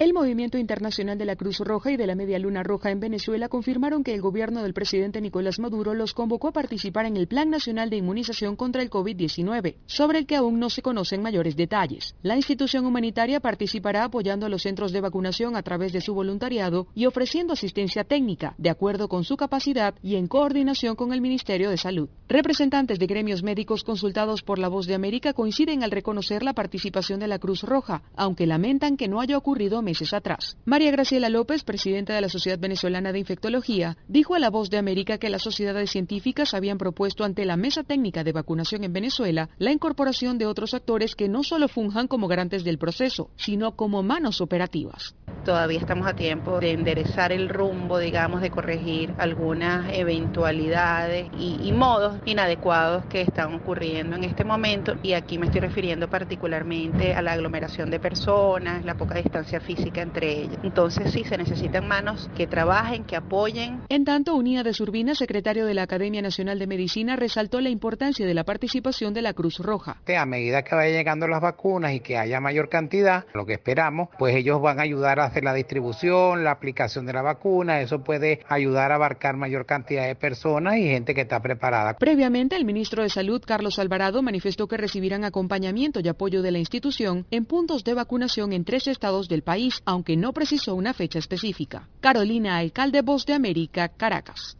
[0.00, 3.50] El Movimiento Internacional de la Cruz Roja y de la Media Luna Roja en Venezuela
[3.50, 7.50] confirmaron que el gobierno del presidente Nicolás Maduro los convocó a participar en el Plan
[7.50, 12.14] Nacional de Inmunización contra el COVID-19, sobre el que aún no se conocen mayores detalles.
[12.22, 16.86] La institución humanitaria participará apoyando a los centros de vacunación a través de su voluntariado
[16.94, 21.68] y ofreciendo asistencia técnica, de acuerdo con su capacidad y en coordinación con el Ministerio
[21.68, 22.08] de Salud.
[22.26, 27.20] Representantes de gremios médicos consultados por La Voz de América coinciden al reconocer la participación
[27.20, 30.56] de la Cruz Roja, aunque lamentan que no haya ocurrido meses atrás.
[30.64, 34.78] María Graciela López, presidenta de la Sociedad Venezolana de Infectología, dijo a La Voz de
[34.78, 39.48] América que las sociedades científicas habían propuesto ante la Mesa Técnica de Vacunación en Venezuela
[39.58, 44.04] la incorporación de otros actores que no solo funjan como garantes del proceso, sino como
[44.04, 45.16] manos operativas.
[45.44, 51.72] Todavía estamos a tiempo de enderezar el rumbo, digamos, de corregir algunas eventualidades y, y,
[51.72, 54.94] modos inadecuados que están ocurriendo en este momento.
[55.02, 59.79] Y aquí me estoy refiriendo particularmente a la aglomeración de personas, la poca distancia física
[59.86, 60.48] entre.
[60.62, 63.80] Entonces sí, se necesitan manos que trabajen, que apoyen.
[63.88, 68.26] En tanto, Unida de Surbina, secretario de la Academia Nacional de Medicina, resaltó la importancia
[68.26, 69.96] de la participación de la Cruz Roja.
[70.06, 74.08] A medida que vayan llegando las vacunas y que haya mayor cantidad, lo que esperamos,
[74.18, 78.04] pues ellos van a ayudar a hacer la distribución, la aplicación de la vacuna, eso
[78.04, 81.96] puede ayudar a abarcar mayor cantidad de personas y gente que está preparada.
[81.96, 86.58] Previamente, el ministro de Salud, Carlos Alvarado, manifestó que recibirán acompañamiento y apoyo de la
[86.58, 91.18] institución en puntos de vacunación en tres estados del país, aunque no precisó una fecha
[91.18, 91.88] específica.
[92.00, 94.56] Carolina, alcalde Voz de América, Caracas.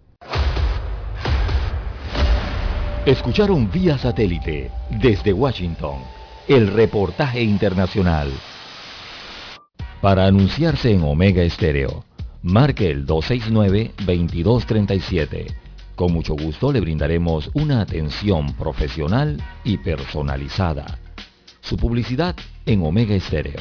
[3.07, 6.01] Escucharon vía satélite desde Washington
[6.49, 8.31] el reportaje internacional.
[10.01, 12.05] Para anunciarse en Omega Estéreo,
[12.43, 15.55] marque el 269-2237.
[15.95, 20.99] Con mucho gusto le brindaremos una atención profesional y personalizada.
[21.61, 22.35] Su publicidad
[22.67, 23.61] en Omega Estéreo.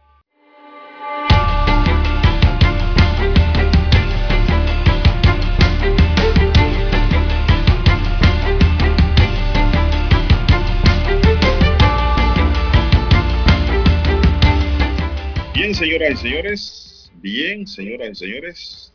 [15.71, 18.93] Bien, señoras y señores, bien, señoras y señores,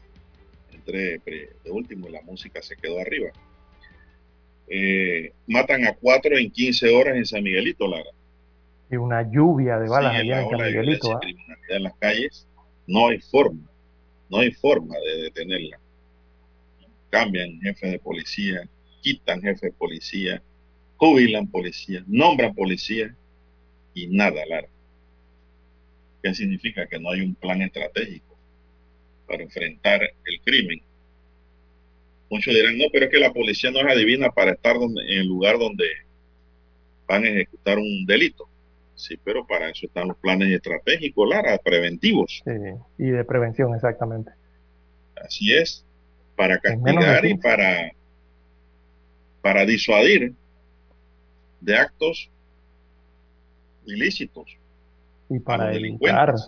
[0.74, 1.20] entre
[1.64, 3.30] de último la música se quedó arriba.
[4.68, 8.10] Eh, matan a cuatro en 15 horas en San Miguelito, Lara.
[8.90, 11.18] Y una lluvia de balas Sí, allá en San Miguelito.
[11.18, 12.46] criminalidad en las calles,
[12.86, 13.70] no hay forma,
[14.28, 15.80] no hay forma de detenerla.
[17.08, 18.68] Cambian jefe de policía,
[19.00, 20.42] quitan jefe de policía,
[20.98, 23.16] jubilan policía, nombran policía
[23.94, 24.68] y nada, Lara.
[26.22, 26.86] ¿Qué significa?
[26.86, 28.36] Que no hay un plan estratégico
[29.26, 30.80] para enfrentar el crimen.
[32.30, 35.20] Muchos dirán, no, pero es que la policía no es adivina para estar donde, en
[35.20, 35.84] el lugar donde
[37.06, 38.48] van a ejecutar un delito.
[38.94, 42.42] Sí, pero para eso están los planes estratégicos, Lara, preventivos.
[42.44, 42.50] Sí,
[42.98, 44.32] y de prevención, exactamente.
[45.14, 45.84] Así es,
[46.34, 47.42] para castigar y 15.
[47.42, 47.92] para,
[49.42, 50.32] para disuadir
[51.60, 52.30] de actos
[53.84, 54.56] ilícitos.
[55.28, 56.34] Y para educar.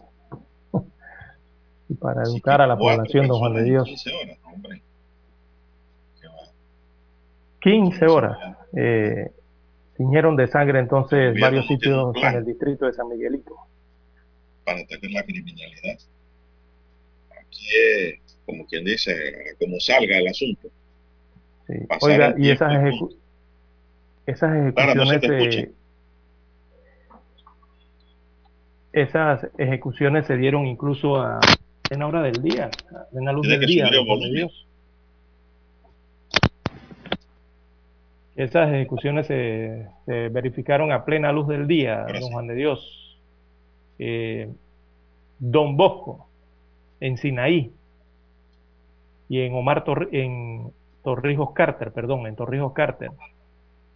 [1.90, 3.84] Y para educar a la población, don Juan de Dios.
[3.88, 4.82] 15 horas, hombre.
[7.60, 8.38] 15 horas.
[8.76, 9.30] Eh,
[9.96, 13.56] tiñeron de sangre entonces gobierno varios sitios en el distrito de San Miguelito.
[14.66, 15.98] para detener la criminalidad.
[17.40, 19.14] Aquí es, como quien dice,
[19.58, 20.68] como salga el asunto.
[21.66, 21.74] Sí.
[22.02, 23.16] Oiga, y esas, ejecu-
[24.26, 25.60] Esas Lara, no se ejecuciones, te escucha.
[25.60, 25.72] eh,
[28.92, 31.40] esas ejecuciones se dieron incluso a
[31.90, 32.70] en hora del día,
[33.12, 33.84] en la luz del día,
[34.20, 34.30] de.
[34.30, 34.66] Dios.
[38.36, 43.18] Esas ejecuciones se, se verificaron a plena luz del día, don Juan de Dios.
[43.98, 44.48] Eh,
[45.40, 46.28] don Bosco,
[47.00, 47.72] en Sinaí,
[49.28, 50.70] y en Omar Torri- en
[51.02, 53.10] Torrijos Carter, perdón, en Torrijos Carter,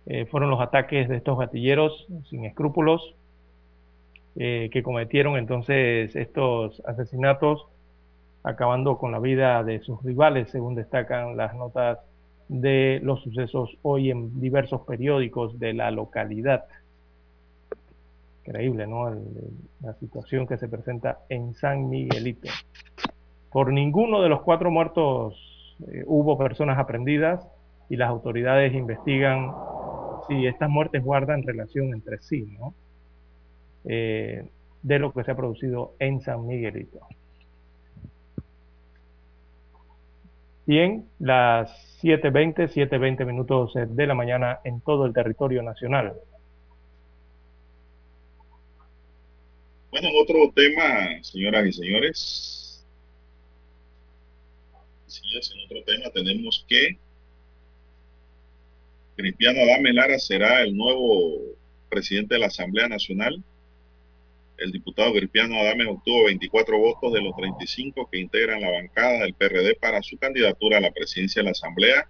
[0.06, 3.14] eh, fueron los ataques de estos gatilleros sin escrúpulos
[4.36, 7.66] eh, que cometieron entonces estos asesinatos,
[8.42, 11.98] acabando con la vida de sus rivales, según destacan las notas
[12.48, 16.64] de los sucesos hoy en diversos periódicos de la localidad.
[18.44, 19.14] Increíble, ¿no?
[19.80, 22.48] La situación que se presenta en San Miguelito.
[23.50, 27.46] Por ninguno de los cuatro muertos eh, hubo personas aprendidas
[27.88, 29.52] y las autoridades investigan
[30.26, 32.74] si estas muertes guardan relación entre sí, ¿no?
[33.84, 34.48] Eh,
[34.82, 37.00] de lo que se ha producido en San Miguelito.
[40.66, 41.70] Bien, las
[42.02, 46.14] 7.20, 7.20 minutos eh, de la mañana en todo el territorio nacional.
[49.90, 52.86] Bueno, en otro tema, señoras y señores.
[55.06, 56.96] Señores, en otro tema tenemos que
[59.16, 61.38] Cristiano Adame Lara será el nuevo
[61.90, 63.42] presidente de la Asamblea Nacional.
[64.58, 69.34] El diputado Cristiano Adame obtuvo 24 votos de los 35 que integran la bancada del
[69.34, 72.08] PRD para su candidatura a la presidencia de la Asamblea.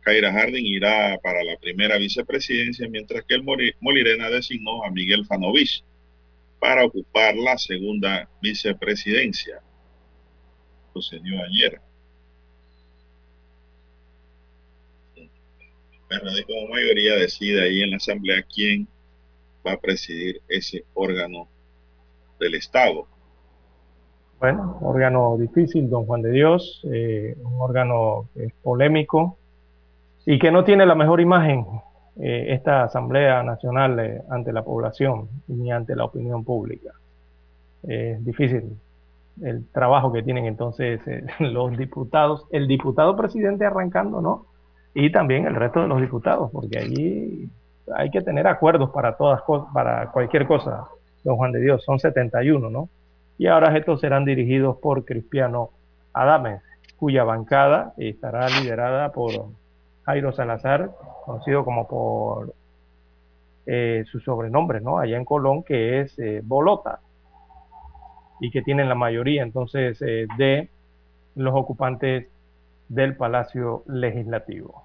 [0.00, 3.44] Kaira Harding irá para la primera vicepresidencia, mientras que el
[3.80, 5.84] Molirena designó a Miguel Fanovich
[6.58, 9.60] para ocupar la segunda vicepresidencia.
[10.92, 11.80] Sucedió ayer.
[15.16, 15.30] El
[16.08, 18.88] PRD como mayoría decide ahí en la asamblea quién
[19.66, 21.48] va a presidir ese órgano
[22.38, 23.06] del Estado.
[24.40, 29.38] Bueno, órgano difícil, don Juan de Dios, eh, un órgano es polémico
[30.26, 31.64] y que no tiene la mejor imagen
[32.20, 36.90] eh, esta Asamblea Nacional eh, ante la población ni ante la opinión pública.
[37.84, 38.76] Eh, es difícil
[39.40, 44.46] el trabajo que tienen entonces eh, los diputados, el diputado presidente arrancando, ¿no?
[44.94, 47.48] Y también el resto de los diputados, porque allí
[47.94, 49.42] hay que tener acuerdos para todas
[49.72, 50.88] para cualquier cosa,
[51.24, 52.88] don Juan de Dios, son 71, ¿no?
[53.38, 55.70] Y ahora estos serán dirigidos por Cristiano
[56.12, 56.62] Adames,
[56.96, 59.46] cuya bancada estará liderada por
[60.04, 60.90] Jairo Salazar,
[61.24, 62.54] conocido como por
[63.66, 64.98] eh, su sobrenombre, ¿no?
[64.98, 67.00] Allá en Colón, que es eh, Bolota,
[68.40, 70.68] y que tienen la mayoría entonces eh, de
[71.36, 72.28] los ocupantes
[72.88, 74.84] del Palacio Legislativo.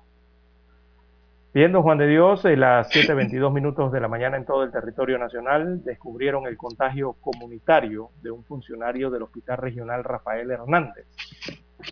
[1.54, 5.18] Viendo Juan de Dios, a las 7.22 minutos de la mañana en todo el territorio
[5.18, 11.08] nacional, descubrieron el contagio comunitario de un funcionario del Hospital Regional Rafael Hernández.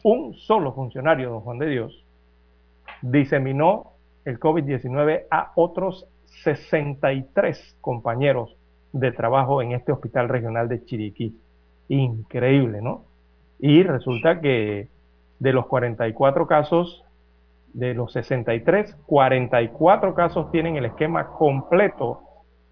[0.04, 2.06] Un solo funcionario, don Juan de Dios,
[3.02, 3.94] diseminó
[4.26, 6.06] el COVID-19 a otros
[6.44, 8.58] 63 compañeros
[8.92, 11.40] de trabajo en este Hospital Regional de Chiriquí.
[11.88, 13.06] Increíble, ¿no?
[13.60, 14.90] Y resulta que
[15.40, 17.05] de los 44 casos,
[17.76, 22.22] de los 63, 44 casos tienen el esquema completo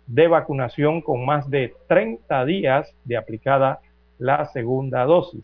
[0.07, 3.81] de vacunación con más de 30 días de aplicada
[4.17, 5.43] la segunda dosis.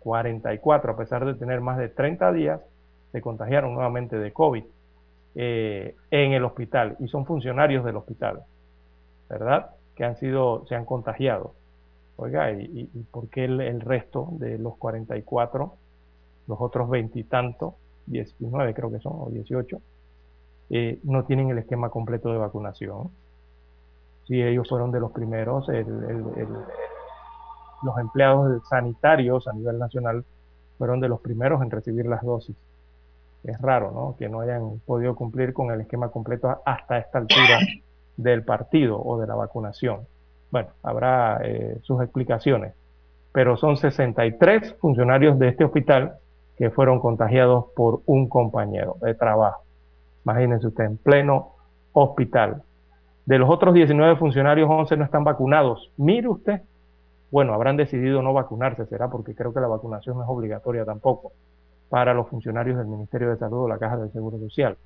[0.00, 2.60] 44, a pesar de tener más de 30 días,
[3.12, 4.64] se contagiaron nuevamente de COVID
[5.36, 8.42] eh, en el hospital y son funcionarios del hospital,
[9.28, 9.70] ¿verdad?
[9.94, 11.54] Que han sido, se han contagiado.
[12.16, 15.74] Oiga, ¿y, y, por qué el, el, resto de los 44,
[16.48, 17.74] los otros veintitantos,
[18.10, 19.80] 19 creo que son, o 18,
[20.70, 23.10] eh, no tienen el esquema completo de vacunación?
[24.26, 26.46] Si ellos fueron de los primeros, el, el,
[27.82, 30.24] los empleados sanitarios a nivel nacional
[30.76, 32.56] fueron de los primeros en recibir las dosis.
[33.44, 34.16] Es raro, ¿no?
[34.18, 37.58] Que no hayan podido cumplir con el esquema completo hasta esta altura
[38.16, 40.00] del partido o de la vacunación.
[40.50, 42.74] Bueno, habrá eh, sus explicaciones,
[43.32, 46.16] pero son 63 funcionarios de este hospital
[46.58, 49.62] que fueron contagiados por un compañero de trabajo.
[50.24, 51.52] Imagínense usted, en pleno
[51.92, 52.62] hospital.
[53.24, 55.92] De los otros 19 funcionarios, 11 no están vacunados.
[55.96, 56.62] Mire usted,
[57.30, 61.32] bueno, habrán decidido no vacunarse, será porque creo que la vacunación no es obligatoria tampoco
[61.88, 64.76] para los funcionarios del Ministerio de Salud o la Caja del Seguro Social.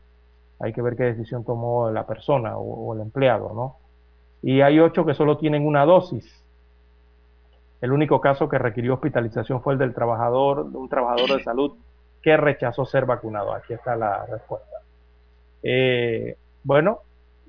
[0.61, 3.77] Hay que ver qué decisión tomó la persona o, o el empleado, ¿no?
[4.43, 6.41] Y hay ocho que solo tienen una dosis.
[7.82, 11.76] El único caso que requirió hospitalización fue el del trabajador, de un trabajador de salud
[12.22, 13.54] que rechazó ser vacunado.
[13.54, 14.78] Aquí está la respuesta.
[15.62, 17.00] Eh, Bueno,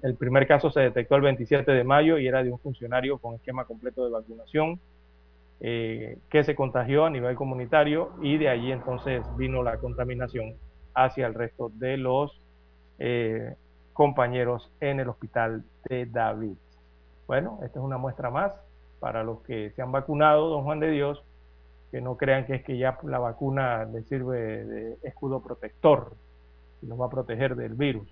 [0.03, 3.35] el primer caso se detectó el 27 de mayo y era de un funcionario con
[3.35, 4.81] esquema completo de vacunación
[5.61, 10.55] eh, que se contagió a nivel comunitario y de allí entonces vino la contaminación
[10.95, 12.41] hacia el resto de los
[12.99, 13.55] eh,
[13.93, 16.57] compañeros en el hospital de David.
[17.27, 18.53] Bueno, esta es una muestra más
[19.03, 21.21] para los que se han vacunado, don Juan de Dios,
[21.91, 26.13] que no crean que es que ya la vacuna les sirve de escudo protector
[26.81, 28.07] y nos va a proteger del virus.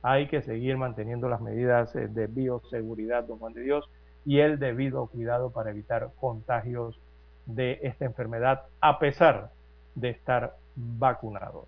[0.00, 3.90] Hay que seguir manteniendo las medidas eh, de bioseguridad, don Juan de Dios,
[4.24, 7.00] y el debido cuidado para evitar contagios
[7.46, 9.50] de esta enfermedad a pesar
[9.96, 11.66] de estar vacunados.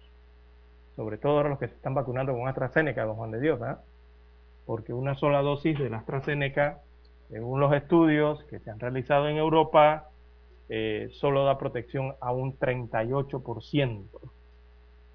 [0.94, 3.80] Sobre todo los que se están vacunando con AstraZeneca, don Juan de Dios, ¿verdad?
[4.64, 6.82] porque una sola dosis de la AstraZeneca,
[7.30, 10.08] según los estudios que se han realizado en Europa,
[10.68, 14.08] eh, solo da protección a un 38%.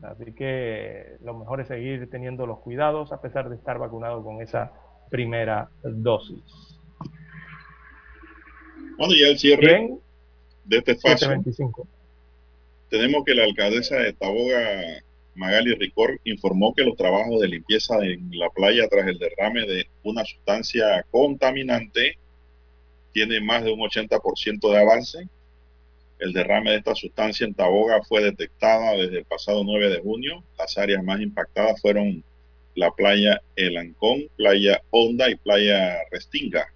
[0.02, 4.42] Así que lo mejor es seguir teniendo los cuidados a pesar de estar vacunado con
[4.42, 4.72] esa
[5.10, 6.44] primera dosis.
[8.98, 10.00] Bueno, ya el cierre Bien.
[10.66, 11.28] de este espacio.
[11.28, 11.88] 725.
[12.90, 15.02] Tenemos que la alcaldesa de Taboga,
[15.36, 19.88] Magali Ricor, informó que los trabajos de limpieza en la playa tras el derrame de
[20.04, 22.18] una sustancia contaminante
[23.12, 25.28] tiene más de un 80% de avance.
[26.20, 30.44] El derrame de esta sustancia en Taboga fue detectada desde el pasado 9 de junio.
[30.58, 32.24] Las áreas más impactadas fueron
[32.76, 36.74] la playa El Ancón, playa Honda y playa Restinga.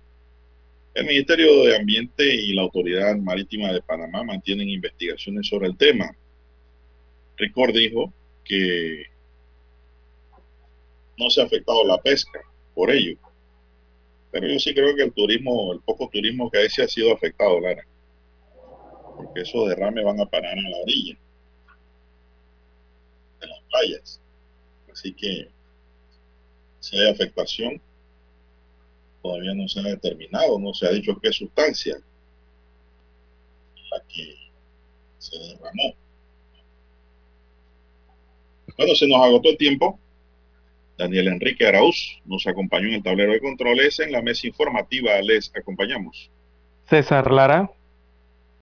[0.94, 6.12] El Ministerio de Ambiente y la Autoridad Marítima de Panamá mantienen investigaciones sobre el tema.
[7.38, 8.14] Ricor dijo
[8.50, 9.04] que
[11.18, 12.42] no se ha afectado la pesca
[12.74, 13.18] por ello.
[14.32, 17.14] Pero yo sí creo que el turismo, el poco turismo que hay se ha sido
[17.14, 17.86] afectado, Lara.
[19.16, 21.18] Porque esos derrames van a parar a la orilla
[23.40, 24.22] de las playas.
[24.92, 25.50] Así que
[26.80, 27.82] si hay afectación,
[29.22, 31.98] todavía no se ha determinado, no se ha dicho qué sustancia
[33.92, 34.36] la que
[35.20, 35.94] se derramó.
[38.80, 40.00] Bueno, se nos agotó el tiempo.
[40.98, 44.00] Daniel Enrique Arauz nos acompañó en el tablero de controles.
[44.00, 46.32] En la mesa informativa les acompañamos.
[46.86, 47.70] César Lara.